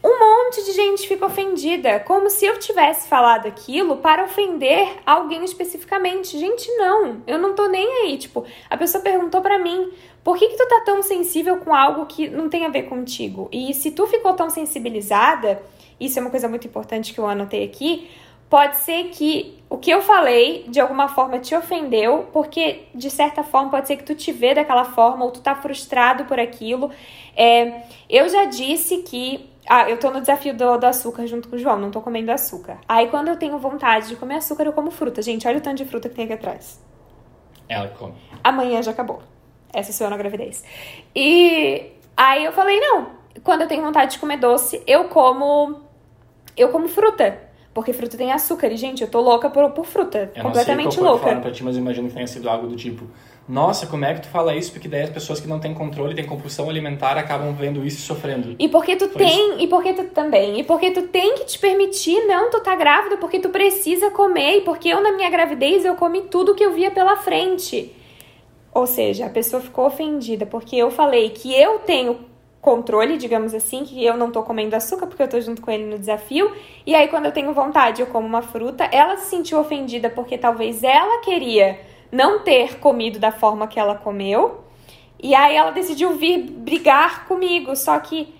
um 0.02 0.18
monte 0.18 0.64
de 0.64 0.72
gente 0.72 1.06
fica 1.06 1.26
ofendida, 1.26 2.00
como 2.00 2.30
se 2.30 2.46
eu 2.46 2.58
tivesse 2.58 3.06
falado 3.06 3.46
aquilo 3.46 3.98
para 3.98 4.24
ofender 4.24 4.88
alguém 5.04 5.44
especificamente. 5.44 6.38
Gente, 6.38 6.74
não, 6.78 7.22
eu 7.26 7.38
não 7.38 7.54
tô 7.54 7.66
nem 7.66 7.86
aí. 8.04 8.16
Tipo, 8.16 8.46
a 8.70 8.78
pessoa 8.78 9.04
perguntou 9.04 9.42
para 9.42 9.58
mim, 9.58 9.92
por 10.24 10.38
que, 10.38 10.48
que 10.48 10.56
tu 10.56 10.66
tá 10.66 10.80
tão 10.86 11.02
sensível 11.02 11.58
com 11.58 11.74
algo 11.74 12.06
que 12.06 12.30
não 12.30 12.48
tem 12.48 12.64
a 12.64 12.70
ver 12.70 12.84
contigo? 12.84 13.46
E 13.52 13.74
se 13.74 13.90
tu 13.90 14.06
ficou 14.06 14.32
tão 14.32 14.48
sensibilizada, 14.48 15.60
isso 16.00 16.18
é 16.18 16.22
uma 16.22 16.30
coisa 16.30 16.48
muito 16.48 16.66
importante 16.66 17.12
que 17.12 17.20
eu 17.20 17.26
anotei 17.26 17.62
aqui, 17.62 18.08
pode 18.50 18.76
ser 18.78 19.04
que 19.04 19.62
o 19.70 19.78
que 19.78 19.88
eu 19.88 20.02
falei 20.02 20.64
de 20.68 20.80
alguma 20.80 21.06
forma 21.08 21.38
te 21.38 21.54
ofendeu, 21.54 22.28
porque 22.32 22.88
de 22.92 23.08
certa 23.08 23.44
forma 23.44 23.70
pode 23.70 23.86
ser 23.86 23.96
que 23.96 24.02
tu 24.02 24.16
te 24.16 24.32
vê 24.32 24.52
daquela 24.52 24.84
forma 24.84 25.24
ou 25.24 25.30
tu 25.30 25.40
tá 25.40 25.54
frustrado 25.54 26.24
por 26.24 26.40
aquilo. 26.40 26.90
É, 27.36 27.82
eu 28.08 28.28
já 28.28 28.44
disse 28.46 28.98
que. 28.98 29.48
Ah, 29.68 29.88
eu 29.88 30.00
tô 30.00 30.10
no 30.10 30.20
desafio 30.20 30.52
do, 30.52 30.78
do, 30.78 30.84
açúcar 30.84 31.28
junto 31.28 31.48
com 31.48 31.54
o 31.54 31.58
João, 31.58 31.78
não 31.78 31.92
tô 31.92 32.00
comendo 32.00 32.32
açúcar. 32.32 32.78
Aí 32.88 33.06
quando 33.06 33.28
eu 33.28 33.36
tenho 33.36 33.56
vontade 33.58 34.08
de 34.08 34.16
comer 34.16 34.36
açúcar, 34.36 34.64
eu 34.64 34.72
como 34.72 34.90
fruta. 34.90 35.22
Gente, 35.22 35.46
olha 35.46 35.58
o 35.58 35.60
tanto 35.60 35.76
de 35.76 35.84
fruta 35.84 36.08
que 36.08 36.16
tem 36.16 36.24
aqui 36.24 36.34
atrás. 36.34 36.82
Ela 37.68 37.88
come. 37.90 38.14
Amanhã 38.42 38.82
já 38.82 38.90
acabou. 38.90 39.22
Essa 39.72 39.92
sou 39.92 40.08
eu 40.08 40.10
na 40.10 40.16
gravidez. 40.16 40.64
E 41.14 41.92
aí 42.16 42.44
eu 42.44 42.50
falei, 42.50 42.80
não, 42.80 43.10
quando 43.44 43.60
eu 43.60 43.68
tenho 43.68 43.84
vontade 43.84 44.12
de 44.12 44.18
comer 44.18 44.38
doce, 44.38 44.82
eu 44.88 45.04
como. 45.04 45.82
Eu 46.56 46.70
como 46.70 46.88
fruta. 46.88 47.49
Porque 47.72 47.92
fruta 47.92 48.16
tem 48.16 48.32
açúcar. 48.32 48.68
E, 48.68 48.76
gente, 48.76 49.02
eu 49.02 49.08
tô 49.08 49.20
louca 49.20 49.48
por, 49.48 49.70
por 49.70 49.84
fruta. 49.84 50.30
Eu 50.34 50.42
completamente 50.42 50.84
não 50.84 50.90
sei 50.92 51.02
qual 51.02 51.12
louca. 51.14 51.36
pra 51.36 51.50
ti, 51.52 51.62
mas 51.62 51.76
eu 51.76 51.82
imagino 51.82 52.08
que 52.08 52.14
tenha 52.14 52.26
sido 52.26 52.48
algo 52.48 52.66
do 52.66 52.74
tipo. 52.74 53.04
Nossa, 53.48 53.86
como 53.86 54.04
é 54.04 54.14
que 54.14 54.22
tu 54.22 54.28
fala 54.28 54.54
isso? 54.54 54.72
Porque 54.72 54.88
daí 54.88 55.02
as 55.02 55.10
pessoas 55.10 55.40
que 55.40 55.48
não 55.48 55.58
têm 55.58 55.74
controle, 55.74 56.14
têm 56.14 56.24
compulsão 56.24 56.68
alimentar, 56.70 57.16
acabam 57.16 57.52
vendo 57.52 57.84
isso 57.84 57.98
e 57.98 58.02
sofrendo. 58.02 58.54
E 58.58 58.68
porque 58.68 58.94
tu 58.94 59.08
Foi 59.08 59.24
tem, 59.24 59.50
isso? 59.54 59.60
e 59.60 59.66
porque 59.66 59.92
tu 59.92 60.04
também, 60.04 60.60
e 60.60 60.62
porque 60.62 60.90
tu 60.92 61.02
tem 61.08 61.34
que 61.34 61.44
te 61.44 61.58
permitir, 61.58 62.26
não, 62.26 62.48
tu 62.50 62.60
tá 62.60 62.76
grávida 62.76 63.16
porque 63.16 63.40
tu 63.40 63.48
precisa 63.48 64.10
comer, 64.10 64.58
e 64.58 64.60
porque 64.60 64.88
eu 64.88 65.02
na 65.02 65.12
minha 65.12 65.28
gravidez 65.28 65.84
eu 65.84 65.96
comi 65.96 66.22
tudo 66.22 66.54
que 66.54 66.64
eu 66.64 66.72
via 66.72 66.92
pela 66.92 67.16
frente. 67.16 67.92
Ou 68.72 68.86
seja, 68.86 69.26
a 69.26 69.30
pessoa 69.30 69.60
ficou 69.60 69.86
ofendida 69.86 70.46
porque 70.46 70.76
eu 70.76 70.90
falei 70.90 71.30
que 71.30 71.52
eu 71.52 71.80
tenho 71.80 72.29
controle, 72.60 73.16
digamos 73.16 73.54
assim, 73.54 73.84
que 73.84 74.04
eu 74.04 74.16
não 74.16 74.30
tô 74.30 74.42
comendo 74.42 74.76
açúcar 74.76 75.06
porque 75.06 75.22
eu 75.22 75.28
tô 75.28 75.40
junto 75.40 75.62
com 75.62 75.70
ele 75.70 75.84
no 75.84 75.98
desafio. 75.98 76.52
E 76.86 76.94
aí, 76.94 77.08
quando 77.08 77.26
eu 77.26 77.32
tenho 77.32 77.52
vontade, 77.52 78.02
eu 78.02 78.06
como 78.06 78.26
uma 78.26 78.42
fruta. 78.42 78.84
Ela 78.84 79.16
se 79.16 79.30
sentiu 79.30 79.58
ofendida 79.58 80.10
porque 80.10 80.36
talvez 80.36 80.82
ela 80.84 81.20
queria 81.22 81.80
não 82.12 82.40
ter 82.40 82.78
comido 82.78 83.18
da 83.18 83.32
forma 83.32 83.66
que 83.66 83.80
ela 83.80 83.94
comeu. 83.94 84.60
E 85.22 85.34
aí 85.34 85.56
ela 85.56 85.70
decidiu 85.70 86.14
vir 86.14 86.38
brigar 86.38 87.26
comigo. 87.26 87.74
Só 87.76 87.98
que 87.98 88.34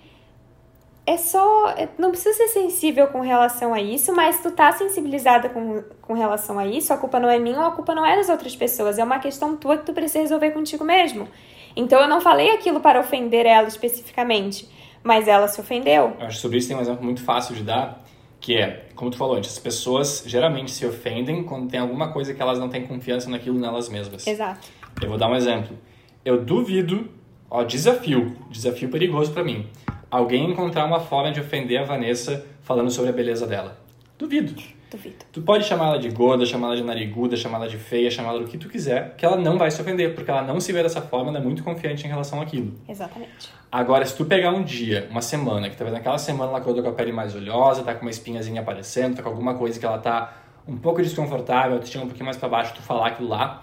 é 1.05 1.17
só. 1.17 1.69
é- 1.69 1.89
Não 1.97 2.11
precisa 2.11 2.35
ser 2.37 2.47
sensível 2.49 3.07
com 3.07 3.21
relação 3.21 3.73
a 3.73 3.81
isso, 3.81 4.13
mas 4.13 4.39
tu 4.41 4.51
tá 4.51 4.71
sensibilizada 4.71 5.49
com, 5.49 5.83
com 6.01 6.13
relação 6.13 6.59
a 6.59 6.65
isso, 6.65 6.93
a 6.93 6.97
culpa 6.97 7.19
não 7.19 7.29
é 7.29 7.39
minha 7.39 7.59
ou 7.59 7.65
a 7.65 7.71
culpa 7.71 7.95
não 7.95 8.05
é 8.05 8.15
das 8.15 8.29
outras 8.29 8.55
pessoas. 8.55 8.99
É 8.99 9.03
uma 9.03 9.19
questão 9.19 9.55
tua 9.55 9.77
que 9.77 9.85
tu 9.85 9.93
precisa 9.93 10.19
resolver 10.19 10.51
contigo 10.51 10.83
mesmo. 10.83 11.27
Então 11.75 11.99
eu 11.99 12.07
não 12.07 12.21
falei 12.21 12.51
aquilo 12.51 12.79
para 12.79 12.99
ofender 12.99 13.45
ela 13.45 13.67
especificamente, 13.67 14.67
mas 15.03 15.27
ela 15.27 15.47
se 15.47 15.59
ofendeu. 15.59 16.15
Eu 16.19 16.27
acho 16.27 16.35
que 16.35 16.41
sobre 16.41 16.57
isso 16.57 16.67
tem 16.67 16.77
um 16.77 16.81
exemplo 16.81 17.03
muito 17.03 17.23
fácil 17.23 17.55
de 17.55 17.63
dar, 17.63 18.03
que 18.39 18.57
é, 18.57 18.87
como 18.95 19.11
tu 19.11 19.17
falou 19.17 19.35
antes, 19.35 19.51
as 19.51 19.59
pessoas 19.59 20.23
geralmente 20.25 20.71
se 20.71 20.85
ofendem 20.85 21.43
quando 21.43 21.69
tem 21.69 21.79
alguma 21.79 22.11
coisa 22.11 22.33
que 22.33 22.41
elas 22.41 22.59
não 22.59 22.69
têm 22.69 22.85
confiança 22.85 23.29
naquilo 23.29 23.59
nelas 23.59 23.89
mesmas. 23.89 24.25
Exato. 24.25 24.67
Eu 25.01 25.09
vou 25.09 25.17
dar 25.17 25.29
um 25.29 25.35
exemplo. 25.35 25.77
Eu 26.25 26.43
duvido, 26.43 27.09
ó, 27.49 27.63
desafio, 27.63 28.35
desafio 28.49 28.89
perigoso 28.89 29.31
pra 29.31 29.43
mim. 29.43 29.67
Alguém 30.09 30.49
encontrar 30.49 30.85
uma 30.85 30.99
forma 30.99 31.31
de 31.31 31.39
ofender 31.39 31.79
a 31.79 31.85
Vanessa 31.85 32.45
falando 32.61 32.91
sobre 32.91 33.11
a 33.11 33.13
beleza 33.13 33.47
dela. 33.47 33.79
Duvido. 34.17 34.53
Duvido. 34.91 35.25
Tu 35.31 35.41
pode 35.41 35.63
chamar 35.63 35.87
ela 35.87 35.99
de 35.99 36.09
gorda, 36.09 36.45
chamar 36.45 36.67
ela 36.67 36.75
de 36.75 36.83
nariguda, 36.83 37.37
chamar 37.37 37.59
ela 37.59 37.69
de 37.69 37.77
feia, 37.77 38.11
chamar 38.11 38.31
ela 38.31 38.39
do 38.41 38.45
que 38.45 38.57
tu 38.57 38.67
quiser, 38.67 39.15
que 39.15 39.25
ela 39.25 39.37
não 39.37 39.57
vai 39.57 39.71
se 39.71 39.81
ofender, 39.81 40.13
porque 40.13 40.29
ela 40.29 40.41
não 40.41 40.59
se 40.59 40.73
vê 40.73 40.83
dessa 40.83 41.01
forma, 41.01 41.29
ela 41.29 41.39
é 41.39 41.41
muito 41.41 41.63
confiante 41.63 42.05
em 42.05 42.09
relação 42.09 42.41
àquilo. 42.41 42.73
Exatamente. 42.89 43.49
Agora, 43.71 44.05
se 44.05 44.17
tu 44.17 44.25
pegar 44.25 44.51
um 44.51 44.63
dia, 44.63 45.07
uma 45.09 45.21
semana, 45.21 45.69
que 45.69 45.77
talvez 45.77 45.97
naquela 45.97 46.17
semana 46.17 46.49
ela 46.49 46.59
acordou 46.59 46.83
com 46.83 46.89
a 46.89 46.91
pele 46.91 47.13
mais 47.13 47.33
oleosa, 47.33 47.83
tá 47.83 47.95
com 47.95 48.01
uma 48.01 48.11
espinhazinha 48.11 48.59
aparecendo, 48.59 49.15
tá 49.15 49.23
com 49.23 49.29
alguma 49.29 49.53
coisa 49.55 49.79
que 49.79 49.85
ela 49.85 49.97
tá 49.97 50.37
um 50.67 50.75
pouco 50.75 51.01
desconfortável, 51.01 51.79
tu 51.79 51.89
tinha 51.89 52.03
um 52.03 52.07
pouquinho 52.07 52.25
mais 52.25 52.35
pra 52.35 52.49
baixo, 52.49 52.73
tu 52.75 52.81
falar 52.81 53.07
aquilo 53.07 53.29
lá, 53.29 53.61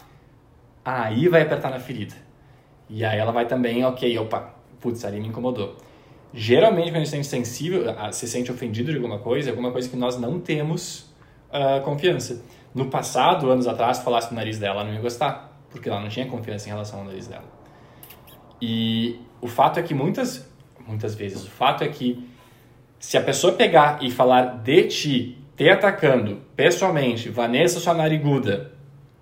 aí 0.83 1.29
vai 1.29 1.43
apertar 1.43 1.71
na 1.71 1.79
ferida. 1.79 2.15
E 2.89 3.05
aí 3.05 3.19
ela 3.19 3.33
vai 3.33 3.45
também, 3.45 3.85
ok, 3.85 4.19
opa, 4.19 4.55
putz, 4.81 5.05
ali 5.05 5.21
me 5.21 5.29
incomodou. 5.29 5.77
Geralmente, 6.33 6.91
quando 6.91 6.97
a 6.97 7.05
gente 7.05 7.09
se 7.09 7.11
sente 7.11 7.29
sensível, 7.29 7.85
se 8.13 8.27
sente 8.27 8.51
ofendido 8.51 8.91
de 8.91 8.97
alguma 8.97 9.19
coisa, 9.19 9.49
é 9.49 9.51
alguma 9.51 9.71
coisa 9.71 9.89
que 9.91 9.97
nós 9.97 10.19
não 10.19 10.41
temos 10.41 11.08
ah, 11.51 11.81
confiança. 11.85 12.43
No 12.75 12.87
passado, 12.87 13.51
anos 13.51 13.67
atrás, 13.67 13.99
se 13.99 14.05
falasse 14.05 14.29
do 14.29 14.35
nariz 14.35 14.59
dela, 14.59 14.81
ela 14.81 14.85
não 14.85 14.95
ia 14.95 15.01
gostar, 15.01 15.59
porque 15.71 15.89
ela 15.89 16.01
não 16.01 16.09
tinha 16.09 16.27
confiança 16.27 16.69
em 16.69 16.73
relação 16.73 17.01
ao 17.01 17.05
nariz 17.05 17.27
dela. 17.27 17.45
E 18.61 19.21
o 19.41 19.47
fato 19.47 19.79
é 19.79 19.83
que 19.83 19.95
muitas, 19.95 20.49
muitas 20.87 21.15
vezes, 21.15 21.45
o 21.45 21.51
fato 21.51 21.83
é 21.83 21.89
que 21.89 22.29
se 22.99 23.17
a 23.17 23.23
pessoa 23.23 23.53
pegar 23.53 24.03
e 24.03 24.11
falar 24.11 24.59
de 24.59 24.85
ti, 24.85 25.39
te 25.57 25.69
atacando 25.69 26.43
pessoalmente, 26.55 27.29
Vanessa, 27.29 27.81
sua 27.81 27.95
nariguda, 27.95 28.73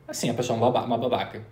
assim, 0.09 0.31
a 0.31 0.35
pessoa 0.35 0.59
é 0.59 0.63
uma 0.63 0.99
babaca. 0.99 1.43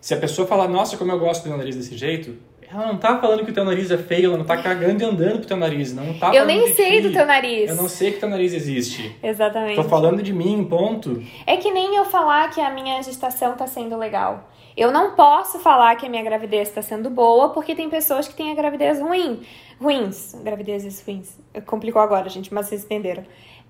Se 0.00 0.12
a 0.12 0.18
pessoa 0.18 0.46
falar, 0.46 0.68
nossa, 0.68 0.96
como 0.96 1.12
eu 1.12 1.18
gosto 1.18 1.44
do 1.44 1.48
meu 1.48 1.58
nariz 1.58 1.76
desse 1.76 1.96
jeito, 1.96 2.36
ela 2.70 2.86
não 2.86 2.98
tá 2.98 3.20
falando 3.20 3.44
que 3.44 3.50
o 3.50 3.54
teu 3.54 3.64
nariz 3.64 3.90
é 3.90 3.98
feio, 3.98 4.26
ela 4.26 4.38
não 4.38 4.44
tá 4.44 4.56
cagando 4.56 5.02
e 5.02 5.06
andando 5.06 5.38
pro 5.38 5.46
teu 5.46 5.56
nariz, 5.56 5.94
não 5.94 6.14
tá 6.18 6.34
Eu 6.34 6.44
nem 6.44 6.72
sei 6.74 7.00
do 7.00 7.12
teu 7.12 7.26
nariz. 7.26 7.70
Eu 7.70 7.76
não 7.76 7.88
sei 7.88 8.12
que 8.12 8.20
teu 8.20 8.28
nariz 8.28 8.52
existe. 8.52 9.16
Exatamente. 9.22 9.76
Tô 9.76 9.84
falando 9.84 10.22
de 10.22 10.32
mim, 10.32 10.64
ponto. 10.64 11.22
É 11.46 11.56
que 11.56 11.70
nem 11.70 11.96
eu 11.96 12.04
falar 12.04 12.50
que 12.50 12.60
a 12.60 12.70
minha 12.70 13.02
gestação 13.02 13.56
tá 13.56 13.66
sendo 13.66 13.96
legal. 13.96 14.50
Eu 14.76 14.90
não 14.90 15.14
posso 15.14 15.60
falar 15.60 15.94
que 15.96 16.06
a 16.06 16.08
minha 16.08 16.22
gravidez 16.22 16.68
está 16.68 16.82
sendo 16.82 17.08
boa, 17.08 17.50
porque 17.50 17.74
tem 17.74 17.88
pessoas 17.88 18.26
que 18.26 18.34
têm 18.34 18.50
a 18.50 18.54
gravidez 18.54 19.00
ruim. 19.00 19.42
Ruins. 19.80 20.34
Gravidezes 20.42 21.04
ruins. 21.06 21.38
Complicou 21.66 22.02
agora, 22.02 22.28
gente, 22.28 22.52
mas 22.52 22.66
vocês 22.66 22.84
entenderam. 22.84 23.22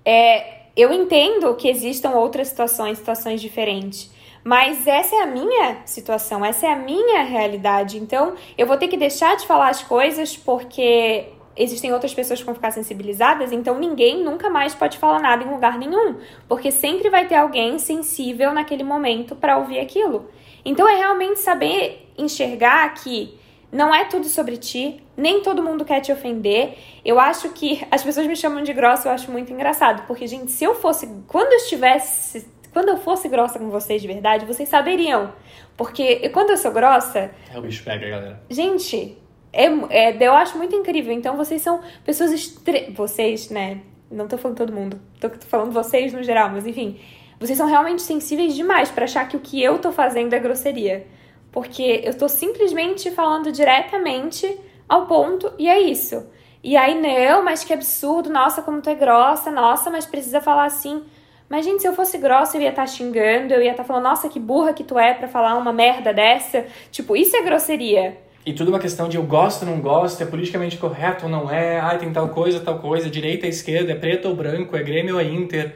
É, 0.03 0.65
eu 0.75 0.91
entendo 0.91 1.53
que 1.55 1.67
existam 1.67 2.11
outras 2.11 2.47
situações, 2.47 2.97
situações 2.97 3.39
diferentes. 3.39 4.11
Mas 4.47 4.85
essa 4.85 5.15
é 5.15 5.21
a 5.23 5.25
minha 5.25 5.77
situação, 5.87 6.45
essa 6.45 6.67
é 6.67 6.71
a 6.71 6.75
minha 6.75 7.23
realidade. 7.23 7.97
Então, 7.97 8.35
eu 8.55 8.67
vou 8.67 8.77
ter 8.77 8.87
que 8.87 8.95
deixar 8.95 9.35
de 9.35 9.47
falar 9.47 9.69
as 9.69 9.81
coisas 9.81 10.37
porque 10.37 11.25
existem 11.57 11.91
outras 11.91 12.13
pessoas 12.13 12.39
que 12.39 12.45
vão 12.45 12.53
ficar 12.53 12.69
sensibilizadas, 12.69 13.51
então 13.51 13.79
ninguém 13.79 14.23
nunca 14.23 14.47
mais 14.47 14.75
pode 14.75 14.99
falar 14.99 15.19
nada 15.19 15.43
em 15.43 15.49
lugar 15.49 15.79
nenhum, 15.79 16.17
porque 16.47 16.69
sempre 16.69 17.09
vai 17.09 17.25
ter 17.27 17.35
alguém 17.35 17.79
sensível 17.79 18.53
naquele 18.53 18.83
momento 18.83 19.35
para 19.35 19.57
ouvir 19.57 19.79
aquilo. 19.79 20.29
Então 20.63 20.87
é 20.87 20.95
realmente 20.95 21.39
saber 21.39 22.13
enxergar 22.15 22.93
que 22.93 23.39
não 23.71 23.93
é 23.95 24.05
tudo 24.05 24.27
sobre 24.27 24.57
ti, 24.57 25.01
nem 25.17 25.41
todo 25.41 25.63
mundo 25.63 25.83
quer 25.83 26.01
te 26.01 26.11
ofender. 26.11 26.77
Eu 27.03 27.19
acho 27.19 27.49
que 27.49 27.85
as 27.89 28.03
pessoas 28.03 28.27
me 28.27 28.35
chamam 28.35 28.63
de 28.63 28.73
grossa, 28.73 29.09
eu 29.09 29.11
acho 29.11 29.31
muito 29.31 29.51
engraçado, 29.51 30.05
porque 30.05 30.27
gente, 30.27 30.51
se 30.51 30.63
eu 30.63 30.75
fosse, 30.75 31.09
quando 31.27 31.51
eu 31.51 31.57
estivesse, 31.57 32.47
quando 32.75 32.89
eu 32.89 32.97
fosse 32.97 33.29
grossa 33.29 33.57
com 33.57 33.69
vocês 33.69 34.01
de 34.01 34.07
verdade, 34.09 34.45
vocês 34.45 34.67
saberiam. 34.67 35.31
Porque 35.77 36.27
quando 36.29 36.49
eu 36.49 36.57
sou 36.57 36.73
grossa, 36.73 37.31
É 37.49 37.57
o 37.57 37.61
bicho 37.61 37.81
pega, 37.85 38.09
galera. 38.09 38.43
Gente, 38.49 39.17
é, 39.53 39.67
é, 39.89 40.17
eu 40.19 40.33
acho 40.33 40.57
muito 40.57 40.75
incrível. 40.75 41.13
Então, 41.13 41.37
vocês 41.37 41.61
são 41.61 41.79
pessoas 42.03 42.33
estre... 42.33 42.91
Vocês, 42.91 43.49
né? 43.49 43.79
Não 44.11 44.27
tô 44.27 44.37
falando 44.37 44.57
todo 44.57 44.73
mundo. 44.73 44.99
Tô, 45.21 45.29
tô 45.29 45.47
falando 45.47 45.71
vocês 45.71 46.11
no 46.11 46.21
geral, 46.21 46.49
mas 46.49 46.67
enfim. 46.67 46.99
Vocês 47.39 47.57
são 47.57 47.65
realmente 47.65 48.01
sensíveis 48.01 48.53
demais 48.53 48.91
pra 48.91 49.05
achar 49.05 49.25
que 49.29 49.37
o 49.37 49.39
que 49.39 49.63
eu 49.63 49.79
tô 49.79 49.93
fazendo 49.93 50.33
é 50.33 50.39
grosseria. 50.39 51.07
Porque 51.53 52.01
eu 52.03 52.13
tô 52.17 52.27
simplesmente 52.27 53.09
falando 53.09 53.53
diretamente 53.53 54.59
ao 54.89 55.05
ponto 55.05 55.49
e 55.57 55.69
é 55.69 55.79
isso. 55.79 56.27
E 56.61 56.75
aí, 56.75 56.99
não, 56.99 57.41
mas 57.41 57.63
que 57.63 57.71
absurdo, 57.71 58.29
nossa, 58.29 58.61
como 58.61 58.81
tu 58.81 58.89
é 58.89 58.95
grossa, 58.95 59.49
nossa, 59.49 59.89
mas 59.89 60.05
precisa 60.05 60.41
falar 60.41 60.65
assim. 60.65 61.05
Mas, 61.49 61.63
gente, 61.63 61.81
se 61.81 61.87
eu 61.87 61.93
fosse 61.93 62.17
grossa, 62.17 62.57
eu 62.57 62.61
ia 62.61 62.69
estar 62.69 62.87
xingando, 62.87 63.53
eu 63.53 63.61
ia 63.61 63.71
estar 63.71 63.83
falando, 63.83 64.03
nossa, 64.03 64.27
que 64.27 64.39
burra 64.39 64.73
que 64.73 64.83
tu 64.83 64.97
é 64.97 65.13
pra 65.13 65.27
falar 65.27 65.55
uma 65.57 65.71
merda 65.71 66.11
dessa. 66.11 66.65
Tipo, 66.91 67.15
isso 67.15 67.35
é 67.35 67.43
grosseria. 67.43 68.17
E 68.45 68.53
tudo 68.53 68.69
uma 68.69 68.79
questão 68.79 69.09
de 69.09 69.17
eu 69.17 69.23
gosto 69.23 69.63
ou 69.63 69.71
não 69.71 69.81
gosto, 69.81 70.21
é 70.21 70.25
politicamente 70.25 70.77
correto 70.77 71.25
ou 71.25 71.31
não 71.31 71.49
é, 71.49 71.79
ai, 71.79 71.97
tem 71.97 72.11
tal 72.13 72.29
coisa, 72.29 72.59
tal 72.59 72.77
coisa, 72.79 73.09
direita, 73.09 73.47
esquerda, 73.47 73.91
é 73.91 73.95
preto 73.95 74.27
ou 74.27 74.35
branco, 74.35 74.77
é 74.77 74.83
Grêmio 74.83 75.15
ou 75.15 75.19
é 75.19 75.23
Inter. 75.23 75.75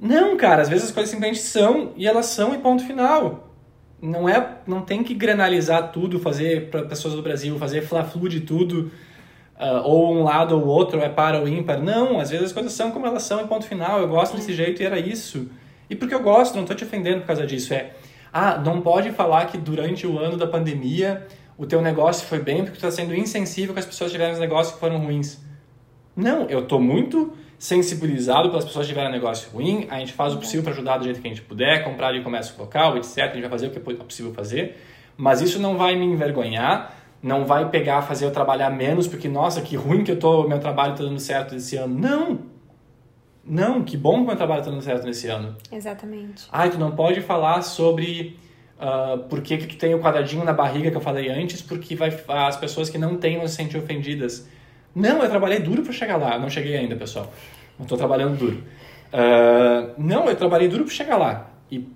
Não, 0.00 0.36
cara, 0.36 0.62
às 0.62 0.68
vezes 0.68 0.86
as 0.86 0.90
coisas 0.92 1.10
simplesmente 1.10 1.40
são 1.40 1.92
e 1.96 2.06
elas 2.06 2.26
são 2.26 2.54
e 2.54 2.58
ponto 2.58 2.86
final. 2.86 3.50
Não 4.00 4.28
é, 4.28 4.58
não 4.66 4.82
tem 4.82 5.02
que 5.02 5.14
granalizar 5.14 5.90
tudo, 5.92 6.18
fazer 6.18 6.70
para 6.70 6.84
pessoas 6.84 7.14
do 7.14 7.22
Brasil, 7.22 7.58
fazer 7.58 7.82
fla-flu 7.82 8.28
de 8.28 8.40
tudo, 8.40 8.90
ah, 9.58 9.82
ou 9.84 10.14
um 10.14 10.22
lado 10.22 10.58
ou 10.58 10.66
outro, 10.66 11.00
é 11.00 11.08
para 11.08 11.40
ou 11.40 11.48
ímpar. 11.48 11.80
Não, 11.80 12.20
às 12.20 12.30
vezes 12.30 12.46
as 12.46 12.52
coisas 12.52 12.72
são 12.72 12.90
como 12.90 13.06
elas 13.06 13.22
são 13.22 13.40
e 13.40 13.46
ponto 13.46 13.64
final. 13.64 14.00
Eu 14.00 14.08
gosto 14.08 14.36
desse 14.36 14.52
jeito 14.52 14.82
e 14.82 14.86
era 14.86 14.98
isso. 14.98 15.48
E 15.88 15.94
porque 15.94 16.14
eu 16.14 16.22
gosto, 16.22 16.56
não 16.56 16.64
tô 16.64 16.74
te 16.74 16.84
ofendendo 16.84 17.20
por 17.20 17.28
causa 17.28 17.46
disso. 17.46 17.72
É, 17.72 17.92
ah, 18.32 18.58
não 18.58 18.80
pode 18.80 19.12
falar 19.12 19.46
que 19.46 19.56
durante 19.56 20.06
o 20.06 20.18
ano 20.18 20.36
da 20.36 20.46
pandemia 20.46 21.26
o 21.56 21.64
teu 21.64 21.80
negócio 21.80 22.26
foi 22.26 22.38
bem 22.38 22.64
porque 22.64 22.78
tu 22.78 22.82
tá 22.82 22.90
sendo 22.90 23.14
insensível 23.14 23.72
com 23.72 23.80
as 23.80 23.86
pessoas 23.86 24.10
que 24.10 24.16
tiveram 24.16 24.34
os 24.34 24.40
negócios 24.40 24.74
que 24.74 24.80
foram 24.80 24.98
ruins. 24.98 25.40
Não, 26.14 26.48
eu 26.48 26.66
tô 26.66 26.78
muito 26.78 27.32
sensibilizado 27.58 28.50
pelas 28.50 28.64
pessoas 28.64 28.86
que 28.86 28.92
tiveram 28.92 29.10
negócio 29.10 29.50
ruim, 29.50 29.86
a 29.90 29.98
gente 29.98 30.12
faz 30.12 30.34
o 30.34 30.38
possível 30.38 30.62
para 30.62 30.72
ajudar 30.72 30.98
do 30.98 31.04
jeito 31.04 31.20
que 31.20 31.26
a 31.26 31.30
gente 31.30 31.42
puder, 31.42 31.84
comprar 31.84 32.12
de 32.12 32.20
comércio 32.20 32.54
local, 32.58 32.96
etc. 32.96 33.18
A 33.18 33.26
gente 33.28 33.40
vai 33.40 33.50
fazer 33.50 33.68
o 33.68 33.70
que 33.70 33.78
é 33.78 33.80
possível 33.80 34.34
fazer, 34.34 34.76
mas 35.16 35.40
isso 35.40 35.58
não 35.58 35.78
vai 35.78 35.96
me 35.96 36.04
envergonhar, 36.04 36.94
não 37.22 37.44
vai 37.44 37.68
pegar, 37.68 38.02
fazer 38.02 38.24
eu 38.24 38.30
trabalhar 38.30 38.70
menos, 38.70 39.06
porque, 39.06 39.28
nossa, 39.28 39.60
que 39.60 39.76
ruim 39.76 40.04
que 40.04 40.12
eu 40.12 40.18
tô, 40.18 40.46
meu 40.46 40.58
trabalho 40.58 40.94
tá 40.94 41.02
dando 41.02 41.18
certo 41.18 41.54
esse 41.54 41.76
ano. 41.76 41.98
Não! 41.98 42.56
Não, 43.44 43.84
que 43.84 43.96
bom 43.96 44.20
que 44.20 44.26
meu 44.26 44.36
trabalho 44.36 44.64
tá 44.64 44.70
dando 44.70 44.82
certo 44.82 45.06
nesse 45.06 45.28
ano. 45.28 45.56
Exatamente. 45.70 46.46
Ai, 46.50 46.68
tu 46.68 46.78
não 46.78 46.90
pode 46.90 47.20
falar 47.20 47.62
sobre 47.62 48.36
uh, 48.76 49.18
por 49.28 49.40
que, 49.40 49.56
que 49.58 49.68
tu 49.68 49.76
tem 49.76 49.94
o 49.94 50.00
quadradinho 50.00 50.44
na 50.44 50.52
barriga 50.52 50.90
que 50.90 50.96
eu 50.96 51.00
falei 51.00 51.30
antes, 51.30 51.62
porque 51.62 51.94
vai, 51.94 52.12
as 52.26 52.56
pessoas 52.56 52.90
que 52.90 52.98
não 52.98 53.16
têm 53.16 53.38
vão 53.38 53.46
se 53.46 53.54
sentir 53.54 53.78
ofendidas. 53.78 54.48
Não, 54.92 55.22
eu 55.22 55.28
trabalhei 55.28 55.60
duro 55.60 55.82
para 55.82 55.92
chegar 55.92 56.16
lá. 56.16 56.34
Eu 56.34 56.40
não 56.40 56.50
cheguei 56.50 56.76
ainda, 56.76 56.96
pessoal. 56.96 57.32
Não 57.78 57.84
estou 57.84 57.96
trabalhando 57.96 58.36
duro. 58.36 58.64
Uh, 59.12 59.94
não, 59.96 60.28
eu 60.28 60.34
trabalhei 60.34 60.68
duro 60.68 60.84
para 60.84 60.92
chegar 60.92 61.16
lá. 61.16 61.50
E 61.70 61.86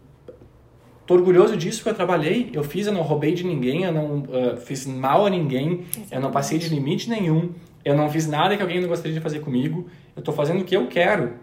tô 1.10 1.14
orgulhoso 1.14 1.56
disso 1.56 1.82
que 1.82 1.88
eu 1.88 1.94
trabalhei. 1.94 2.50
Eu 2.52 2.62
fiz, 2.62 2.86
eu 2.86 2.92
não 2.92 3.02
roubei 3.02 3.34
de 3.34 3.44
ninguém, 3.44 3.82
eu 3.82 3.92
não 3.92 4.18
uh, 4.20 4.56
fiz 4.58 4.86
mal 4.86 5.26
a 5.26 5.30
ninguém, 5.30 5.84
eu 6.08 6.20
não 6.20 6.30
passei 6.30 6.56
de 6.56 6.68
limite 6.68 7.10
nenhum, 7.10 7.50
eu 7.84 7.96
não 7.96 8.08
fiz 8.08 8.28
nada 8.28 8.56
que 8.56 8.62
alguém 8.62 8.80
não 8.80 8.88
gostaria 8.88 9.12
de 9.12 9.20
fazer 9.20 9.40
comigo. 9.40 9.88
Eu 10.14 10.22
tô 10.22 10.32
fazendo 10.32 10.60
o 10.60 10.64
que 10.64 10.76
eu 10.76 10.86
quero. 10.86 11.34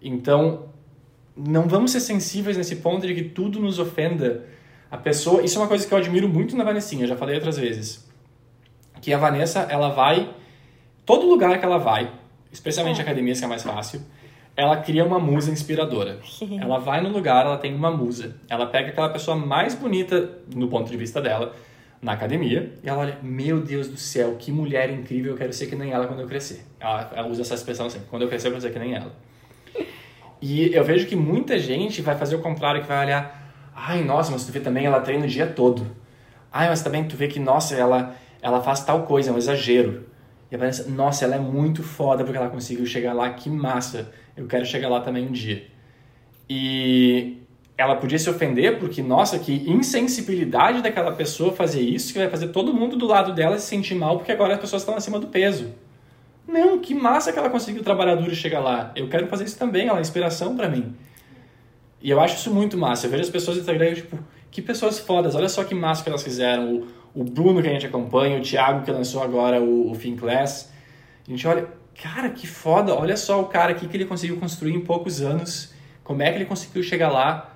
Então, 0.00 0.66
não 1.36 1.66
vamos 1.66 1.90
ser 1.90 1.98
sensíveis 1.98 2.56
nesse 2.56 2.76
ponto 2.76 3.04
de 3.04 3.12
que 3.14 3.24
tudo 3.24 3.58
nos 3.58 3.80
ofenda. 3.80 4.46
A 4.88 4.96
pessoa, 4.96 5.42
isso 5.42 5.58
é 5.58 5.62
uma 5.62 5.68
coisa 5.68 5.84
que 5.84 5.92
eu 5.92 5.98
admiro 5.98 6.28
muito 6.28 6.56
na 6.56 6.62
Vanessinha, 6.62 7.04
já 7.04 7.16
falei 7.16 7.34
outras 7.34 7.58
vezes. 7.58 8.08
Que 9.00 9.12
a 9.12 9.18
Vanessa, 9.18 9.60
ela 9.68 9.88
vai 9.88 10.32
todo 11.04 11.26
lugar 11.26 11.58
que 11.58 11.64
ela 11.64 11.78
vai, 11.78 12.12
especialmente 12.52 13.00
É. 13.00 13.02
academias 13.02 13.40
que 13.40 13.44
é 13.44 13.48
mais 13.48 13.64
fácil, 13.64 14.02
ela 14.56 14.76
cria 14.78 15.04
uma 15.04 15.18
musa 15.18 15.50
inspiradora. 15.50 16.18
ela 16.60 16.78
vai 16.78 17.00
no 17.00 17.08
lugar, 17.08 17.46
ela 17.46 17.58
tem 17.58 17.74
uma 17.74 17.90
musa. 17.90 18.36
Ela 18.48 18.66
pega 18.66 18.90
aquela 18.90 19.08
pessoa 19.08 19.36
mais 19.36 19.74
bonita 19.74 20.38
no 20.54 20.68
ponto 20.68 20.90
de 20.90 20.96
vista 20.96 21.20
dela 21.20 21.54
na 22.02 22.12
academia 22.12 22.72
e 22.82 22.88
ela 22.88 22.98
olha, 22.98 23.18
meu 23.22 23.60
Deus 23.60 23.86
do 23.88 23.96
céu, 23.96 24.34
que 24.36 24.50
mulher 24.50 24.90
incrível, 24.90 25.32
eu 25.32 25.38
quero 25.38 25.52
ser 25.52 25.68
que 25.68 25.76
nem 25.76 25.92
ela 25.92 26.06
quando 26.06 26.20
eu 26.20 26.26
crescer. 26.26 26.66
Ela, 26.80 27.10
ela 27.14 27.28
usa 27.28 27.42
essa 27.42 27.54
expressão 27.54 27.88
sempre, 27.88 28.08
quando 28.10 28.22
eu 28.22 28.28
crescer 28.28 28.48
eu 28.48 28.52
quero 28.52 28.62
ser 28.62 28.72
que 28.72 28.78
nem 28.78 28.94
ela. 28.94 29.12
E 30.40 30.74
eu 30.74 30.82
vejo 30.82 31.06
que 31.06 31.14
muita 31.14 31.56
gente 31.60 32.02
vai 32.02 32.18
fazer 32.18 32.34
o 32.34 32.40
contrário, 32.40 32.82
que 32.82 32.88
vai 32.88 33.04
olhar, 33.06 33.54
ai, 33.72 34.02
nossa, 34.02 34.32
mas 34.32 34.44
tu 34.44 34.50
vê 34.50 34.58
também, 34.58 34.84
ela 34.84 35.00
treina 35.00 35.24
o 35.24 35.28
dia 35.28 35.46
todo. 35.46 35.86
Ai, 36.52 36.68
mas 36.68 36.82
também 36.82 37.04
tu 37.04 37.16
vê 37.16 37.28
que, 37.28 37.38
nossa, 37.38 37.76
ela, 37.76 38.16
ela 38.42 38.60
faz 38.60 38.84
tal 38.84 39.04
coisa, 39.04 39.30
é 39.30 39.32
um 39.32 39.38
exagero. 39.38 40.04
E 40.52 40.54
aparece, 40.54 40.90
nossa, 40.90 41.24
ela 41.24 41.36
é 41.36 41.38
muito 41.38 41.82
foda 41.82 42.24
porque 42.24 42.36
ela 42.36 42.50
conseguiu 42.50 42.84
chegar 42.84 43.14
lá, 43.14 43.30
que 43.30 43.48
massa. 43.48 44.12
Eu 44.36 44.46
quero 44.46 44.66
chegar 44.66 44.90
lá 44.90 45.00
também 45.00 45.26
um 45.26 45.32
dia. 45.32 45.64
E 46.46 47.38
ela 47.78 47.96
podia 47.96 48.18
se 48.18 48.28
ofender 48.28 48.78
porque, 48.78 49.02
nossa, 49.02 49.38
que 49.38 49.66
insensibilidade 49.66 50.82
daquela 50.82 51.12
pessoa 51.12 51.52
fazer 51.52 51.80
isso, 51.80 52.12
que 52.12 52.18
vai 52.18 52.28
fazer 52.28 52.48
todo 52.48 52.74
mundo 52.74 52.96
do 52.96 53.06
lado 53.06 53.32
dela 53.32 53.58
se 53.58 53.66
sentir 53.66 53.94
mal 53.94 54.18
porque 54.18 54.30
agora 54.30 54.52
as 54.52 54.60
pessoas 54.60 54.82
estão 54.82 54.94
acima 54.94 55.18
do 55.18 55.28
peso. 55.28 55.72
Não, 56.46 56.78
que 56.78 56.94
massa 56.94 57.32
que 57.32 57.38
ela 57.38 57.48
conseguiu 57.48 57.82
trabalhar 57.82 58.16
duro 58.16 58.32
e 58.32 58.36
chegar 58.36 58.60
lá. 58.60 58.92
Eu 58.94 59.08
quero 59.08 59.26
fazer 59.28 59.44
isso 59.44 59.58
também, 59.58 59.88
ela 59.88 59.96
é 59.96 60.02
inspiração 60.02 60.54
para 60.54 60.68
mim. 60.68 60.94
E 62.02 62.10
eu 62.10 62.20
acho 62.20 62.36
isso 62.36 62.52
muito 62.52 62.76
massa. 62.76 63.06
Eu 63.06 63.10
vejo 63.10 63.22
as 63.22 63.30
pessoas 63.30 63.56
no 63.56 63.62
Instagram 63.62 63.88
e 63.88 63.94
tipo, 63.94 64.18
que 64.50 64.60
pessoas 64.60 64.98
fodas, 64.98 65.34
olha 65.34 65.48
só 65.48 65.64
que 65.64 65.74
massa 65.74 66.02
que 66.02 66.10
elas 66.10 66.22
fizeram. 66.22 66.74
O, 66.74 66.86
o 67.14 67.24
Bruno 67.24 67.62
que 67.62 67.68
a 67.68 67.72
gente 67.72 67.86
acompanha, 67.86 68.38
o 68.38 68.42
Thiago 68.42 68.84
que 68.84 68.90
lançou 68.90 69.22
agora 69.22 69.60
o, 69.60 69.90
o 69.90 69.94
Finclass. 69.94 70.72
A 71.26 71.30
gente 71.30 71.46
olha, 71.46 71.68
cara, 72.00 72.30
que 72.30 72.46
foda, 72.46 72.94
olha 72.94 73.16
só 73.16 73.40
o 73.40 73.46
cara 73.46 73.72
aqui 73.72 73.86
que 73.86 73.96
ele 73.96 74.06
conseguiu 74.06 74.38
construir 74.38 74.74
em 74.74 74.80
poucos 74.80 75.20
anos. 75.20 75.72
Como 76.02 76.22
é 76.22 76.30
que 76.30 76.38
ele 76.38 76.44
conseguiu 76.46 76.82
chegar 76.82 77.10
lá? 77.10 77.54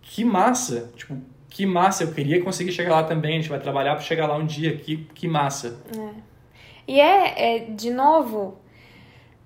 Que 0.00 0.24
massa! 0.24 0.90
Tipo, 0.96 1.16
que 1.48 1.66
massa, 1.66 2.04
eu 2.04 2.12
queria 2.12 2.42
conseguir 2.42 2.72
chegar 2.72 2.92
lá 2.92 3.04
também. 3.04 3.32
A 3.32 3.40
gente 3.40 3.48
vai 3.48 3.58
trabalhar 3.58 3.94
para 3.94 4.04
chegar 4.04 4.26
lá 4.26 4.36
um 4.36 4.46
dia. 4.46 4.76
Que, 4.76 4.98
que 5.14 5.26
massa. 5.26 5.80
É. 5.96 6.10
E 6.88 7.00
é, 7.00 7.56
é, 7.56 7.58
de 7.70 7.90
novo, 7.90 8.58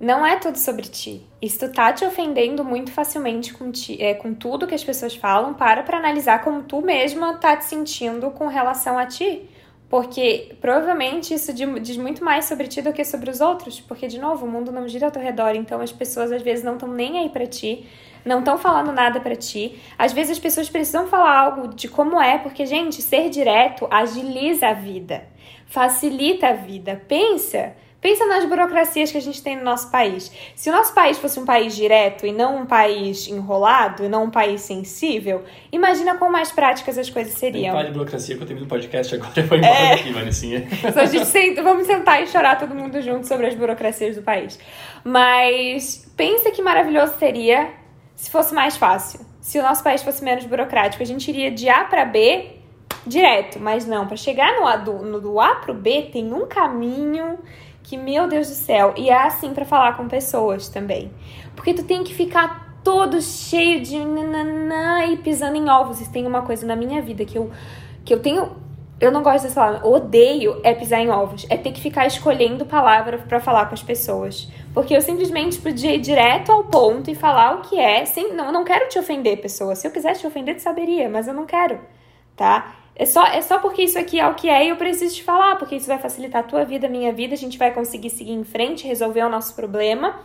não 0.00 0.24
é 0.24 0.36
tudo 0.36 0.56
sobre 0.56 0.88
ti. 0.88 1.26
Isso 1.42 1.70
tá 1.70 1.92
te 1.92 2.06
ofendendo 2.06 2.64
muito 2.64 2.90
facilmente 2.90 3.52
com, 3.52 3.70
ti, 3.70 4.02
é, 4.02 4.14
com 4.14 4.32
tudo 4.32 4.66
que 4.66 4.74
as 4.74 4.82
pessoas 4.82 5.14
falam. 5.14 5.52
Para 5.52 5.82
pra 5.82 5.98
analisar 5.98 6.42
como 6.42 6.62
tu 6.62 6.80
mesma 6.80 7.34
tá 7.34 7.54
te 7.54 7.66
sentindo 7.66 8.30
com 8.30 8.46
relação 8.46 8.98
a 8.98 9.04
ti. 9.04 9.42
Porque 9.90 10.56
provavelmente 10.58 11.34
isso 11.34 11.52
diz 11.52 11.96
muito 11.98 12.24
mais 12.24 12.46
sobre 12.46 12.66
ti 12.66 12.80
do 12.80 12.94
que 12.94 13.04
sobre 13.04 13.28
os 13.28 13.42
outros. 13.42 13.78
Porque, 13.78 14.08
de 14.08 14.18
novo, 14.18 14.46
o 14.46 14.48
mundo 14.48 14.72
não 14.72 14.88
gira 14.88 15.06
ao 15.06 15.12
teu 15.12 15.20
redor. 15.20 15.54
Então 15.54 15.82
as 15.82 15.92
pessoas 15.92 16.32
às 16.32 16.40
vezes 16.40 16.64
não 16.64 16.74
estão 16.74 16.88
nem 16.88 17.18
aí 17.18 17.28
para 17.28 17.44
ti. 17.44 17.86
Não 18.24 18.38
estão 18.38 18.56
falando 18.56 18.92
nada 18.92 19.20
para 19.20 19.36
ti. 19.36 19.78
Às 19.98 20.14
vezes 20.14 20.32
as 20.32 20.38
pessoas 20.38 20.70
precisam 20.70 21.08
falar 21.08 21.38
algo 21.38 21.68
de 21.74 21.88
como 21.88 22.18
é. 22.18 22.38
Porque, 22.38 22.64
gente, 22.64 23.02
ser 23.02 23.28
direto 23.28 23.86
agiliza 23.90 24.68
a 24.68 24.72
vida 24.72 25.28
facilita 25.70 26.48
a 26.48 26.52
vida. 26.52 27.00
Pensa, 27.06 27.76
pensa 28.00 28.26
nas 28.26 28.44
burocracias 28.44 29.12
que 29.12 29.18
a 29.18 29.20
gente 29.20 29.42
tem 29.42 29.56
no 29.56 29.62
nosso 29.62 29.90
país. 29.90 30.30
Se 30.54 30.70
o 30.70 30.72
nosso 30.72 30.94
país 30.94 31.18
fosse 31.18 31.38
um 31.38 31.44
país 31.44 31.76
direto 31.76 32.26
e 32.26 32.32
não 32.32 32.62
um 32.62 32.66
país 32.66 33.28
enrolado, 33.28 34.04
e 34.04 34.08
não 34.08 34.24
um 34.24 34.30
país 34.30 34.62
sensível, 34.62 35.42
imagina 35.70 36.16
quão 36.16 36.30
mais 36.30 36.50
práticas 36.50 36.96
as 36.96 37.10
coisas 37.10 37.34
seriam. 37.34 37.76
De 37.84 37.90
burocracia 37.90 38.36
que 38.36 38.42
eu 38.42 38.46
tenho 38.46 38.60
no 38.60 38.66
podcast 38.66 39.14
agora, 39.14 39.30
vou 39.42 39.58
embora 39.58 39.72
é. 39.72 39.96
daqui, 39.96 40.12
Vanessinha. 40.12 40.66
a 40.94 41.04
gente 41.04 41.26
senta, 41.26 41.62
vamos 41.62 41.86
sentar 41.86 42.22
e 42.22 42.26
chorar 42.26 42.58
todo 42.58 42.74
mundo 42.74 43.00
junto 43.02 43.26
sobre 43.26 43.46
as 43.46 43.54
burocracias 43.54 44.16
do 44.16 44.22
país. 44.22 44.58
Mas 45.04 46.10
pensa 46.16 46.50
que 46.50 46.62
maravilhoso 46.62 47.14
seria 47.18 47.70
se 48.14 48.30
fosse 48.30 48.54
mais 48.54 48.76
fácil. 48.76 49.20
Se 49.40 49.58
o 49.58 49.62
nosso 49.62 49.82
país 49.82 50.02
fosse 50.02 50.22
menos 50.22 50.44
burocrático, 50.44 51.02
a 51.02 51.06
gente 51.06 51.28
iria 51.30 51.50
de 51.50 51.68
A 51.68 51.84
para 51.84 52.04
B 52.04 52.60
direto, 53.06 53.58
mas 53.58 53.86
não, 53.86 54.06
para 54.06 54.16
chegar 54.16 54.60
no 54.60 54.66
A 54.66 54.76
do, 54.76 54.92
no, 54.98 55.20
do 55.20 55.40
A 55.40 55.56
pro 55.56 55.72
B 55.72 56.10
tem 56.12 56.32
um 56.32 56.46
caminho 56.46 57.38
que, 57.90 57.96
meu 57.96 58.28
Deus 58.28 58.48
do 58.48 58.54
céu, 58.54 58.94
e 58.96 59.10
é 59.10 59.22
assim 59.26 59.52
para 59.52 59.64
falar 59.64 59.96
com 59.96 60.06
pessoas 60.06 60.68
também. 60.68 61.10
Porque 61.56 61.74
tu 61.74 61.82
tem 61.82 62.04
que 62.04 62.14
ficar 62.14 62.78
todo 62.84 63.20
cheio 63.20 63.80
de 63.80 63.98
nananã 63.98 65.06
e 65.06 65.16
pisando 65.16 65.56
em 65.56 65.68
ovos. 65.68 66.00
E 66.00 66.08
tem 66.08 66.24
uma 66.24 66.42
coisa 66.42 66.64
na 66.64 66.76
minha 66.76 67.02
vida 67.02 67.24
que 67.24 67.36
eu, 67.36 67.50
que 68.04 68.14
eu 68.14 68.20
tenho. 68.20 68.48
Eu 69.00 69.10
não 69.10 69.24
gosto 69.24 69.42
dessa 69.42 69.56
palavra. 69.56 69.88
Odeio 69.88 70.60
é 70.62 70.72
pisar 70.72 71.00
em 71.00 71.10
ovos. 71.10 71.44
É 71.50 71.56
ter 71.56 71.72
que 71.72 71.80
ficar 71.80 72.06
escolhendo 72.06 72.64
palavras 72.64 73.22
para 73.22 73.40
falar 73.40 73.66
com 73.66 73.74
as 73.74 73.82
pessoas. 73.82 74.48
Porque 74.72 74.94
eu 74.94 75.00
simplesmente 75.00 75.58
podia 75.58 75.92
ir 75.92 76.00
direto 76.00 76.52
ao 76.52 76.64
ponto 76.64 77.10
e 77.10 77.14
falar 77.16 77.56
o 77.56 77.62
que 77.62 77.76
é. 77.76 78.04
Sem, 78.04 78.32
não, 78.34 78.52
não 78.52 78.62
quero 78.62 78.88
te 78.88 79.00
ofender, 79.00 79.40
pessoa. 79.40 79.74
Se 79.74 79.84
eu 79.84 79.90
quisesse 79.90 80.20
te 80.20 80.26
ofender, 80.28 80.54
tu 80.54 80.62
saberia, 80.62 81.08
mas 81.08 81.26
eu 81.26 81.34
não 81.34 81.44
quero. 81.44 81.80
Tá? 82.36 82.72
É 82.94 83.06
só, 83.06 83.26
é 83.26 83.40
só 83.40 83.58
porque 83.58 83.82
isso 83.82 83.98
aqui 83.98 84.20
é 84.20 84.28
o 84.28 84.34
que 84.34 84.48
é 84.48 84.66
e 84.66 84.68
eu 84.68 84.76
preciso 84.76 85.14
te 85.14 85.22
falar, 85.22 85.56
porque 85.56 85.76
isso 85.76 85.86
vai 85.86 85.98
facilitar 85.98 86.42
a 86.42 86.44
tua 86.46 86.64
vida, 86.64 86.86
a 86.86 86.90
minha 86.90 87.12
vida, 87.12 87.34
a 87.34 87.38
gente 87.38 87.56
vai 87.56 87.72
conseguir 87.72 88.10
seguir 88.10 88.32
em 88.32 88.44
frente, 88.44 88.86
resolver 88.86 89.22
o 89.22 89.28
nosso 89.28 89.54
problema. 89.54 90.20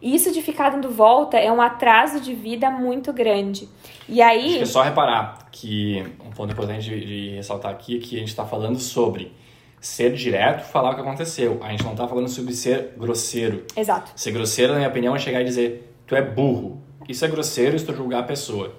E 0.00 0.14
isso 0.14 0.30
de 0.32 0.42
ficar 0.42 0.70
dando 0.70 0.90
volta 0.90 1.38
é 1.38 1.50
um 1.50 1.62
atraso 1.62 2.20
de 2.20 2.34
vida 2.34 2.70
muito 2.70 3.12
grande. 3.12 3.68
E 4.08 4.20
aí. 4.20 4.46
Acho 4.46 4.56
que 4.56 4.62
é 4.62 4.66
só 4.66 4.82
reparar 4.82 5.48
que 5.50 6.04
um 6.24 6.30
ponto 6.30 6.52
importante 6.52 6.88
de, 6.90 7.06
de 7.06 7.36
ressaltar 7.36 7.70
aqui 7.70 7.96
é 7.96 8.00
que 8.00 8.16
a 8.16 8.18
gente 8.18 8.28
está 8.28 8.44
falando 8.44 8.78
sobre 8.78 9.32
ser 9.80 10.12
direto, 10.12 10.64
falar 10.64 10.92
o 10.92 10.94
que 10.94 11.00
aconteceu. 11.00 11.58
A 11.62 11.70
gente 11.70 11.84
não 11.84 11.92
está 11.92 12.08
falando 12.08 12.28
sobre 12.28 12.52
ser 12.52 12.94
grosseiro. 12.98 13.64
Exato. 13.76 14.12
Ser 14.14 14.32
grosseiro, 14.32 14.72
na 14.72 14.78
minha 14.78 14.90
opinião, 14.90 15.16
é 15.16 15.18
chegar 15.18 15.40
e 15.40 15.44
dizer: 15.44 15.94
tu 16.06 16.14
é 16.14 16.22
burro. 16.22 16.82
Isso 17.08 17.24
é 17.24 17.28
grosseiro, 17.28 17.76
isso 17.76 17.90
é 17.90 17.94
julgar 17.94 18.20
a 18.20 18.24
pessoa. 18.24 18.74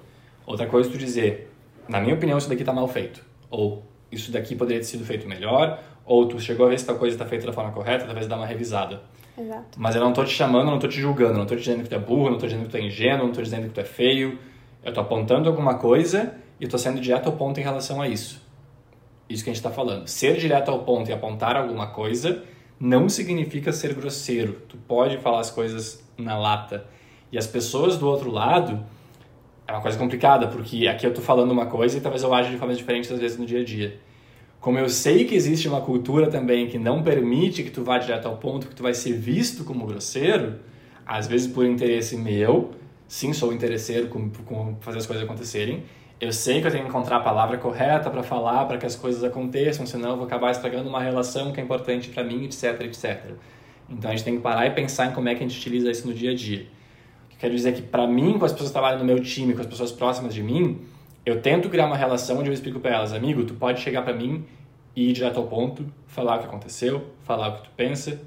Outra 0.46 0.66
coisa 0.66 0.88
é 0.88 0.92
tu 0.92 0.98
dizer: 0.98 1.55
na 1.88 2.00
minha 2.00 2.14
opinião, 2.14 2.38
isso 2.38 2.48
daqui 2.48 2.62
está 2.62 2.72
mal 2.72 2.88
feito 2.88 3.22
ou 3.50 3.84
isso 4.10 4.30
daqui 4.30 4.54
poderia 4.54 4.80
ter 4.80 4.86
sido 4.86 5.04
feito 5.04 5.28
melhor, 5.28 5.82
ou 6.04 6.26
tu 6.26 6.38
chegou 6.40 6.66
a 6.66 6.68
ver 6.68 6.78
se 6.78 6.86
tal 6.86 6.96
coisa 6.96 7.14
está 7.14 7.26
feita 7.26 7.46
da 7.46 7.52
forma 7.52 7.72
correta, 7.72 8.04
talvez 8.04 8.26
dar 8.26 8.36
uma 8.36 8.46
revisada. 8.46 9.02
Exato. 9.36 9.78
Mas 9.78 9.94
eu 9.94 10.00
não 10.00 10.10
estou 10.10 10.24
te 10.24 10.32
chamando, 10.32 10.66
não 10.66 10.76
estou 10.76 10.88
te 10.88 11.00
julgando, 11.00 11.34
não 11.34 11.42
estou 11.42 11.56
te 11.56 11.60
dizendo 11.60 11.82
que 11.82 11.88
tu 11.88 11.94
é 11.94 11.98
burro, 11.98 12.26
não 12.26 12.34
estou 12.34 12.48
dizendo 12.48 12.64
que 12.64 12.70
tu 12.70 12.76
é 12.76 12.80
ingênuo, 12.80 13.18
não 13.18 13.28
estou 13.28 13.42
dizendo 13.42 13.64
que 13.64 13.74
tu 13.74 13.80
é 13.80 13.84
feio. 13.84 14.38
Eu 14.82 14.90
estou 14.90 15.02
apontando 15.02 15.48
alguma 15.48 15.74
coisa 15.74 16.34
e 16.60 16.64
estou 16.64 16.78
sendo 16.78 17.00
direto 17.00 17.26
ao 17.26 17.32
ponto 17.32 17.58
em 17.58 17.62
relação 17.62 18.00
a 18.00 18.08
isso. 18.08 18.40
Isso 19.28 19.42
que 19.42 19.50
a 19.50 19.52
gente 19.52 19.58
está 19.58 19.70
falando. 19.70 20.06
Ser 20.06 20.36
direto 20.36 20.70
ao 20.70 20.78
ponto 20.84 21.10
e 21.10 21.12
apontar 21.12 21.56
alguma 21.56 21.88
coisa 21.88 22.44
não 22.78 23.08
significa 23.08 23.72
ser 23.72 23.94
grosseiro. 23.94 24.62
Tu 24.68 24.76
pode 24.76 25.18
falar 25.18 25.40
as 25.40 25.50
coisas 25.50 26.08
na 26.16 26.38
lata. 26.38 26.86
E 27.32 27.36
as 27.36 27.46
pessoas 27.46 27.98
do 27.98 28.08
outro 28.08 28.30
lado, 28.30 28.86
é 29.66 29.72
uma 29.72 29.80
coisa 29.80 29.98
complicada, 29.98 30.46
porque 30.48 30.86
aqui 30.86 31.06
eu 31.06 31.12
tô 31.12 31.20
falando 31.20 31.50
uma 31.50 31.66
coisa 31.66 31.98
e 31.98 32.00
talvez 32.00 32.22
eu 32.22 32.32
aja 32.32 32.50
de 32.50 32.56
formas 32.56 32.78
diferentes 32.78 33.10
às 33.10 33.18
vezes 33.18 33.36
no 33.36 33.44
dia 33.44 33.60
a 33.60 33.64
dia. 33.64 33.98
Como 34.60 34.78
eu 34.78 34.88
sei 34.88 35.24
que 35.24 35.34
existe 35.34 35.68
uma 35.68 35.80
cultura 35.80 36.28
também 36.28 36.66
que 36.66 36.78
não 36.78 37.02
permite 37.02 37.62
que 37.62 37.70
tu 37.70 37.84
vá 37.84 37.98
direto 37.98 38.26
ao 38.26 38.36
ponto, 38.36 38.68
que 38.68 38.74
tu 38.74 38.82
vai 38.82 38.94
ser 38.94 39.12
visto 39.12 39.64
como 39.64 39.86
grosseiro, 39.86 40.56
às 41.04 41.26
vezes 41.26 41.46
por 41.46 41.64
interesse 41.64 42.16
meu, 42.16 42.72
sim, 43.06 43.32
sou 43.32 43.52
interesseiro 43.52 44.08
com, 44.08 44.30
com 44.30 44.76
fazer 44.80 44.98
as 44.98 45.06
coisas 45.06 45.24
acontecerem, 45.24 45.84
eu 46.20 46.32
sei 46.32 46.60
que 46.60 46.66
eu 46.66 46.70
tenho 46.70 46.84
que 46.84 46.88
encontrar 46.88 47.16
a 47.16 47.20
palavra 47.20 47.58
correta 47.58 48.08
para 48.08 48.22
falar, 48.22 48.64
para 48.64 48.78
que 48.78 48.86
as 48.86 48.96
coisas 48.96 49.22
aconteçam, 49.22 49.84
senão 49.84 50.10
eu 50.10 50.16
vou 50.16 50.26
acabar 50.26 50.50
estragando 50.50 50.88
uma 50.88 51.00
relação 51.00 51.52
que 51.52 51.60
é 51.60 51.62
importante 51.62 52.08
para 52.08 52.24
mim, 52.24 52.44
etc, 52.44 52.80
etc. 52.82 53.32
Então 53.88 54.10
a 54.10 54.14
gente 54.16 54.24
tem 54.24 54.36
que 54.36 54.42
parar 54.42 54.66
e 54.66 54.70
pensar 54.70 55.06
em 55.06 55.12
como 55.12 55.28
é 55.28 55.34
que 55.34 55.44
a 55.44 55.46
gente 55.46 55.58
utiliza 55.58 55.90
isso 55.90 56.08
no 56.08 56.14
dia 56.14 56.30
a 56.30 56.34
dia. 56.34 56.66
Quero 57.38 57.54
dizer 57.54 57.74
que, 57.74 57.82
para 57.82 58.06
mim, 58.06 58.38
com 58.38 58.44
as 58.44 58.52
pessoas 58.52 58.70
que 58.70 58.72
trabalham 58.72 58.98
no 58.98 59.04
meu 59.04 59.20
time, 59.20 59.52
com 59.54 59.60
as 59.60 59.66
pessoas 59.66 59.92
próximas 59.92 60.34
de 60.34 60.42
mim, 60.42 60.80
eu 61.24 61.42
tento 61.42 61.68
criar 61.68 61.86
uma 61.86 61.96
relação 61.96 62.38
onde 62.38 62.48
eu 62.48 62.54
explico 62.54 62.80
para 62.80 62.94
elas, 62.94 63.12
amigo, 63.12 63.44
tu 63.44 63.54
pode 63.54 63.80
chegar 63.80 64.02
para 64.02 64.14
mim 64.14 64.44
e 64.94 65.10
ir 65.10 65.12
direto 65.12 65.38
ao 65.38 65.46
ponto, 65.46 65.84
falar 66.06 66.36
o 66.36 66.38
que 66.38 66.46
aconteceu, 66.46 67.04
falar 67.24 67.48
o 67.48 67.52
que 67.56 67.64
tu 67.64 67.70
pensa, 67.76 68.20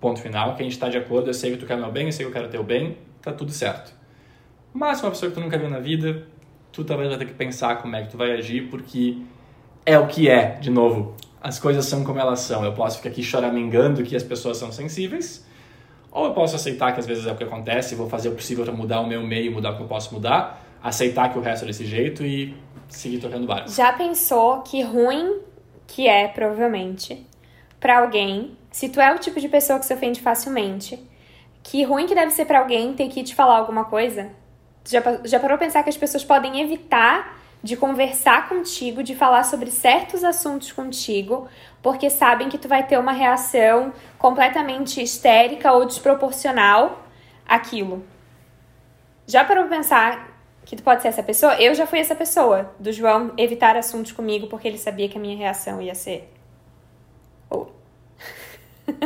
ponto 0.00 0.20
final, 0.20 0.56
que 0.56 0.62
a 0.62 0.64
gente 0.64 0.72
está 0.72 0.88
de 0.88 0.96
acordo, 0.96 1.28
eu 1.28 1.34
sei 1.34 1.52
que 1.52 1.58
tu 1.58 1.66
quer 1.66 1.76
meu 1.76 1.92
bem, 1.92 2.06
eu 2.06 2.12
sei 2.12 2.24
que 2.24 2.30
eu 2.30 2.32
quero 2.32 2.48
teu 2.48 2.64
bem, 2.64 2.96
tá 3.20 3.30
tudo 3.30 3.52
certo. 3.52 3.92
Mas 4.72 5.02
uma 5.02 5.10
pessoa 5.10 5.30
que 5.30 5.36
tu 5.36 5.40
nunca 5.40 5.58
viu 5.58 5.68
na 5.68 5.78
vida, 5.78 6.26
tu 6.72 6.82
talvez 6.82 7.08
vai 7.10 7.18
ter 7.18 7.26
que 7.26 7.34
pensar 7.34 7.76
como 7.76 7.94
é 7.94 8.02
que 8.02 8.10
tu 8.10 8.16
vai 8.16 8.32
agir, 8.32 8.68
porque 8.68 9.18
é 9.84 9.98
o 9.98 10.06
que 10.06 10.28
é, 10.28 10.58
de 10.58 10.70
novo. 10.70 11.14
As 11.40 11.58
coisas 11.58 11.84
são 11.84 12.04
como 12.04 12.18
elas 12.18 12.40
são. 12.40 12.64
Eu 12.64 12.72
posso 12.72 12.98
ficar 12.98 13.10
aqui 13.10 13.22
choramingando 13.22 14.02
que 14.02 14.16
as 14.16 14.22
pessoas 14.22 14.56
são 14.56 14.72
sensíveis, 14.72 15.46
ou 16.10 16.26
eu 16.26 16.32
posso 16.32 16.56
aceitar 16.56 16.92
que 16.92 17.00
às 17.00 17.06
vezes 17.06 17.26
é 17.26 17.32
o 17.32 17.36
que 17.36 17.44
acontece, 17.44 17.94
vou 17.94 18.08
fazer 18.08 18.28
o 18.28 18.32
possível 18.32 18.64
para 18.64 18.72
mudar 18.72 19.00
o 19.00 19.06
meu 19.06 19.22
meio, 19.22 19.52
mudar 19.52 19.72
o 19.72 19.76
que 19.76 19.82
eu 19.82 19.86
posso 19.86 20.12
mudar, 20.12 20.60
aceitar 20.82 21.32
que 21.32 21.38
o 21.38 21.42
resto 21.42 21.64
é 21.64 21.66
desse 21.66 21.84
jeito 21.84 22.24
e 22.24 22.56
seguir 22.88 23.18
tocando 23.18 23.46
barco. 23.46 23.70
Já 23.70 23.92
pensou 23.92 24.60
que 24.62 24.82
ruim 24.82 25.40
que 25.86 26.08
é, 26.08 26.28
provavelmente, 26.28 27.26
para 27.78 27.98
alguém, 27.98 28.56
se 28.70 28.88
tu 28.88 29.00
é 29.00 29.12
o 29.12 29.18
tipo 29.18 29.40
de 29.40 29.48
pessoa 29.48 29.78
que 29.78 29.86
se 29.86 29.94
ofende 29.94 30.20
facilmente, 30.20 30.98
que 31.62 31.82
ruim 31.82 32.06
que 32.06 32.14
deve 32.14 32.30
ser 32.30 32.44
para 32.44 32.60
alguém 32.60 32.94
ter 32.94 33.08
que 33.08 33.22
te 33.22 33.34
falar 33.34 33.58
alguma 33.58 33.84
coisa? 33.84 34.30
Já, 34.88 35.02
já 35.24 35.38
parou 35.38 35.56
a 35.56 35.58
pensar 35.58 35.82
que 35.82 35.90
as 35.90 35.96
pessoas 35.96 36.24
podem 36.24 36.60
evitar 36.60 37.39
de 37.62 37.76
conversar 37.76 38.48
contigo, 38.48 39.02
de 39.02 39.14
falar 39.14 39.44
sobre 39.44 39.70
certos 39.70 40.24
assuntos 40.24 40.72
contigo, 40.72 41.46
porque 41.82 42.08
sabem 42.08 42.48
que 42.48 42.58
tu 42.58 42.68
vai 42.68 42.86
ter 42.86 42.98
uma 42.98 43.12
reação 43.12 43.92
completamente 44.18 45.02
histérica 45.02 45.72
ou 45.72 45.84
desproporcional 45.84 47.02
àquilo. 47.46 48.04
Já 49.26 49.44
parou 49.44 49.66
pra 49.66 49.76
pensar 49.76 50.30
que 50.64 50.74
tu 50.74 50.82
pode 50.82 51.02
ser 51.02 51.08
essa 51.08 51.22
pessoa? 51.22 51.54
Eu 51.60 51.74
já 51.74 51.86
fui 51.86 51.98
essa 51.98 52.14
pessoa, 52.14 52.74
do 52.78 52.92
João 52.92 53.32
evitar 53.36 53.76
assuntos 53.76 54.12
comigo 54.12 54.46
porque 54.46 54.66
ele 54.66 54.78
sabia 54.78 55.08
que 55.08 55.18
a 55.18 55.20
minha 55.20 55.36
reação 55.36 55.82
ia 55.82 55.94
ser. 55.94 56.32
Oh. 57.50 57.66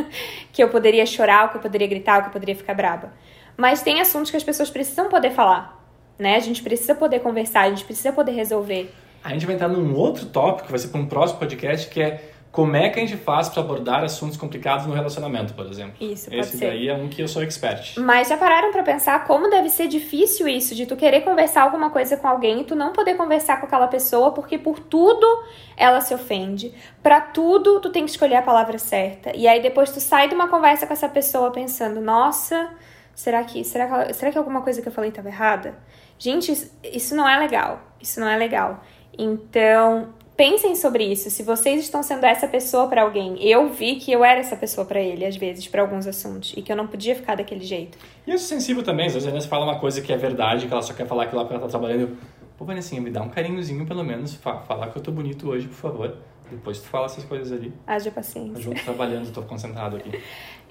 que 0.51 0.63
eu 0.63 0.69
poderia 0.69 1.05
chorar, 1.05 1.49
que 1.51 1.57
eu 1.57 1.61
poderia 1.61 1.87
gritar, 1.87 2.21
que 2.21 2.29
eu 2.29 2.33
poderia 2.33 2.55
ficar 2.55 2.73
braba. 2.73 3.13
Mas 3.57 3.81
tem 3.81 3.99
assuntos 3.99 4.31
que 4.31 4.37
as 4.37 4.43
pessoas 4.43 4.69
precisam 4.69 5.09
poder 5.09 5.31
falar 5.31 5.84
né? 6.17 6.35
A 6.35 6.39
gente 6.39 6.61
precisa 6.63 6.95
poder 6.95 7.19
conversar, 7.19 7.61
a 7.61 7.69
gente 7.69 7.85
precisa 7.85 8.11
poder 8.11 8.31
resolver. 8.31 8.93
A 9.23 9.29
gente 9.29 9.45
vai 9.45 9.55
entrar 9.55 9.67
num 9.67 9.95
outro 9.95 10.25
tópico, 10.27 10.69
vai 10.69 10.77
ser 10.77 10.89
para 10.89 11.01
um 11.01 11.07
próximo 11.07 11.39
podcast, 11.39 11.89
que 11.89 12.01
é 12.01 12.31
como 12.55 12.73
é 12.77 12.87
que 12.89 12.97
a 12.97 13.05
gente 13.05 13.17
faz 13.17 13.49
para 13.49 13.61
abordar 13.61 14.01
assuntos 14.01 14.37
complicados 14.37 14.85
no 14.85 14.93
relacionamento, 14.93 15.53
por 15.53 15.65
exemplo. 15.65 15.95
Isso, 15.99 16.29
pode 16.29 16.39
Esse 16.39 16.57
ser. 16.57 16.67
daí 16.67 16.87
é 16.87 16.93
um 16.93 17.09
que 17.09 17.21
eu 17.21 17.27
sou 17.27 17.43
expert. 17.43 17.99
Mas 17.99 18.29
já 18.29 18.37
pararam 18.37 18.71
pra 18.71 18.81
pensar 18.81 19.25
como 19.25 19.49
deve 19.49 19.69
ser 19.69 19.89
difícil 19.89 20.47
isso 20.47 20.73
de 20.73 20.85
tu 20.85 20.95
querer 20.95 21.19
conversar 21.19 21.63
alguma 21.63 21.89
coisa 21.89 22.15
com 22.15 22.29
alguém 22.29 22.61
e 22.61 22.63
tu 22.63 22.73
não 22.73 22.93
poder 22.93 23.15
conversar 23.15 23.59
com 23.59 23.65
aquela 23.65 23.87
pessoa 23.87 24.31
porque 24.31 24.57
por 24.57 24.79
tudo 24.79 25.27
ela 25.75 25.99
se 25.99 26.13
ofende. 26.13 26.73
Pra 27.03 27.19
tudo 27.19 27.81
tu 27.81 27.89
tem 27.89 28.05
que 28.05 28.11
escolher 28.11 28.37
a 28.37 28.41
palavra 28.41 28.77
certa. 28.77 29.35
E 29.35 29.49
aí 29.49 29.61
depois 29.61 29.89
tu 29.91 29.99
sai 29.99 30.29
de 30.29 30.33
uma 30.33 30.47
conversa 30.47 30.87
com 30.87 30.93
essa 30.93 31.09
pessoa 31.09 31.51
pensando: 31.51 31.99
"Nossa, 31.99 32.69
será 33.13 33.43
que 33.43 33.65
será 33.65 34.05
que, 34.05 34.13
será 34.13 34.31
que 34.31 34.37
alguma 34.37 34.61
coisa 34.61 34.81
que 34.81 34.87
eu 34.87 34.93
falei 34.93 35.09
estava 35.09 35.27
errada?" 35.27 35.75
Gente, 36.17 36.51
isso, 36.83 37.15
não 37.15 37.27
é 37.27 37.37
legal. 37.37 37.81
Isso 38.01 38.19
não 38.19 38.27
é 38.27 38.37
legal. 38.37 38.83
Então, 39.17 40.09
pensem 40.35 40.75
sobre 40.75 41.03
isso. 41.05 41.29
Se 41.29 41.43
vocês 41.43 41.81
estão 41.81 42.01
sendo 42.03 42.25
essa 42.25 42.47
pessoa 42.47 42.87
pra 42.87 43.01
alguém, 43.03 43.37
eu 43.41 43.69
vi 43.69 43.95
que 43.95 44.11
eu 44.11 44.23
era 44.23 44.39
essa 44.39 44.55
pessoa 44.55 44.85
pra 44.85 44.99
ele 44.99 45.25
às 45.25 45.35
vezes 45.35 45.67
pra 45.67 45.81
alguns 45.81 46.05
assuntos 46.07 46.53
e 46.55 46.61
que 46.61 46.71
eu 46.71 46.75
não 46.75 46.87
podia 46.87 47.15
ficar 47.15 47.35
daquele 47.35 47.63
jeito. 47.63 47.97
E 48.25 48.31
eu 48.31 48.37
sou 48.37 48.47
sensível 48.47 48.83
também, 48.83 49.07
às 49.07 49.13
vezes 49.13 49.27
a 49.27 49.31
Vanessa 49.31 49.47
fala 49.47 49.65
uma 49.65 49.79
coisa 49.79 50.01
que 50.01 50.11
é 50.11 50.17
verdade, 50.17 50.67
que 50.67 50.73
ela 50.73 50.81
só 50.81 50.93
quer 50.93 51.07
falar 51.07 51.23
aquilo 51.23 51.37
lá 51.39 51.45
porque 51.45 51.55
ela 51.55 51.63
tá 51.65 51.69
trabalhando. 51.69 52.17
Pô, 52.57 52.63
Vanessa, 52.65 52.95
me 52.99 53.09
dá 53.09 53.21
um 53.21 53.29
carinhozinho 53.29 53.85
pelo 53.85 54.03
menos, 54.03 54.33
fa 54.35 54.59
falar 54.59 54.87
que 54.89 54.97
eu 54.97 55.01
tô 55.03 55.11
bonito 55.11 55.49
hoje, 55.49 55.67
por 55.67 55.75
favor. 55.75 56.17
Depois 56.49 56.79
tu 56.79 56.87
fala 56.87 57.05
essas 57.07 57.23
coisas 57.25 57.51
ali. 57.51 57.73
Haja 57.87 58.09
Tá 58.11 58.15
paciência. 58.17 58.61
junto 58.61 58.81
trabalhando, 58.83 59.31
tô 59.33 59.41
concentrado 59.41 59.97
aqui. 59.97 60.21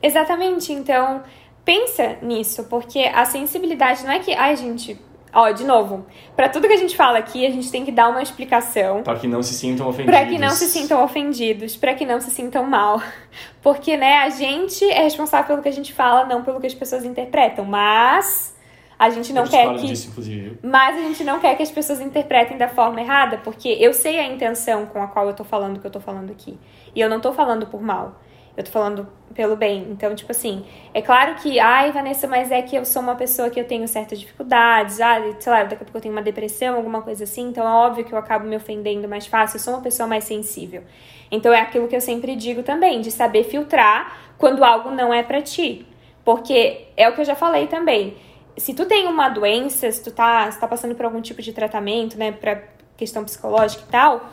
Exatamente, 0.03 0.73
então 0.73 1.23
pensa 1.65 2.17
nisso, 2.23 2.65
porque 2.65 3.01
a 3.01 3.25
sensibilidade 3.25 4.05
não 4.05 4.13
é 4.13 4.19
que, 4.21 4.33
ai 4.33 4.57
gente, 4.57 4.99
ó, 5.35 5.51
de 5.51 5.65
novo, 5.65 6.07
pra 6.37 6.49
tudo 6.49 6.67
que 6.67 6.73
a 6.73 6.79
gente 6.79 6.97
fala 6.97 7.19
aqui, 7.19 7.45
a 7.47 7.51
gente 7.51 7.71
tem 7.71 7.85
que 7.85 7.93
dar 7.93 8.09
uma 8.09 8.23
explicação 8.23 9.03
Para 9.03 9.19
que 9.19 9.27
não 9.27 9.43
se 9.43 9.55
sintam 9.55 9.89
ofendidos. 9.89 10.15
Pra 10.15 10.27
que 10.27 10.39
não 10.39 10.51
se 10.51 10.67
sintam 10.69 11.05
ofendidos, 11.05 11.77
pra 11.77 11.95
que 11.95 12.07
não 12.07 12.21
se 12.21 12.31
sintam 12.31 12.65
mal. 12.65 13.03
Porque, 13.63 13.97
né, 13.97 14.19
a 14.19 14.29
gente 14.31 14.85
é 14.85 15.03
responsável 15.03 15.47
pelo 15.47 15.63
que 15.63 15.69
a 15.69 15.73
gente 15.73 15.93
fala, 15.93 16.25
não 16.25 16.43
pelo 16.43 16.61
que 16.61 16.67
as 16.67 16.75
pessoas 16.75 17.05
interpretam, 17.05 17.65
mas 17.65 18.55
a 18.99 19.11
gente 19.11 19.33
não 19.33 19.45
eu 19.45 19.51
quer 19.51 19.75
que 19.75 19.87
disso, 19.87 20.09
inclusive. 20.09 20.59
mas 20.63 20.97
a 20.97 21.01
gente 21.01 21.25
não 21.25 21.41
quer 21.41 21.57
que 21.57 21.63
as 21.63 21.71
pessoas 21.71 22.01
interpretem 22.01 22.57
da 22.57 22.69
forma 22.69 23.01
errada, 23.01 23.39
porque 23.39 23.69
eu 23.69 23.93
sei 23.93 24.19
a 24.19 24.27
intenção 24.27 24.87
com 24.87 25.03
a 25.03 25.09
qual 25.09 25.27
eu 25.27 25.35
tô 25.35 25.45
falando 25.45 25.77
o 25.77 25.81
que 25.81 25.87
eu 25.87 25.91
tô 25.91 26.01
falando 26.01 26.31
aqui. 26.31 26.59
E 26.95 27.01
eu 27.01 27.09
não 27.09 27.21
tô 27.21 27.33
falando 27.33 27.67
por 27.67 27.83
mal. 27.83 28.21
Eu 28.57 28.63
tô 28.63 28.71
falando 28.71 29.09
pelo 29.35 29.57
bem. 29.57 29.89
Então, 29.91 30.15
tipo 30.15 30.31
assim, 30.31 30.65
é 30.93 31.03
claro 31.03 31.35
que, 31.37 31.59
ai, 31.59 31.91
Vanessa, 31.91 32.27
mas 32.29 32.53
é 32.53 32.63
que 32.63 32.77
eu 32.77 32.85
sou 32.85 33.03
uma 33.03 33.17
pessoa 33.17 33.51
que 33.51 33.59
eu 33.59 33.65
tenho 33.67 33.87
certas 33.89 34.21
dificuldades, 34.21 35.01
ah, 35.01 35.17
sei 35.41 35.53
lá, 35.53 35.65
daqui 35.65 35.75
a 35.75 35.79
pouco 35.79 35.99
eu 35.99 36.01
tenho 36.01 36.15
uma 36.15 36.23
depressão, 36.23 36.77
alguma 36.77 37.03
coisa 37.03 37.25
assim, 37.25 37.49
então 37.49 37.67
é 37.67 37.71
óbvio 37.71 38.05
que 38.05 38.13
eu 38.13 38.19
acabo 38.19 38.47
me 38.47 38.57
ofendendo 38.57 39.09
mais 39.09 39.27
fácil, 39.27 39.57
eu 39.57 39.61
sou 39.61 39.75
uma 39.75 39.83
pessoa 39.83 40.07
mais 40.07 40.25
sensível. 40.25 40.85
Então 41.31 41.53
é 41.53 41.61
aquilo 41.61 41.89
que 41.89 41.97
eu 41.97 42.01
sempre 42.01 42.37
digo 42.37 42.63
também, 42.63 43.01
de 43.01 43.11
saber 43.11 43.45
filtrar 43.45 44.17
quando 44.39 44.63
algo 44.63 44.91
não 44.91 45.13
é 45.13 45.23
pra 45.23 45.43
ti. 45.43 45.87
Porque 46.25 46.87
é 46.97 47.09
o 47.09 47.15
que 47.15 47.21
eu 47.21 47.25
já 47.25 47.35
falei 47.35 47.67
também. 47.67 48.17
Se 48.57 48.73
tu 48.73 48.87
tem 48.87 49.07
uma 49.09 49.29
doença, 49.29 49.91
se 49.91 50.03
tu 50.03 50.13
tá, 50.13 50.51
se 50.51 50.61
tá 50.61 50.69
passando 50.69 50.95
por 50.95 51.05
algum 51.05 51.21
tipo 51.21 51.43
de 51.43 51.53
tratamento, 51.53 52.17
né, 52.17 52.31
pra 52.31 52.63
questão 52.97 53.25
psicológica 53.25 53.83
e 53.87 53.91
tal, 53.91 54.25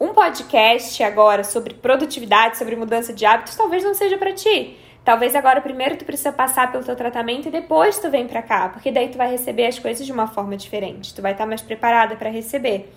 um 0.00 0.14
podcast 0.14 1.02
agora 1.02 1.44
sobre 1.44 1.74
produtividade, 1.74 2.56
sobre 2.56 2.74
mudança 2.74 3.12
de 3.12 3.26
hábitos, 3.26 3.54
talvez 3.54 3.84
não 3.84 3.92
seja 3.92 4.16
pra 4.16 4.32
ti. 4.32 4.78
Talvez 5.04 5.34
agora 5.34 5.60
primeiro 5.60 5.96
tu 5.96 6.06
precisa 6.06 6.32
passar 6.32 6.72
pelo 6.72 6.82
teu 6.82 6.96
tratamento 6.96 7.48
e 7.48 7.50
depois 7.50 7.98
tu 7.98 8.10
vem 8.10 8.26
pra 8.26 8.42
cá, 8.42 8.70
porque 8.70 8.90
daí 8.90 9.08
tu 9.08 9.18
vai 9.18 9.30
receber 9.30 9.66
as 9.66 9.78
coisas 9.78 10.06
de 10.06 10.12
uma 10.12 10.26
forma 10.26 10.56
diferente. 10.56 11.14
Tu 11.14 11.20
vai 11.20 11.32
estar 11.32 11.44
mais 11.44 11.60
preparada 11.60 12.16
pra 12.16 12.30
receber. 12.30 12.90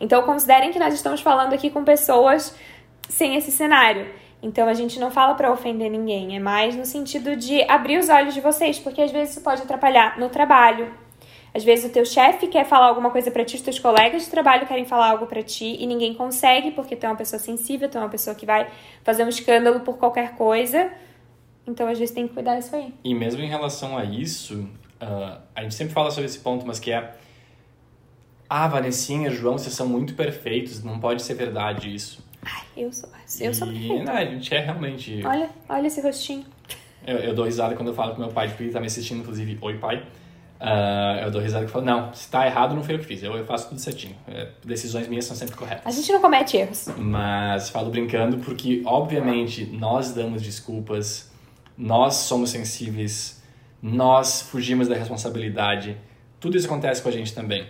Então 0.00 0.22
considerem 0.22 0.72
que 0.72 0.78
nós 0.78 0.94
estamos 0.94 1.20
falando 1.20 1.52
aqui 1.52 1.68
com 1.68 1.84
pessoas 1.84 2.56
sem 3.08 3.36
esse 3.36 3.50
cenário. 3.50 4.06
Então 4.42 4.68
a 4.68 4.74
gente 4.74 4.98
não 4.98 5.10
fala 5.10 5.34
pra 5.34 5.52
ofender 5.52 5.90
ninguém, 5.90 6.36
é 6.36 6.38
mais 6.38 6.74
no 6.76 6.86
sentido 6.86 7.36
de 7.36 7.62
abrir 7.70 7.98
os 7.98 8.08
olhos 8.08 8.32
de 8.32 8.40
vocês, 8.40 8.78
porque 8.78 9.02
às 9.02 9.10
vezes 9.10 9.32
isso 9.32 9.42
pode 9.42 9.62
atrapalhar 9.62 10.18
no 10.18 10.28
trabalho. 10.28 10.92
Às 11.56 11.64
vezes 11.64 11.86
o 11.86 11.88
teu 11.88 12.04
chefe 12.04 12.48
quer 12.48 12.66
falar 12.66 12.88
alguma 12.88 13.08
coisa 13.10 13.30
pra 13.30 13.42
ti, 13.42 13.56
os 13.56 13.62
teus 13.62 13.78
colegas 13.78 14.24
de 14.24 14.30
trabalho 14.30 14.66
querem 14.66 14.84
falar 14.84 15.08
algo 15.08 15.24
pra 15.24 15.42
ti 15.42 15.74
e 15.80 15.86
ninguém 15.86 16.12
consegue 16.12 16.70
porque 16.72 16.94
tu 16.94 17.04
é 17.04 17.08
uma 17.08 17.16
pessoa 17.16 17.40
sensível, 17.40 17.88
tu 17.88 17.96
é 17.96 18.00
uma 18.02 18.10
pessoa 18.10 18.36
que 18.36 18.44
vai 18.44 18.70
fazer 19.02 19.24
um 19.24 19.28
escândalo 19.30 19.80
por 19.80 19.96
qualquer 19.96 20.34
coisa. 20.34 20.92
Então 21.66 21.88
às 21.88 21.98
vezes 21.98 22.14
tem 22.14 22.28
que 22.28 22.34
cuidar 22.34 22.58
disso 22.58 22.76
aí. 22.76 22.92
E 23.02 23.14
mesmo 23.14 23.40
em 23.40 23.48
relação 23.48 23.96
a 23.96 24.04
isso, 24.04 24.68
ah, 25.00 25.40
a 25.54 25.62
gente 25.62 25.74
sempre 25.74 25.94
fala 25.94 26.10
sobre 26.10 26.26
esse 26.26 26.40
ponto, 26.40 26.66
mas 26.66 26.78
que 26.78 26.92
é. 26.92 27.14
Ah, 28.50 28.68
Vanessinha, 28.68 29.30
João, 29.30 29.56
vocês 29.56 29.74
são 29.74 29.88
muito 29.88 30.12
perfeitos, 30.12 30.84
não 30.84 31.00
pode 31.00 31.22
ser 31.22 31.32
verdade 31.32 31.92
isso. 31.92 32.22
Ai, 32.44 32.66
eu 32.76 32.92
sou, 32.92 33.08
eu 33.40 33.54
sou 33.54 33.66
perfeita. 33.66 34.04
não, 34.04 34.12
a 34.12 34.24
gente 34.26 34.54
é 34.54 34.60
realmente. 34.60 35.24
Olha, 35.24 35.48
olha 35.70 35.86
esse 35.86 36.02
rostinho. 36.02 36.44
Eu, 37.06 37.16
eu 37.16 37.34
dou 37.34 37.46
risada 37.46 37.74
quando 37.74 37.88
eu 37.88 37.94
falo 37.94 38.14
com 38.14 38.20
meu 38.20 38.30
pai, 38.30 38.48
porque 38.48 38.64
ele 38.64 38.72
tá 38.72 38.78
me 38.78 38.88
assistindo, 38.88 39.20
inclusive, 39.20 39.56
oi 39.62 39.78
pai. 39.78 40.06
Ah, 40.58 41.20
eu 41.22 41.30
dou 41.30 41.40
risada 41.40 41.64
e 41.64 41.68
falo, 41.68 41.84
não, 41.84 42.12
se 42.14 42.30
tá 42.30 42.46
errado 42.46 42.74
não 42.74 42.82
foi 42.82 42.94
eu 42.94 42.98
que 42.98 43.04
fiz, 43.04 43.22
eu, 43.22 43.36
eu 43.36 43.44
faço 43.44 43.68
tudo 43.68 43.80
certinho. 43.80 44.16
É, 44.26 44.48
decisões 44.64 45.06
minhas 45.08 45.24
são 45.24 45.36
sempre 45.36 45.54
corretas. 45.54 45.84
A 45.84 45.90
gente 45.90 46.10
não 46.12 46.20
comete 46.20 46.56
erros. 46.56 46.88
Mas 46.96 47.68
falo 47.68 47.90
brincando 47.90 48.38
porque, 48.38 48.82
obviamente, 48.86 49.66
nós 49.66 50.12
damos 50.12 50.42
desculpas, 50.42 51.30
nós 51.76 52.14
somos 52.14 52.50
sensíveis, 52.50 53.42
nós 53.82 54.42
fugimos 54.42 54.88
da 54.88 54.94
responsabilidade. 54.94 55.96
Tudo 56.40 56.56
isso 56.56 56.66
acontece 56.66 57.02
com 57.02 57.08
a 57.08 57.12
gente 57.12 57.34
também. 57.34 57.66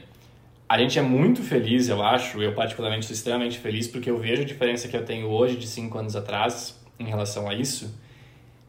A 0.68 0.78
gente 0.78 0.98
é 0.98 1.02
muito 1.02 1.42
feliz, 1.42 1.88
eu 1.88 2.02
acho, 2.02 2.42
eu 2.42 2.52
particularmente 2.52 3.06
sou 3.06 3.14
extremamente 3.14 3.58
feliz 3.58 3.86
porque 3.86 4.10
eu 4.10 4.18
vejo 4.18 4.42
a 4.42 4.44
diferença 4.44 4.88
que 4.88 4.96
eu 4.96 5.04
tenho 5.04 5.28
hoje 5.28 5.56
de 5.56 5.66
cinco 5.66 5.96
anos 5.96 6.16
atrás 6.16 6.80
em 6.98 7.04
relação 7.04 7.48
a 7.48 7.54
isso, 7.54 7.94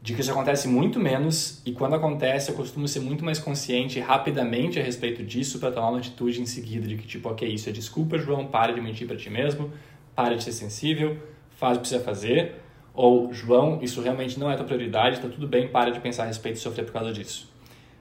de 0.00 0.14
que 0.14 0.20
isso 0.20 0.30
acontece 0.30 0.68
muito 0.68 1.00
menos 1.00 1.60
e 1.66 1.72
quando 1.72 1.94
acontece 1.94 2.50
eu 2.50 2.54
costumo 2.54 2.86
ser 2.86 3.00
muito 3.00 3.24
mais 3.24 3.38
consciente 3.38 3.98
rapidamente 3.98 4.78
a 4.78 4.82
respeito 4.82 5.24
disso 5.24 5.58
para 5.58 5.72
tomar 5.72 5.90
uma 5.90 5.98
atitude 5.98 6.40
em 6.40 6.46
seguida 6.46 6.86
de 6.86 6.96
que 6.96 7.06
tipo, 7.06 7.28
ok, 7.28 7.48
isso 7.48 7.68
é 7.68 7.72
desculpa, 7.72 8.16
João, 8.16 8.46
para 8.46 8.72
de 8.72 8.80
mentir 8.80 9.06
para 9.06 9.16
ti 9.16 9.28
mesmo, 9.28 9.72
para 10.14 10.36
de 10.36 10.44
ser 10.44 10.52
sensível, 10.52 11.18
faz 11.56 11.76
o 11.76 11.80
que 11.80 11.88
precisa 11.88 12.02
fazer, 12.02 12.54
ou 12.94 13.32
João, 13.32 13.80
isso 13.82 14.00
realmente 14.00 14.38
não 14.38 14.50
é 14.50 14.56
tua 14.56 14.64
prioridade, 14.64 15.20
tá 15.20 15.28
tudo 15.28 15.46
bem, 15.46 15.68
para 15.68 15.90
de 15.90 16.00
pensar 16.00 16.24
a 16.24 16.26
respeito 16.26 16.56
e 16.56 16.58
sofrer 16.58 16.84
por 16.84 16.92
causa 16.92 17.12
disso. 17.12 17.52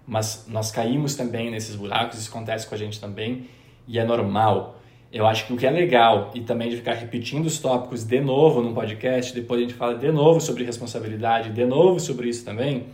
Mas 0.06 0.46
nós 0.48 0.72
caímos 0.72 1.16
também 1.16 1.52
nesses 1.52 1.76
buracos, 1.76 2.18
isso 2.20 2.30
acontece 2.30 2.66
com 2.66 2.74
a 2.74 2.78
gente 2.78 3.00
também 3.00 3.48
e 3.88 4.00
é 4.00 4.06
normal. 4.06 4.80
Eu 5.12 5.26
acho 5.26 5.48
que 5.48 5.54
o 5.54 5.58
que 5.58 5.66
é 5.66 5.72
legal 5.72 6.32
e 6.34 6.42
também 6.42 6.70
de 6.70 6.76
ficar 6.76 6.94
repetindo 6.94 7.46
os 7.46 7.60
tópicos 7.60 8.04
de 8.04 8.20
novo 8.20 8.62
num 8.62 8.74
podcast, 8.74 9.34
depois 9.34 9.60
a 9.60 9.64
gente 9.64 9.74
fala 9.74 9.96
de 9.96 10.12
novo 10.12 10.42
sobre 10.42 10.64
responsabilidade, 10.64 11.52
de 11.52 11.66
novo 11.66 12.00
sobre 12.00 12.28
isso 12.28 12.44
também, 12.44 12.88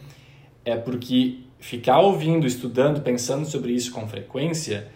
é 0.63 0.75
porque 0.75 1.39
ficar 1.59 1.99
ouvindo, 1.99 2.45
estudando, 2.45 3.01
pensando 3.01 3.45
sobre 3.45 3.71
isso 3.71 3.91
com 3.91 4.07
frequência 4.07 4.87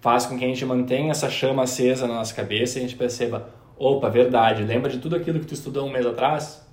faz 0.00 0.26
com 0.26 0.38
que 0.38 0.44
a 0.44 0.48
gente 0.48 0.64
mantenha 0.64 1.10
essa 1.10 1.28
chama 1.28 1.64
acesa 1.64 2.06
na 2.06 2.14
nossa 2.14 2.34
cabeça 2.34 2.78
e 2.78 2.80
a 2.80 2.82
gente 2.86 2.96
perceba, 2.96 3.50
opa, 3.78 4.08
verdade, 4.08 4.62
lembra 4.62 4.90
de 4.90 4.98
tudo 4.98 5.16
aquilo 5.16 5.40
que 5.40 5.46
tu 5.46 5.54
estudou 5.54 5.86
um 5.86 5.90
mês 5.90 6.06
atrás? 6.06 6.66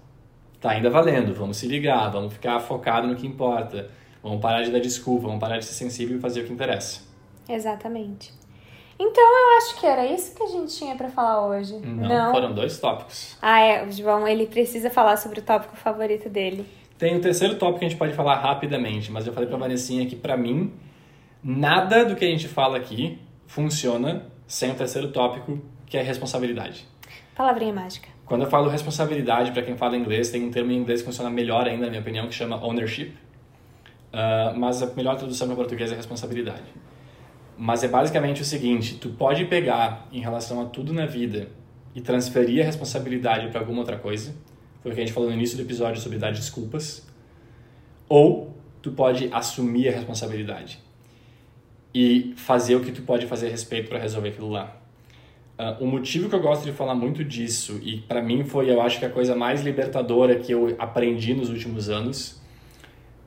Tá 0.62 0.72
ainda 0.72 0.90
valendo, 0.90 1.34
vamos 1.34 1.58
se 1.58 1.68
ligar, 1.68 2.10
vamos 2.10 2.34
ficar 2.34 2.60
focado 2.60 3.08
no 3.08 3.16
que 3.16 3.28
importa, 3.28 3.90
vamos 4.24 4.42
parar 4.42 4.64
de 4.64 4.72
dar 4.72 4.80
desculpa, 4.80 5.28
vamos 5.28 5.40
parar 5.40 5.58
de 5.58 5.66
ser 5.66 5.74
sensível 5.74 6.18
e 6.18 6.20
fazer 6.20 6.42
o 6.42 6.46
que 6.46 6.54
interessa. 6.54 7.02
Exatamente. 7.48 8.34
Então 9.00 9.24
eu 9.24 9.58
acho 9.58 9.80
que 9.80 9.86
era 9.86 10.06
isso 10.06 10.36
que 10.36 10.42
a 10.42 10.48
gente 10.48 10.76
tinha 10.76 10.96
pra 10.96 11.10
falar 11.10 11.48
hoje. 11.48 11.78
Não, 11.78 12.32
foram 12.32 12.54
dois 12.54 12.80
tópicos. 12.80 13.38
Ah, 13.42 13.60
é, 13.60 13.86
o 13.86 13.92
João, 13.92 14.28
ele 14.28 14.48
precisa 14.48 14.90
falar 14.90 15.18
sobre 15.18 15.40
o 15.40 15.44
tópico 15.44 15.76
favorito 15.76 16.30
dele. 16.30 16.66
Tem 16.98 17.16
o 17.16 17.22
terceiro 17.22 17.56
tópico 17.56 17.80
que 17.80 17.86
a 17.86 17.90
gente 17.90 17.98
pode 17.98 18.14
falar 18.14 18.36
rapidamente, 18.36 19.12
mas 19.12 19.28
eu 19.28 19.34
falei 19.34 19.48
pra 19.48 19.58
Vanessinha 19.58 20.06
que 20.08 20.16
pra 20.16 20.36
mim, 20.36 20.74
nada 21.44 22.04
do 22.04 22.16
que 22.16 22.26
a 22.26 22.28
gente 22.28 22.48
fala 22.48 22.78
aqui 22.78 23.20
funciona 23.46 24.26
sem 24.48 24.72
o 24.72 24.76
terceiro 24.76 25.12
tópico, 25.12 25.62
que 25.86 25.98
é 25.98 26.02
responsabilidade. 26.02 26.86
Palavrinha 27.36 27.74
mágica. 27.74 28.10
Quando 28.26 28.44
eu 28.44 28.50
falo 28.50 28.68
responsabilidade, 28.68 29.52
para 29.52 29.62
quem 29.62 29.78
fala 29.78 29.96
inglês, 29.96 30.32
tem 30.32 30.44
um 30.44 30.52
termo 30.52 30.72
em 30.72 30.78
inglês 30.78 31.02
que 31.02 31.06
funciona 31.06 31.30
melhor 31.30 31.68
ainda, 31.68 31.86
na 31.86 31.90
minha 31.90 32.02
opinião, 32.02 32.28
que 32.28 32.34
chama 32.34 32.58
ownership. 32.58 33.14
Uh, 34.12 34.58
mas 34.58 34.82
a 34.82 34.88
melhor 34.96 35.16
tradução 35.16 35.48
para 35.48 35.56
português 35.56 35.92
é 35.92 35.96
responsabilidade. 35.96 36.64
Mas 37.58 37.84
é 37.84 37.88
basicamente 37.88 38.42
o 38.42 38.46
seguinte: 38.46 38.96
tu 38.96 39.10
pode 39.10 39.46
pegar 39.46 40.08
em 40.12 40.20
relação 40.20 40.62
a 40.62 40.66
tudo 40.66 40.94
na 40.94 41.06
vida 41.06 41.50
e 41.96 42.02
transferir 42.02 42.62
a 42.62 42.66
responsabilidade 42.66 43.50
para 43.50 43.60
alguma 43.60 43.80
outra 43.80 43.98
coisa. 43.98 44.36
Foi 44.82 44.92
o 44.92 44.94
que 44.96 45.02
a 45.02 45.04
gente 45.04 45.14
falou 45.14 45.30
no 45.30 45.36
início 45.36 45.58
do 45.58 45.64
episódio 45.64 46.00
sobre 46.00 46.18
dar 46.20 46.32
desculpas. 46.32 47.08
Ou 48.08 48.56
tu 48.82 48.92
pode 48.92 49.30
assumir 49.32 49.90
a 49.90 49.92
responsabilidade 49.92 50.80
e 51.94 52.34
fazer 52.38 52.76
o 52.76 52.82
que 52.82 52.92
tu 52.92 53.02
pode 53.02 53.26
fazer 53.26 53.48
a 53.48 53.50
respeito 53.50 53.90
para 53.90 53.98
resolver 53.98 54.30
aquilo 54.30 54.50
lá. 54.50 54.78
Uh, 55.58 55.84
o 55.84 55.88
motivo 55.88 56.30
que 56.30 56.36
eu 56.36 56.40
gosto 56.40 56.64
de 56.64 56.72
falar 56.72 56.94
muito 56.94 57.24
disso, 57.24 57.80
e 57.82 57.98
para 57.98 58.22
mim 58.22 58.44
foi, 58.44 58.70
eu 58.70 58.80
acho 58.80 59.00
que 59.00 59.06
a 59.06 59.10
coisa 59.10 59.36
mais 59.36 59.64
libertadora 59.64 60.36
que 60.36 60.52
eu 60.52 60.76
aprendi 60.78 61.34
nos 61.34 61.50
últimos 61.50 61.90
anos, 61.90 62.40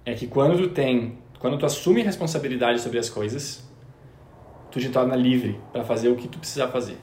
é 0.07 0.14
que 0.14 0.28
quando 0.28 0.57
tu 0.57 0.68
tem, 0.68 1.18
quando 1.41 1.59
tu 1.59 1.66
assume 1.66 2.03
responsabilidade 2.03 2.81
sobre 2.81 3.01
as 3.01 3.11
coisas, 3.11 3.68
tu 4.71 4.81
te 4.81 4.89
torna 4.89 5.16
livre 5.16 5.59
para 5.73 5.85
fazer 5.85 6.09
o 6.09 6.16
que 6.16 6.29
tu 6.29 6.39
precisa 6.39 6.68
fazer. 6.68 6.99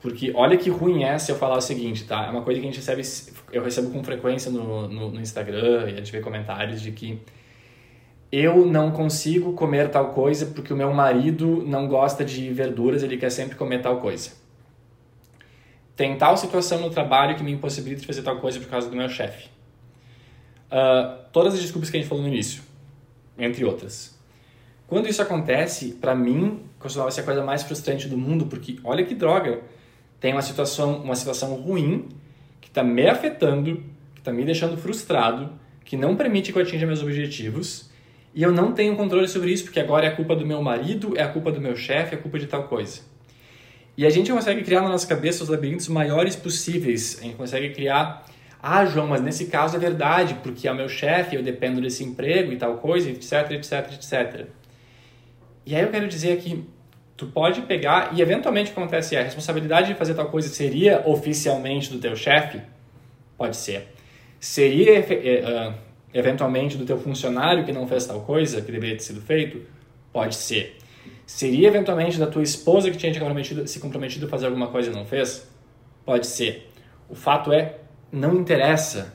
Porque 0.00 0.32
olha 0.34 0.56
que 0.56 0.70
ruim 0.70 1.02
é 1.02 1.18
se 1.18 1.32
eu 1.32 1.36
falar 1.36 1.56
o 1.56 1.60
seguinte, 1.60 2.04
tá? 2.04 2.26
É 2.26 2.30
uma 2.30 2.42
coisa 2.42 2.60
que 2.60 2.66
a 2.66 2.70
gente 2.70 2.78
recebe, 2.78 3.02
eu 3.52 3.62
recebo 3.62 3.90
com 3.90 4.04
frequência 4.04 4.50
no, 4.50 4.86
no, 4.86 5.10
no 5.10 5.20
Instagram 5.20 5.90
e 5.90 5.94
a 5.94 5.96
gente 5.96 6.12
vê 6.12 6.20
comentários 6.20 6.80
de 6.80 6.92
que 6.92 7.20
eu 8.30 8.66
não 8.66 8.90
consigo 8.90 9.52
comer 9.54 9.90
tal 9.90 10.12
coisa 10.12 10.46
porque 10.46 10.72
o 10.72 10.76
meu 10.76 10.92
marido 10.92 11.64
não 11.66 11.88
gosta 11.88 12.24
de 12.24 12.52
verduras, 12.52 13.02
ele 13.02 13.16
quer 13.16 13.30
sempre 13.30 13.56
comer 13.56 13.80
tal 13.82 14.00
coisa. 14.00 14.32
Tem 15.96 16.16
tal 16.18 16.36
situação 16.36 16.78
no 16.80 16.90
trabalho 16.90 17.36
que 17.36 17.42
me 17.42 17.52
impossibilita 17.52 18.02
de 18.02 18.06
fazer 18.06 18.22
tal 18.22 18.38
coisa 18.38 18.60
por 18.60 18.68
causa 18.68 18.90
do 18.90 18.96
meu 18.96 19.08
chefe. 19.08 19.48
Uh, 20.66 21.24
todas 21.32 21.54
as 21.54 21.60
desculpas 21.60 21.88
que 21.88 21.96
a 21.96 22.00
gente 22.00 22.08
falou 22.08 22.22
no 22.22 22.28
início, 22.28 22.62
entre 23.38 23.64
outras. 23.64 24.15
Quando 24.86 25.08
isso 25.08 25.20
acontece, 25.20 25.92
para 26.00 26.14
mim, 26.14 26.60
costumava 26.78 27.10
ser 27.10 27.22
a 27.22 27.24
coisa 27.24 27.42
mais 27.42 27.62
frustrante 27.62 28.08
do 28.08 28.16
mundo, 28.16 28.46
porque 28.46 28.78
olha 28.84 29.04
que 29.04 29.14
droga, 29.14 29.60
tem 30.20 30.32
uma 30.32 30.42
situação, 30.42 31.02
uma 31.02 31.16
situação 31.16 31.54
ruim 31.54 32.08
que 32.60 32.68
está 32.68 32.84
me 32.84 33.08
afetando, 33.08 33.82
que 34.14 34.20
está 34.20 34.32
me 34.32 34.44
deixando 34.44 34.76
frustrado, 34.76 35.50
que 35.84 35.96
não 35.96 36.16
permite 36.16 36.52
que 36.52 36.58
eu 36.58 36.62
atinja 36.62 36.86
meus 36.86 37.02
objetivos, 37.02 37.90
e 38.34 38.42
eu 38.42 38.52
não 38.52 38.72
tenho 38.72 38.94
controle 38.96 39.26
sobre 39.26 39.50
isso, 39.50 39.64
porque 39.64 39.80
agora 39.80 40.06
é 40.06 40.08
a 40.08 40.14
culpa 40.14 40.36
do 40.36 40.46
meu 40.46 40.62
marido, 40.62 41.16
é 41.16 41.22
a 41.22 41.28
culpa 41.28 41.50
do 41.50 41.60
meu 41.60 41.74
chefe, 41.74 42.14
é 42.14 42.18
a 42.18 42.20
culpa 42.20 42.38
de 42.38 42.46
tal 42.46 42.64
coisa. 42.64 43.00
E 43.96 44.04
a 44.04 44.10
gente 44.10 44.30
consegue 44.30 44.62
criar 44.62 44.82
na 44.82 44.90
nossa 44.90 45.06
cabeça 45.06 45.42
os 45.42 45.48
labirintos 45.48 45.88
maiores 45.88 46.36
possíveis. 46.36 47.18
A 47.18 47.24
gente 47.24 47.36
consegue 47.36 47.70
criar, 47.70 48.26
ah, 48.62 48.84
João, 48.84 49.06
mas 49.06 49.22
nesse 49.22 49.46
caso 49.46 49.76
é 49.76 49.78
verdade, 49.78 50.34
porque 50.42 50.68
é 50.68 50.72
o 50.72 50.74
meu 50.74 50.88
chefe, 50.88 51.34
eu 51.34 51.42
dependo 51.42 51.80
desse 51.80 52.04
emprego 52.04 52.52
e 52.52 52.56
tal 52.56 52.76
coisa, 52.76 53.08
etc, 53.08 53.52
etc, 53.52 53.92
etc. 53.94 54.46
E 55.66 55.74
aí 55.74 55.82
eu 55.82 55.90
quero 55.90 56.06
dizer 56.06 56.38
que 56.38 56.64
tu 57.16 57.26
pode 57.26 57.62
pegar 57.62 58.12
e 58.14 58.22
eventualmente 58.22 58.70
acontece 58.70 59.16
a 59.16 59.22
responsabilidade 59.22 59.88
de 59.88 59.94
fazer 59.94 60.14
tal 60.14 60.30
coisa 60.30 60.48
seria 60.48 61.02
oficialmente 61.04 61.92
do 61.92 61.98
teu 61.98 62.14
chefe? 62.14 62.60
Pode 63.36 63.56
ser. 63.56 63.88
Seria 64.38 65.00
uh, 65.00 65.74
eventualmente 66.14 66.76
do 66.76 66.86
teu 66.86 66.96
funcionário 66.96 67.64
que 67.64 67.72
não 67.72 67.86
fez 67.88 68.06
tal 68.06 68.20
coisa 68.20 68.60
que 68.60 68.70
deveria 68.70 68.96
ter 68.96 69.02
sido 69.02 69.20
feito? 69.20 69.60
Pode 70.12 70.36
ser. 70.36 70.76
Seria 71.26 71.66
eventualmente 71.66 72.16
da 72.16 72.28
tua 72.28 72.44
esposa 72.44 72.88
que 72.88 72.96
tinha 72.96 73.12
comprometido, 73.12 73.66
se 73.66 73.80
comprometido 73.80 74.26
a 74.26 74.28
fazer 74.28 74.46
alguma 74.46 74.68
coisa 74.68 74.90
e 74.90 74.94
não 74.94 75.04
fez? 75.04 75.50
Pode 76.04 76.28
ser. 76.28 76.70
O 77.08 77.16
fato 77.16 77.52
é, 77.52 77.78
não 78.12 78.36
interessa. 78.36 79.14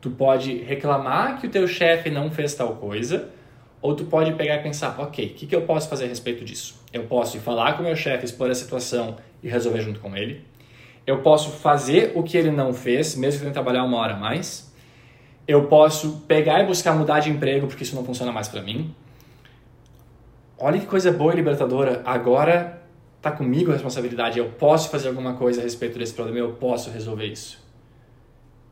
Tu 0.00 0.10
pode 0.10 0.56
reclamar 0.58 1.40
que 1.40 1.46
o 1.46 1.50
teu 1.50 1.68
chefe 1.68 2.10
não 2.10 2.28
fez 2.30 2.54
tal 2.54 2.74
coisa, 2.74 3.30
ou 3.80 3.94
tu 3.94 4.04
pode 4.04 4.32
pegar 4.32 4.56
e 4.56 4.62
pensar, 4.62 4.98
ok, 4.98 5.26
o 5.26 5.34
que, 5.34 5.46
que 5.46 5.54
eu 5.54 5.62
posso 5.62 5.88
fazer 5.88 6.06
a 6.06 6.08
respeito 6.08 6.44
disso? 6.44 6.80
Eu 6.92 7.04
posso 7.04 7.36
ir 7.36 7.40
falar 7.40 7.74
com 7.74 7.82
o 7.82 7.86
meu 7.86 7.94
chefe, 7.94 8.24
expor 8.24 8.50
a 8.50 8.54
situação 8.54 9.16
e 9.42 9.48
resolver 9.48 9.80
junto 9.80 10.00
com 10.00 10.16
ele. 10.16 10.44
Eu 11.06 11.22
posso 11.22 11.50
fazer 11.50 12.12
o 12.14 12.22
que 12.22 12.36
ele 12.36 12.50
não 12.50 12.72
fez, 12.74 13.14
mesmo 13.14 13.40
que 13.40 13.46
ele 13.46 13.52
trabalhar 13.52 13.84
uma 13.84 13.98
hora 13.98 14.14
a 14.14 14.16
mais. 14.16 14.72
Eu 15.46 15.66
posso 15.66 16.24
pegar 16.26 16.60
e 16.62 16.66
buscar 16.66 16.92
mudar 16.92 17.20
de 17.20 17.30
emprego 17.30 17.68
porque 17.68 17.84
isso 17.84 17.94
não 17.94 18.04
funciona 18.04 18.32
mais 18.32 18.48
para 18.48 18.60
mim. 18.60 18.92
Olha 20.58 20.80
que 20.80 20.86
coisa 20.86 21.12
boa 21.12 21.32
e 21.32 21.36
libertadora. 21.36 22.02
Agora 22.04 22.82
tá 23.22 23.30
comigo 23.30 23.70
a 23.70 23.74
responsabilidade. 23.74 24.38
Eu 24.38 24.50
posso 24.50 24.88
fazer 24.88 25.08
alguma 25.08 25.34
coisa 25.34 25.60
a 25.60 25.64
respeito 25.64 25.98
desse 25.98 26.14
problema, 26.14 26.38
eu 26.38 26.52
posso 26.54 26.90
resolver 26.90 27.26
isso. 27.26 27.65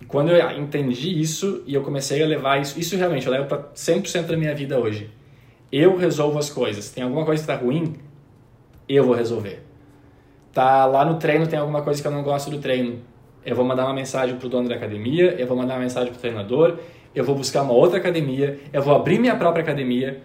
Quando 0.07 0.31
eu 0.31 0.51
entendi 0.59 1.19
isso 1.21 1.63
e 1.67 1.75
eu 1.75 1.83
comecei 1.83 2.23
a 2.23 2.27
levar 2.27 2.61
isso, 2.61 2.79
isso 2.79 2.97
realmente 2.97 3.27
eu 3.27 3.33
levo 3.33 3.47
para 3.47 3.59
100% 3.75 4.27
da 4.27 4.37
minha 4.37 4.55
vida 4.55 4.79
hoje. 4.79 5.11
Eu 5.73 5.97
resolvo 5.97 6.39
as 6.39 6.51
coisas. 6.51 6.91
Tem 6.91 7.03
alguma 7.03 7.25
coisa 7.25 7.45
que 7.45 7.51
está 7.51 7.63
ruim? 7.63 7.97
Eu 8.89 9.05
vou 9.05 9.15
resolver. 9.15 9.63
Tá 10.53 10.85
lá 10.87 11.05
no 11.05 11.19
treino, 11.19 11.47
tem 11.47 11.59
alguma 11.59 11.83
coisa 11.83 12.01
que 12.01 12.07
eu 12.07 12.13
não 12.13 12.23
gosto 12.23 12.51
do 12.51 12.59
treino. 12.59 13.01
Eu 13.45 13.57
vou 13.57 13.65
mandar 13.65 13.85
uma 13.85 13.95
mensagem 13.95 14.37
pro 14.37 14.49
dono 14.49 14.69
da 14.69 14.75
academia, 14.75 15.35
eu 15.39 15.47
vou 15.47 15.57
mandar 15.57 15.75
uma 15.75 15.81
mensagem 15.81 16.11
pro 16.11 16.21
treinador, 16.21 16.79
eu 17.15 17.25
vou 17.25 17.35
buscar 17.35 17.63
uma 17.63 17.73
outra 17.73 17.99
academia, 17.99 18.61
eu 18.73 18.83
vou 18.83 18.95
abrir 18.95 19.19
minha 19.19 19.37
própria 19.37 19.63
academia. 19.63 20.23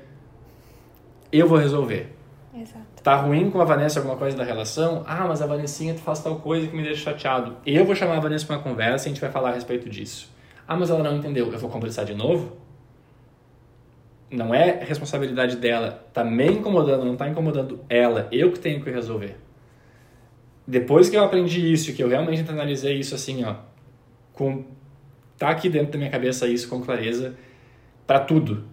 Eu 1.32 1.47
vou 1.47 1.57
resolver. 1.57 2.15
Exato. 2.53 2.88
Tá 3.04 3.16
ruim 3.16 3.50
com 3.50 3.62
a 3.62 3.66
Vanessa 3.66 4.00
alguma 4.00 4.18
coisa 4.18 4.36
da 4.36 4.43
relação? 4.43 5.04
Ah, 5.08 5.26
mas 5.28 5.41
a 5.41 5.45
Vanessinha 5.45 5.93
tu 5.93 6.02
faz 6.02 6.20
tal 6.20 6.36
coisa 6.38 6.68
que 6.68 6.76
me 6.76 6.84
deixa 6.84 7.12
chateado. 7.12 7.56
Eu 7.66 7.86
vou 7.86 7.95
chamar 7.95 8.18
a 8.18 8.20
Vanessa 8.20 8.45
para 8.45 8.58
uma 8.58 8.64
conversa 8.64 9.06
e 9.06 9.12
a 9.12 9.14
gente 9.14 9.22
vai 9.22 9.32
falar 9.32 9.50
a 9.50 9.54
respeito 9.54 9.89
disso. 9.89 10.30
Ah, 10.68 10.76
mas 10.76 10.89
ela 10.89 11.02
não 11.02 11.18
entendeu. 11.18 11.52
Eu 11.52 11.58
vou 11.58 11.70
conversar 11.70 12.04
de 12.04 12.14
novo? 12.14 12.58
Não 14.30 14.54
é 14.54 14.84
responsabilidade 14.84 15.56
dela. 15.56 16.06
Tá 16.14 16.24
me 16.24 16.45
incomodando, 16.45 17.06
não 17.06 17.16
tá 17.16 17.30
incomodando 17.30 17.80
ela. 17.89 18.28
Eu 18.32 18.52
que 18.52 18.60
tenho 18.60 18.84
que 18.84 18.89
resolver. 18.89 19.38
Depois 20.68 21.10
que 21.10 21.16
eu 21.16 21.24
aprendi 21.24 21.72
isso, 21.72 21.93
que 21.93 22.04
eu 22.04 22.10
realmente 22.10 22.47
analisei 22.47 23.00
isso 23.00 23.16
assim, 23.16 23.43
ó, 23.43 23.56
com 24.34 24.66
tá 25.38 25.50
aqui 25.50 25.70
dentro 25.70 25.93
da 25.93 25.97
minha 25.97 26.12
cabeça 26.12 26.47
isso 26.47 26.68
com 26.68 26.82
clareza 26.82 27.34
para 28.06 28.20
tudo 28.20 28.66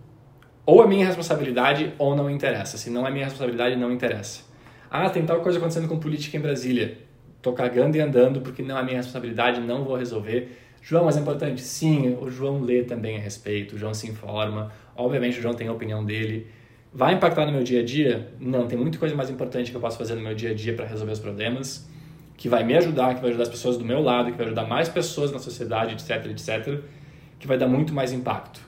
ou 0.66 0.82
é 0.82 0.86
minha 0.88 1.06
responsabilidade 1.06 1.94
ou 1.96 2.16
não 2.16 2.28
interessa. 2.28 2.76
Se 2.76 2.90
não 2.90 3.06
é 3.06 3.10
minha 3.10 3.24
responsabilidade, 3.24 3.76
não 3.76 3.92
interessa. 3.92 4.42
Ah, 4.90 5.08
tem 5.08 5.24
tal 5.24 5.40
coisa 5.40 5.58
acontecendo 5.58 5.86
com 5.86 5.98
política 5.98 6.36
em 6.36 6.40
Brasília. 6.40 6.98
Tô 7.40 7.52
cagando 7.52 7.96
e 7.96 8.00
andando 8.00 8.40
porque 8.40 8.62
não 8.62 8.76
é 8.76 8.82
minha 8.82 8.96
responsabilidade, 8.96 9.60
não 9.60 9.84
vou 9.84 9.96
resolver. 9.96 10.58
João, 10.82 11.04
mas 11.04 11.16
é 11.16 11.20
importante? 11.20 11.60
Sim, 11.60 12.16
o 12.20 12.28
João 12.28 12.60
lê 12.60 12.82
também 12.82 13.16
a 13.16 13.20
respeito, 13.20 13.76
o 13.76 13.78
João 13.78 13.94
se 13.94 14.08
informa. 14.08 14.72
Obviamente 14.96 15.38
o 15.38 15.42
João 15.42 15.54
tem 15.54 15.68
a 15.68 15.72
opinião 15.72 16.04
dele. 16.04 16.48
Vai 16.92 17.14
impactar 17.14 17.46
no 17.46 17.52
meu 17.52 17.62
dia 17.62 17.80
a 17.80 17.84
dia? 17.84 18.32
Não, 18.40 18.66
tem 18.66 18.76
muita 18.76 18.98
coisa 18.98 19.14
mais 19.14 19.30
importante 19.30 19.70
que 19.70 19.76
eu 19.76 19.80
posso 19.80 19.96
fazer 19.96 20.14
no 20.16 20.22
meu 20.22 20.34
dia 20.34 20.50
a 20.50 20.54
dia 20.54 20.74
para 20.74 20.86
resolver 20.86 21.12
os 21.12 21.20
problemas, 21.20 21.88
que 22.36 22.48
vai 22.48 22.64
me 22.64 22.76
ajudar, 22.76 23.14
que 23.14 23.20
vai 23.20 23.30
ajudar 23.30 23.44
as 23.44 23.48
pessoas 23.48 23.76
do 23.76 23.84
meu 23.84 24.00
lado, 24.00 24.32
que 24.32 24.36
vai 24.36 24.46
ajudar 24.46 24.64
mais 24.64 24.88
pessoas 24.88 25.30
na 25.30 25.38
sociedade, 25.38 25.92
etc, 25.92 26.26
etc, 26.26 26.80
que 27.38 27.46
vai 27.46 27.58
dar 27.58 27.68
muito 27.68 27.94
mais 27.94 28.12
impacto. 28.12 28.65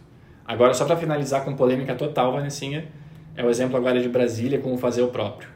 Agora, 0.49 0.73
só 0.73 0.87
para 0.87 0.97
finalizar 0.97 1.45
com 1.45 1.55
polêmica 1.55 1.95
total, 1.95 2.33
Vanessinha, 2.33 2.89
é 3.37 3.45
o 3.45 3.51
exemplo 3.51 3.77
agora 3.77 4.01
de 4.01 4.09
Brasília, 4.09 4.59
como 4.59 4.79
fazer 4.79 5.03
o 5.03 5.09
próprio. 5.09 5.47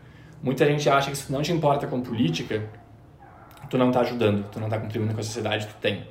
Muita 0.42 0.66
gente 0.66 0.86
acha 0.86 1.10
que 1.10 1.16
se 1.16 1.32
não 1.32 1.40
te 1.40 1.50
importa 1.50 1.86
com 1.86 2.02
política, 2.02 2.62
tu 3.70 3.78
não 3.78 3.88
está 3.88 4.00
ajudando, 4.00 4.44
tu 4.52 4.60
não 4.60 4.66
está 4.66 4.78
contribuindo 4.78 5.14
com 5.14 5.20
a 5.20 5.22
sociedade, 5.22 5.66
tu 5.66 5.76
tem. 5.80 6.06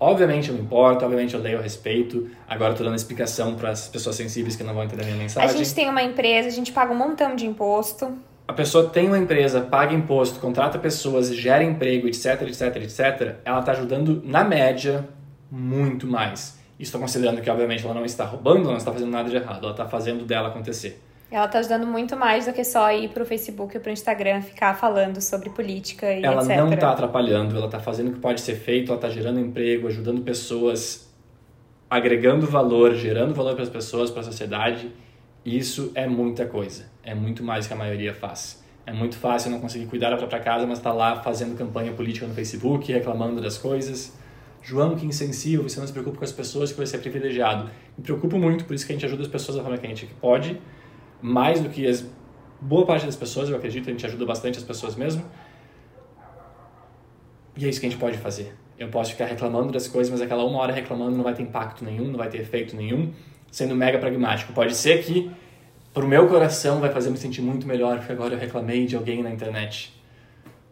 Obviamente 0.00 0.48
eu 0.48 0.54
me 0.54 0.62
importo, 0.62 1.04
obviamente 1.04 1.34
eu 1.34 1.40
leio 1.40 1.58
a 1.58 1.60
respeito. 1.60 2.30
Agora 2.48 2.72
eu 2.72 2.76
tô 2.78 2.82
dando 2.82 2.96
explicação 2.96 3.56
para 3.56 3.68
as 3.68 3.88
pessoas 3.88 4.16
sensíveis 4.16 4.56
que 4.56 4.64
não 4.64 4.72
vão 4.72 4.84
entender 4.84 5.02
a 5.02 5.06
minha 5.06 5.18
mensagem. 5.18 5.50
A 5.50 5.52
gente 5.52 5.74
tem 5.74 5.90
uma 5.90 6.02
empresa, 6.02 6.48
a 6.48 6.50
gente 6.50 6.72
paga 6.72 6.94
um 6.94 6.96
montão 6.96 7.36
de 7.36 7.46
imposto. 7.46 8.10
A 8.48 8.54
pessoa 8.54 8.88
tem 8.88 9.06
uma 9.06 9.18
empresa, 9.18 9.60
paga 9.60 9.92
imposto, 9.94 10.40
contrata 10.40 10.78
pessoas, 10.78 11.28
gera 11.34 11.62
emprego, 11.62 12.08
etc, 12.08 12.40
etc, 12.42 12.76
etc. 12.76 13.36
Ela 13.44 13.60
está 13.60 13.72
ajudando, 13.72 14.22
na 14.24 14.42
média, 14.42 15.06
muito 15.50 16.06
mais. 16.06 16.63
Estou 16.78 17.00
considerando 17.00 17.40
que, 17.40 17.48
obviamente, 17.48 17.84
ela 17.84 17.94
não 17.94 18.04
está 18.04 18.24
roubando, 18.24 18.64
não 18.64 18.76
está 18.76 18.92
fazendo 18.92 19.10
nada 19.10 19.28
de 19.28 19.36
errado, 19.36 19.62
ela 19.62 19.70
está 19.70 19.86
fazendo 19.86 20.24
dela 20.24 20.48
acontecer. 20.48 21.00
Ela 21.30 21.46
está 21.46 21.58
ajudando 21.60 21.86
muito 21.86 22.16
mais 22.16 22.46
do 22.46 22.52
que 22.52 22.64
só 22.64 22.92
ir 22.92 23.08
para 23.08 23.22
o 23.22 23.26
Facebook 23.26 23.76
ou 23.76 23.82
para 23.82 23.90
o 23.90 23.92
Instagram 23.92 24.42
ficar 24.42 24.74
falando 24.74 25.20
sobre 25.20 25.50
política 25.50 26.12
e 26.12 26.24
ela 26.24 26.42
etc. 26.42 26.50
Ela 26.50 26.64
não 26.64 26.72
está 26.72 26.90
atrapalhando, 26.90 27.56
ela 27.56 27.66
está 27.66 27.80
fazendo 27.80 28.10
o 28.10 28.12
que 28.12 28.20
pode 28.20 28.40
ser 28.40 28.56
feito, 28.56 28.92
ela 28.92 28.98
está 28.98 29.08
gerando 29.08 29.40
emprego, 29.40 29.88
ajudando 29.88 30.22
pessoas, 30.22 31.12
agregando 31.88 32.46
valor, 32.46 32.94
gerando 32.94 33.34
valor 33.34 33.54
para 33.54 33.62
as 33.62 33.68
pessoas, 33.70 34.10
para 34.10 34.20
a 34.20 34.24
sociedade. 34.24 34.92
Isso 35.44 35.92
é 35.94 36.06
muita 36.06 36.46
coisa, 36.46 36.86
é 37.02 37.14
muito 37.14 37.42
mais 37.42 37.66
que 37.66 37.72
a 37.72 37.76
maioria 37.76 38.14
faz. 38.14 38.62
É 38.86 38.92
muito 38.92 39.16
fácil 39.16 39.50
não 39.50 39.60
conseguir 39.60 39.86
cuidar 39.86 40.10
da 40.10 40.16
própria 40.16 40.40
casa, 40.40 40.66
mas 40.66 40.78
está 40.78 40.92
lá 40.92 41.22
fazendo 41.22 41.56
campanha 41.56 41.92
política 41.92 42.26
no 42.26 42.34
Facebook, 42.34 42.92
reclamando 42.92 43.40
das 43.40 43.56
coisas 43.56 44.12
João, 44.64 44.96
que 44.96 45.04
insensível, 45.04 45.68
você 45.68 45.78
não 45.78 45.86
se 45.86 45.92
preocupa 45.92 46.16
com 46.16 46.24
as 46.24 46.32
pessoas 46.32 46.72
que 46.72 46.78
você 46.78 46.96
é 46.96 46.98
privilegiado. 46.98 47.70
Me 47.98 48.02
preocupo 48.02 48.38
muito, 48.38 48.64
por 48.64 48.74
isso 48.74 48.86
que 48.86 48.92
a 48.92 48.96
gente 48.96 49.04
ajuda 49.04 49.22
as 49.22 49.28
pessoas 49.28 49.58
da 49.58 49.62
forma 49.62 49.76
que 49.76 49.84
a 49.84 49.88
gente 49.90 50.06
pode, 50.18 50.58
mais 51.20 51.60
do 51.60 51.68
que 51.68 51.86
as 51.86 52.06
boa 52.58 52.86
parte 52.86 53.04
das 53.04 53.14
pessoas, 53.14 53.50
eu 53.50 53.56
acredito, 53.56 53.88
a 53.88 53.92
gente 53.92 54.06
ajuda 54.06 54.24
bastante 54.24 54.56
as 54.56 54.64
pessoas 54.64 54.96
mesmo. 54.96 55.22
E 57.54 57.66
é 57.66 57.68
isso 57.68 57.78
que 57.78 57.86
a 57.86 57.90
gente 57.90 58.00
pode 58.00 58.16
fazer. 58.16 58.54
Eu 58.78 58.88
posso 58.88 59.12
ficar 59.12 59.26
reclamando 59.26 59.70
das 59.70 59.86
coisas, 59.86 60.10
mas 60.10 60.22
aquela 60.22 60.42
uma 60.44 60.58
hora 60.58 60.72
reclamando 60.72 61.14
não 61.14 61.22
vai 61.22 61.34
ter 61.34 61.42
impacto 61.42 61.84
nenhum, 61.84 62.06
não 62.06 62.16
vai 62.16 62.30
ter 62.30 62.40
efeito 62.40 62.74
nenhum, 62.74 63.12
sendo 63.50 63.76
mega 63.76 63.98
pragmático. 63.98 64.54
Pode 64.54 64.74
ser 64.74 65.04
que 65.04 65.30
pro 65.92 66.08
meu 66.08 66.26
coração 66.26 66.80
vai 66.80 66.90
fazer 66.90 67.10
me 67.10 67.18
sentir 67.18 67.42
muito 67.42 67.66
melhor, 67.66 67.98
porque 67.98 68.12
agora 68.12 68.34
eu 68.34 68.38
reclamei 68.38 68.86
de 68.86 68.96
alguém 68.96 69.22
na 69.22 69.30
internet. 69.30 69.94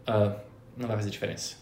Uh, 0.08 0.34
não 0.78 0.88
vai 0.88 0.96
fazer 0.96 1.10
diferença. 1.10 1.61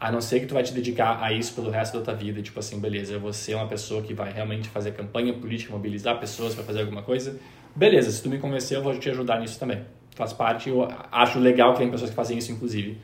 A 0.00 0.10
não 0.10 0.22
ser 0.22 0.40
que 0.40 0.46
tu 0.46 0.54
vai 0.54 0.62
te 0.62 0.72
dedicar 0.72 1.22
a 1.22 1.30
isso 1.30 1.54
pelo 1.54 1.70
resto 1.70 1.98
da 1.98 2.04
tua 2.04 2.14
vida, 2.14 2.40
tipo 2.40 2.58
assim, 2.58 2.80
beleza, 2.80 3.18
vou 3.18 3.34
ser 3.34 3.54
uma 3.54 3.66
pessoa 3.66 4.00
que 4.00 4.14
vai 4.14 4.32
realmente 4.32 4.66
fazer 4.70 4.92
campanha 4.92 5.34
política, 5.34 5.70
mobilizar 5.70 6.18
pessoas 6.18 6.54
para 6.54 6.64
fazer 6.64 6.80
alguma 6.80 7.02
coisa. 7.02 7.38
Beleza, 7.76 8.10
se 8.10 8.22
tu 8.22 8.30
me 8.30 8.38
convencer, 8.38 8.78
eu 8.78 8.82
vou 8.82 8.98
te 8.98 9.10
ajudar 9.10 9.38
nisso 9.38 9.60
também. 9.60 9.84
Faz 10.16 10.32
parte, 10.32 10.70
eu 10.70 10.88
acho 11.12 11.38
legal 11.38 11.74
que 11.74 11.80
tem 11.80 11.90
pessoas 11.90 12.08
que 12.08 12.16
fazem 12.16 12.38
isso, 12.38 12.50
inclusive. 12.50 12.98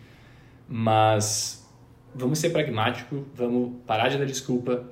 Mas 0.67 1.69
vamos 2.15 2.39
ser 2.39 2.49
pragmático, 2.49 3.27
vamos 3.35 3.75
parar 3.87 4.09
de 4.09 4.17
dar 4.17 4.25
desculpa, 4.25 4.89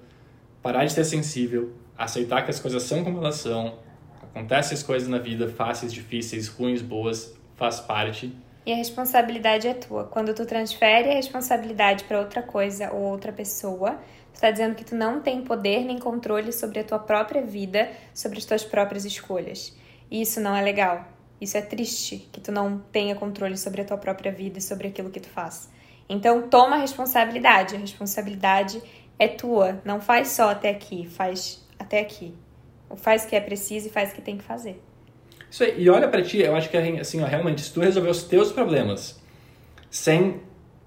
parar 0.63 0.85
de 0.85 0.93
ser 0.93 1.05
sensível, 1.05 1.73
aceitar 1.97 2.43
que 2.45 2.51
as 2.51 2.61
coisas 2.61 2.83
são 2.83 3.03
como 3.03 3.19
elas 3.19 3.37
são, 3.37 3.79
acontecem 4.23 4.77
as 4.77 4.83
coisas 4.83 5.09
na 5.09 5.19
vida, 5.19 5.49
fáceis, 5.49 5.91
difíceis, 5.91 6.49
ruins, 6.49 6.83
boas, 6.83 7.35
faz 7.57 7.81
parte 7.81 8.31
e 8.67 8.73
a 8.73 8.77
responsabilidade 8.77 9.69
é 9.69 9.75
tua. 9.75 10.05
Quando 10.05 10.35
tu 10.35 10.47
transfere 10.47 11.11
a 11.11 11.15
responsabilidade 11.15 12.05
para 12.05 12.19
outra 12.19 12.43
coisa 12.43 12.91
ou 12.93 13.03
outra 13.03 13.33
pessoa, 13.33 13.93
tu 14.33 14.37
está 14.37 14.51
dizendo 14.51 14.75
que 14.75 14.85
tu 14.85 14.95
não 14.95 15.21
tem 15.21 15.43
poder 15.43 15.85
nem 15.85 15.99
controle 15.99 16.53
sobre 16.53 16.81
a 16.81 16.85
tua 16.85 16.99
própria 16.99 17.43
vida, 17.43 17.91
sobre 18.15 18.39
as 18.39 18.45
tuas 18.45 18.65
próprias 18.65 19.05
escolhas. 19.05 19.77
E 20.11 20.23
isso 20.23 20.41
não 20.41 20.57
é 20.57 20.63
legal. 20.63 21.07
Isso 21.41 21.59
é 21.59 21.61
triste 21.61 22.29
que 22.33 22.41
tu 22.41 22.51
não 22.51 22.79
tenha 22.91 23.15
controle 23.15 23.57
sobre 23.59 23.83
a 23.83 23.85
tua 23.85 23.99
própria 23.99 24.33
vida 24.33 24.59
e 24.59 24.63
sobre 24.63 24.89
aquilo 24.89 25.11
que 25.11 25.21
tu 25.21 25.29
faz. 25.29 25.71
Então 26.09 26.49
toma 26.49 26.77
a 26.77 26.79
responsabilidade. 26.79 27.77
A 27.77 27.79
responsabilidade 27.79 28.83
é 29.19 29.29
tua. 29.29 29.81
Não 29.85 30.01
faz 30.01 30.29
só 30.29 30.51
até 30.51 30.71
aqui, 30.71 31.07
faz 31.07 31.63
até 31.79 32.01
aqui. 32.01 32.35
Faz 32.97 33.25
o 33.25 33.29
que 33.29 33.37
é 33.37 33.41
preciso 33.41 33.89
e 33.89 33.91
faz 33.91 34.13
o 34.13 34.15
que 34.15 34.23
tem 34.23 34.39
que 34.39 34.45
fazer. 34.45 34.81
Isso 35.55 35.63
aí. 35.63 35.75
E 35.79 35.89
olha 35.89 36.09
para 36.09 36.21
ti, 36.21 36.41
eu 36.41 36.57
acho 36.57 36.69
que 36.69 36.77
assim, 36.77 37.23
ó, 37.23 37.27
realmente, 37.27 37.61
se 37.61 37.73
tu 37.73 37.79
resolver 37.79 38.11
os 38.11 38.25
teus 38.25 38.51
problemas 38.51 39.23
sem 39.89 40.41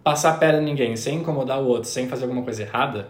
passar 0.04 0.32
a 0.32 0.34
perna 0.34 0.62
em 0.62 0.66
ninguém, 0.66 0.98
sem 0.98 1.20
incomodar 1.20 1.62
o 1.62 1.66
outro, 1.66 1.90
sem 1.90 2.10
fazer 2.10 2.26
alguma 2.26 2.44
coisa 2.44 2.64
errada, 2.64 3.08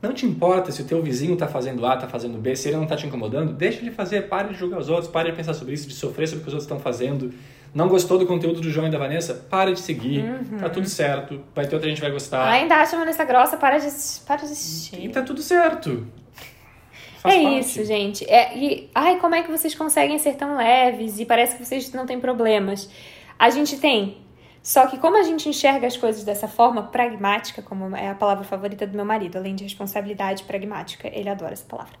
não 0.00 0.14
te 0.14 0.24
importa 0.24 0.72
se 0.72 0.80
o 0.80 0.86
teu 0.86 1.02
vizinho 1.02 1.34
está 1.34 1.46
fazendo 1.46 1.84
A, 1.84 1.96
está 1.96 2.08
fazendo 2.08 2.38
B, 2.38 2.56
se 2.56 2.68
ele 2.68 2.78
não 2.78 2.84
está 2.84 2.96
te 2.96 3.06
incomodando, 3.06 3.52
deixa 3.52 3.82
de 3.82 3.90
fazer, 3.90 4.28
pare 4.28 4.48
de 4.48 4.54
julgar 4.54 4.78
os 4.78 4.88
outros, 4.88 5.08
pare 5.08 5.30
de 5.30 5.36
pensar 5.36 5.52
sobre 5.52 5.74
isso, 5.74 5.86
de 5.86 5.92
sofrer 5.92 6.26
sobre 6.26 6.40
o 6.40 6.42
que 6.44 6.48
os 6.48 6.54
outros 6.54 6.64
estão 6.64 6.80
fazendo. 6.80 7.34
Não 7.74 7.86
gostou 7.86 8.18
do 8.18 8.24
conteúdo 8.24 8.62
do 8.62 8.70
João 8.70 8.88
e 8.88 8.90
da 8.90 8.96
Vanessa? 8.96 9.34
Para 9.50 9.74
de 9.74 9.80
seguir, 9.80 10.24
uhum. 10.24 10.58
tá 10.58 10.70
tudo 10.70 10.88
certo, 10.88 11.38
vai 11.54 11.66
ter 11.66 11.74
outra 11.74 11.90
gente 11.90 11.98
que 11.98 12.06
vai 12.06 12.12
gostar. 12.12 12.48
Ainda 12.48 12.76
acha 12.76 12.96
Vanessa 12.96 13.24
grossa, 13.26 13.58
para 13.58 13.76
de, 13.76 13.88
para 14.26 14.36
de 14.36 14.44
assistir. 14.44 15.04
E 15.04 15.08
tá 15.10 15.20
tudo 15.20 15.42
certo. 15.42 16.06
Faz 17.22 17.36
é 17.36 17.42
parte. 17.42 17.58
isso, 17.60 17.84
gente. 17.84 18.28
É, 18.28 18.56
e, 18.56 18.90
ai, 18.92 19.20
como 19.20 19.36
é 19.36 19.42
que 19.42 19.50
vocês 19.50 19.76
conseguem 19.76 20.18
ser 20.18 20.34
tão 20.34 20.56
leves 20.56 21.20
e 21.20 21.24
parece 21.24 21.56
que 21.56 21.64
vocês 21.64 21.92
não 21.92 22.04
têm 22.04 22.18
problemas? 22.18 22.90
A 23.38 23.48
gente 23.48 23.78
tem. 23.78 24.16
Só 24.60 24.86
que 24.88 24.98
como 24.98 25.16
a 25.16 25.22
gente 25.22 25.48
enxerga 25.48 25.86
as 25.86 25.96
coisas 25.96 26.24
dessa 26.24 26.48
forma 26.48 26.82
pragmática, 26.82 27.62
como 27.62 27.94
é 27.96 28.08
a 28.08 28.14
palavra 28.14 28.42
favorita 28.42 28.86
do 28.88 28.96
meu 28.96 29.04
marido, 29.04 29.38
além 29.38 29.54
de 29.54 29.62
responsabilidade 29.62 30.42
pragmática, 30.42 31.08
ele 31.12 31.28
adora 31.28 31.52
essa 31.52 31.64
palavra. 31.64 31.94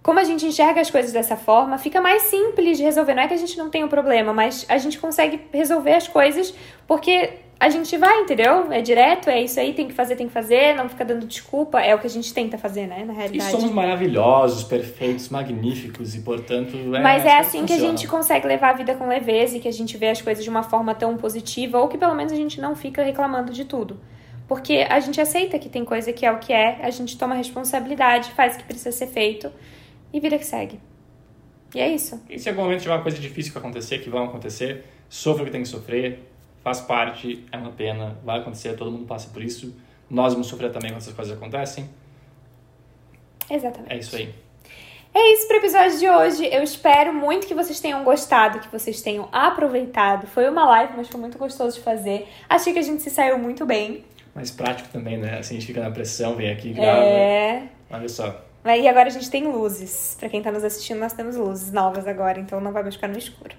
Como 0.00 0.18
a 0.20 0.24
gente 0.24 0.46
enxerga 0.46 0.80
as 0.80 0.90
coisas 0.90 1.12
dessa 1.12 1.36
forma, 1.36 1.76
fica 1.76 2.00
mais 2.00 2.22
simples 2.22 2.78
de 2.78 2.84
resolver. 2.84 3.14
Não 3.14 3.22
é 3.24 3.28
que 3.28 3.34
a 3.34 3.36
gente 3.36 3.58
não 3.58 3.68
tenha 3.68 3.84
um 3.86 3.88
problema, 3.88 4.32
mas 4.32 4.64
a 4.68 4.78
gente 4.78 4.98
consegue 4.98 5.40
resolver 5.52 5.94
as 5.94 6.06
coisas 6.06 6.54
porque 6.86 7.30
a 7.62 7.68
gente 7.68 7.96
vai, 7.96 8.22
entendeu? 8.22 8.72
É 8.72 8.82
direto, 8.82 9.30
é 9.30 9.40
isso 9.40 9.60
aí, 9.60 9.72
tem 9.72 9.86
que 9.86 9.94
fazer, 9.94 10.16
tem 10.16 10.26
que 10.26 10.32
fazer, 10.32 10.74
não 10.74 10.88
fica 10.88 11.04
dando 11.04 11.24
desculpa, 11.24 11.80
é 11.80 11.94
o 11.94 11.98
que 12.00 12.08
a 12.08 12.10
gente 12.10 12.34
tenta 12.34 12.58
fazer, 12.58 12.88
né, 12.88 13.04
na 13.04 13.12
realidade. 13.12 13.50
E 13.50 13.52
somos 13.52 13.70
maravilhosos, 13.70 14.64
perfeitos, 14.64 15.28
magníficos 15.28 16.16
e, 16.16 16.22
portanto, 16.22 16.76
é 16.76 17.00
Mas 17.00 17.24
é 17.24 17.38
assim 17.38 17.60
que, 17.60 17.66
que 17.68 17.72
a 17.74 17.78
gente 17.78 18.08
consegue 18.08 18.48
levar 18.48 18.70
a 18.70 18.72
vida 18.72 18.96
com 18.96 19.06
leveza 19.06 19.56
e 19.58 19.60
que 19.60 19.68
a 19.68 19.72
gente 19.72 19.96
vê 19.96 20.08
as 20.08 20.20
coisas 20.20 20.42
de 20.42 20.50
uma 20.50 20.64
forma 20.64 20.92
tão 20.92 21.16
positiva 21.16 21.78
ou 21.78 21.86
que 21.86 21.96
pelo 21.96 22.16
menos 22.16 22.32
a 22.32 22.36
gente 22.36 22.60
não 22.60 22.74
fica 22.74 23.00
reclamando 23.04 23.52
de 23.52 23.64
tudo. 23.64 24.00
Porque 24.48 24.84
a 24.90 24.98
gente 24.98 25.20
aceita 25.20 25.56
que 25.56 25.68
tem 25.68 25.84
coisa 25.84 26.12
que 26.12 26.26
é 26.26 26.32
o 26.32 26.40
que 26.40 26.52
é, 26.52 26.80
a 26.82 26.90
gente 26.90 27.16
toma 27.16 27.36
responsabilidade, 27.36 28.32
faz 28.32 28.56
o 28.56 28.58
que 28.58 28.64
precisa 28.64 28.90
ser 28.90 29.06
feito 29.06 29.52
e 30.12 30.18
vida 30.18 30.36
que 30.36 30.44
segue. 30.44 30.80
E 31.72 31.78
é 31.78 31.94
isso. 31.94 32.20
E 32.28 32.40
se 32.40 32.48
em 32.48 32.50
algum 32.50 32.64
momento 32.64 32.80
tiver 32.80 32.94
uma 32.94 33.02
coisa 33.02 33.18
difícil 33.18 33.52
que 33.52 33.58
acontecer, 33.58 34.00
que 34.00 34.10
vão 34.10 34.24
acontecer, 34.24 34.84
sofra 35.08 35.42
o 35.42 35.46
que 35.46 35.52
tem 35.52 35.62
que 35.62 35.68
sofrer, 35.68 36.31
faz 36.62 36.80
parte, 36.80 37.44
é 37.50 37.56
uma 37.56 37.70
pena, 37.70 38.18
vai 38.24 38.40
acontecer, 38.40 38.76
todo 38.76 38.90
mundo 38.90 39.06
passa 39.06 39.28
por 39.30 39.42
isso. 39.42 39.74
Nós 40.08 40.32
vamos 40.32 40.46
sofrer 40.48 40.70
também 40.70 40.90
quando 40.90 40.98
essas 40.98 41.14
coisas 41.14 41.36
acontecem. 41.36 41.88
Exatamente. 43.50 43.92
É 43.92 43.98
isso 43.98 44.16
aí. 44.16 44.34
É 45.14 45.32
isso 45.34 45.46
para 45.46 45.56
o 45.56 45.58
episódio 45.58 45.98
de 45.98 46.08
hoje. 46.08 46.46
Eu 46.46 46.62
espero 46.62 47.12
muito 47.12 47.46
que 47.46 47.54
vocês 47.54 47.78
tenham 47.80 48.02
gostado, 48.02 48.60
que 48.60 48.68
vocês 48.68 49.02
tenham 49.02 49.28
aproveitado. 49.30 50.26
Foi 50.26 50.48
uma 50.48 50.64
live, 50.64 50.94
mas 50.96 51.08
foi 51.08 51.20
muito 51.20 51.36
gostoso 51.36 51.76
de 51.76 51.82
fazer. 51.82 52.26
Achei 52.48 52.72
que 52.72 52.78
a 52.78 52.82
gente 52.82 53.02
se 53.02 53.10
saiu 53.10 53.38
muito 53.38 53.66
bem. 53.66 54.04
Mais 54.34 54.50
prático 54.50 54.88
também, 54.88 55.18
né? 55.18 55.38
Assim 55.38 55.56
a 55.56 55.58
gente 55.58 55.66
fica 55.66 55.82
na 55.82 55.90
pressão, 55.90 56.34
vem 56.34 56.50
aqui, 56.50 56.72
grava. 56.72 57.02
É. 57.02 57.68
Olha 57.90 58.08
só. 58.08 58.42
E 58.64 58.86
agora 58.86 59.08
a 59.08 59.12
gente 59.12 59.28
tem 59.28 59.44
luzes. 59.44 60.16
Para 60.18 60.28
quem 60.28 60.38
está 60.38 60.52
nos 60.52 60.62
assistindo, 60.62 61.00
nós 61.00 61.12
temos 61.12 61.36
luzes 61.36 61.72
novas 61.72 62.06
agora, 62.06 62.38
então 62.38 62.60
não 62.60 62.72
vai 62.72 62.82
mais 62.82 62.94
ficar 62.94 63.08
no 63.08 63.18
escuro. 63.18 63.56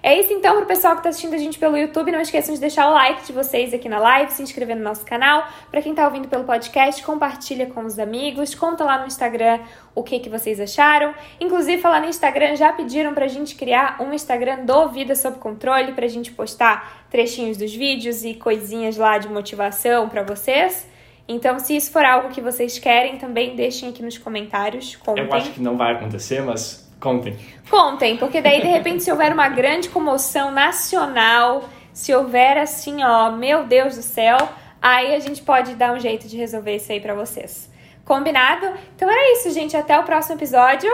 É 0.00 0.20
isso 0.20 0.32
então 0.34 0.56
pro 0.58 0.66
pessoal 0.66 0.94
que 0.96 1.02
tá 1.02 1.08
assistindo 1.08 1.34
a 1.34 1.38
gente 1.38 1.58
pelo 1.58 1.76
YouTube. 1.76 2.12
Não 2.12 2.20
esqueçam 2.20 2.54
de 2.54 2.60
deixar 2.60 2.88
o 2.88 2.92
like 2.92 3.26
de 3.26 3.32
vocês 3.32 3.74
aqui 3.74 3.88
na 3.88 3.98
live, 3.98 4.30
se 4.30 4.42
inscrever 4.42 4.76
no 4.76 4.82
nosso 4.82 5.04
canal. 5.04 5.48
Para 5.70 5.80
quem 5.80 5.94
tá 5.94 6.04
ouvindo 6.04 6.28
pelo 6.28 6.44
podcast, 6.44 7.02
compartilha 7.02 7.66
com 7.66 7.84
os 7.84 7.98
amigos, 7.98 8.54
conta 8.54 8.84
lá 8.84 8.98
no 8.98 9.06
Instagram 9.06 9.60
o 9.94 10.02
que 10.02 10.20
que 10.20 10.28
vocês 10.28 10.60
acharam. 10.60 11.14
Inclusive, 11.40 11.80
falar 11.80 12.00
no 12.00 12.06
Instagram, 12.06 12.54
já 12.54 12.72
pediram 12.72 13.14
pra 13.14 13.26
gente 13.26 13.56
criar 13.56 13.96
um 13.98 14.12
Instagram 14.12 14.64
do 14.66 14.88
Vida 14.90 15.16
Sob 15.16 15.38
Controle 15.38 15.92
pra 15.92 16.06
gente 16.06 16.30
postar 16.30 17.06
trechinhos 17.10 17.56
dos 17.56 17.74
vídeos 17.74 18.24
e 18.24 18.34
coisinhas 18.34 18.98
lá 18.98 19.16
de 19.16 19.26
motivação 19.26 20.08
para 20.08 20.22
vocês. 20.22 20.93
Então, 21.26 21.58
se 21.58 21.74
isso 21.74 21.90
for 21.90 22.04
algo 22.04 22.28
que 22.28 22.40
vocês 22.40 22.78
querem, 22.78 23.16
também 23.16 23.56
deixem 23.56 23.88
aqui 23.88 24.02
nos 24.02 24.18
comentários. 24.18 24.96
Contem. 24.96 25.24
Eu 25.24 25.32
acho 25.32 25.50
que 25.52 25.60
não 25.60 25.76
vai 25.76 25.94
acontecer, 25.94 26.42
mas 26.42 26.84
Contem. 27.04 27.36
Contem, 27.68 28.16
porque 28.16 28.40
daí 28.40 28.62
de 28.62 28.68
repente 28.68 29.02
se 29.02 29.10
houver 29.10 29.30
uma 29.30 29.46
grande 29.46 29.90
comoção 29.90 30.50
nacional, 30.50 31.68
se 31.92 32.14
houver 32.14 32.56
assim, 32.56 33.04
ó, 33.04 33.30
meu 33.30 33.64
Deus 33.64 33.96
do 33.96 34.02
céu, 34.02 34.38
aí 34.80 35.14
a 35.14 35.18
gente 35.18 35.42
pode 35.42 35.74
dar 35.74 35.92
um 35.92 36.00
jeito 36.00 36.26
de 36.26 36.38
resolver 36.38 36.76
isso 36.76 36.90
aí 36.90 37.00
para 37.00 37.14
vocês. 37.14 37.70
Combinado? 38.06 38.66
Então 38.96 39.10
era 39.10 39.32
isso, 39.34 39.50
gente. 39.50 39.76
Até 39.76 39.98
o 39.98 40.02
próximo 40.04 40.36
episódio 40.36 40.90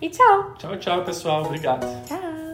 e 0.00 0.10
tchau. 0.10 0.54
Tchau, 0.58 0.76
tchau, 0.76 1.04
pessoal. 1.04 1.44
Obrigado. 1.44 1.86
Tchau. 2.06 2.45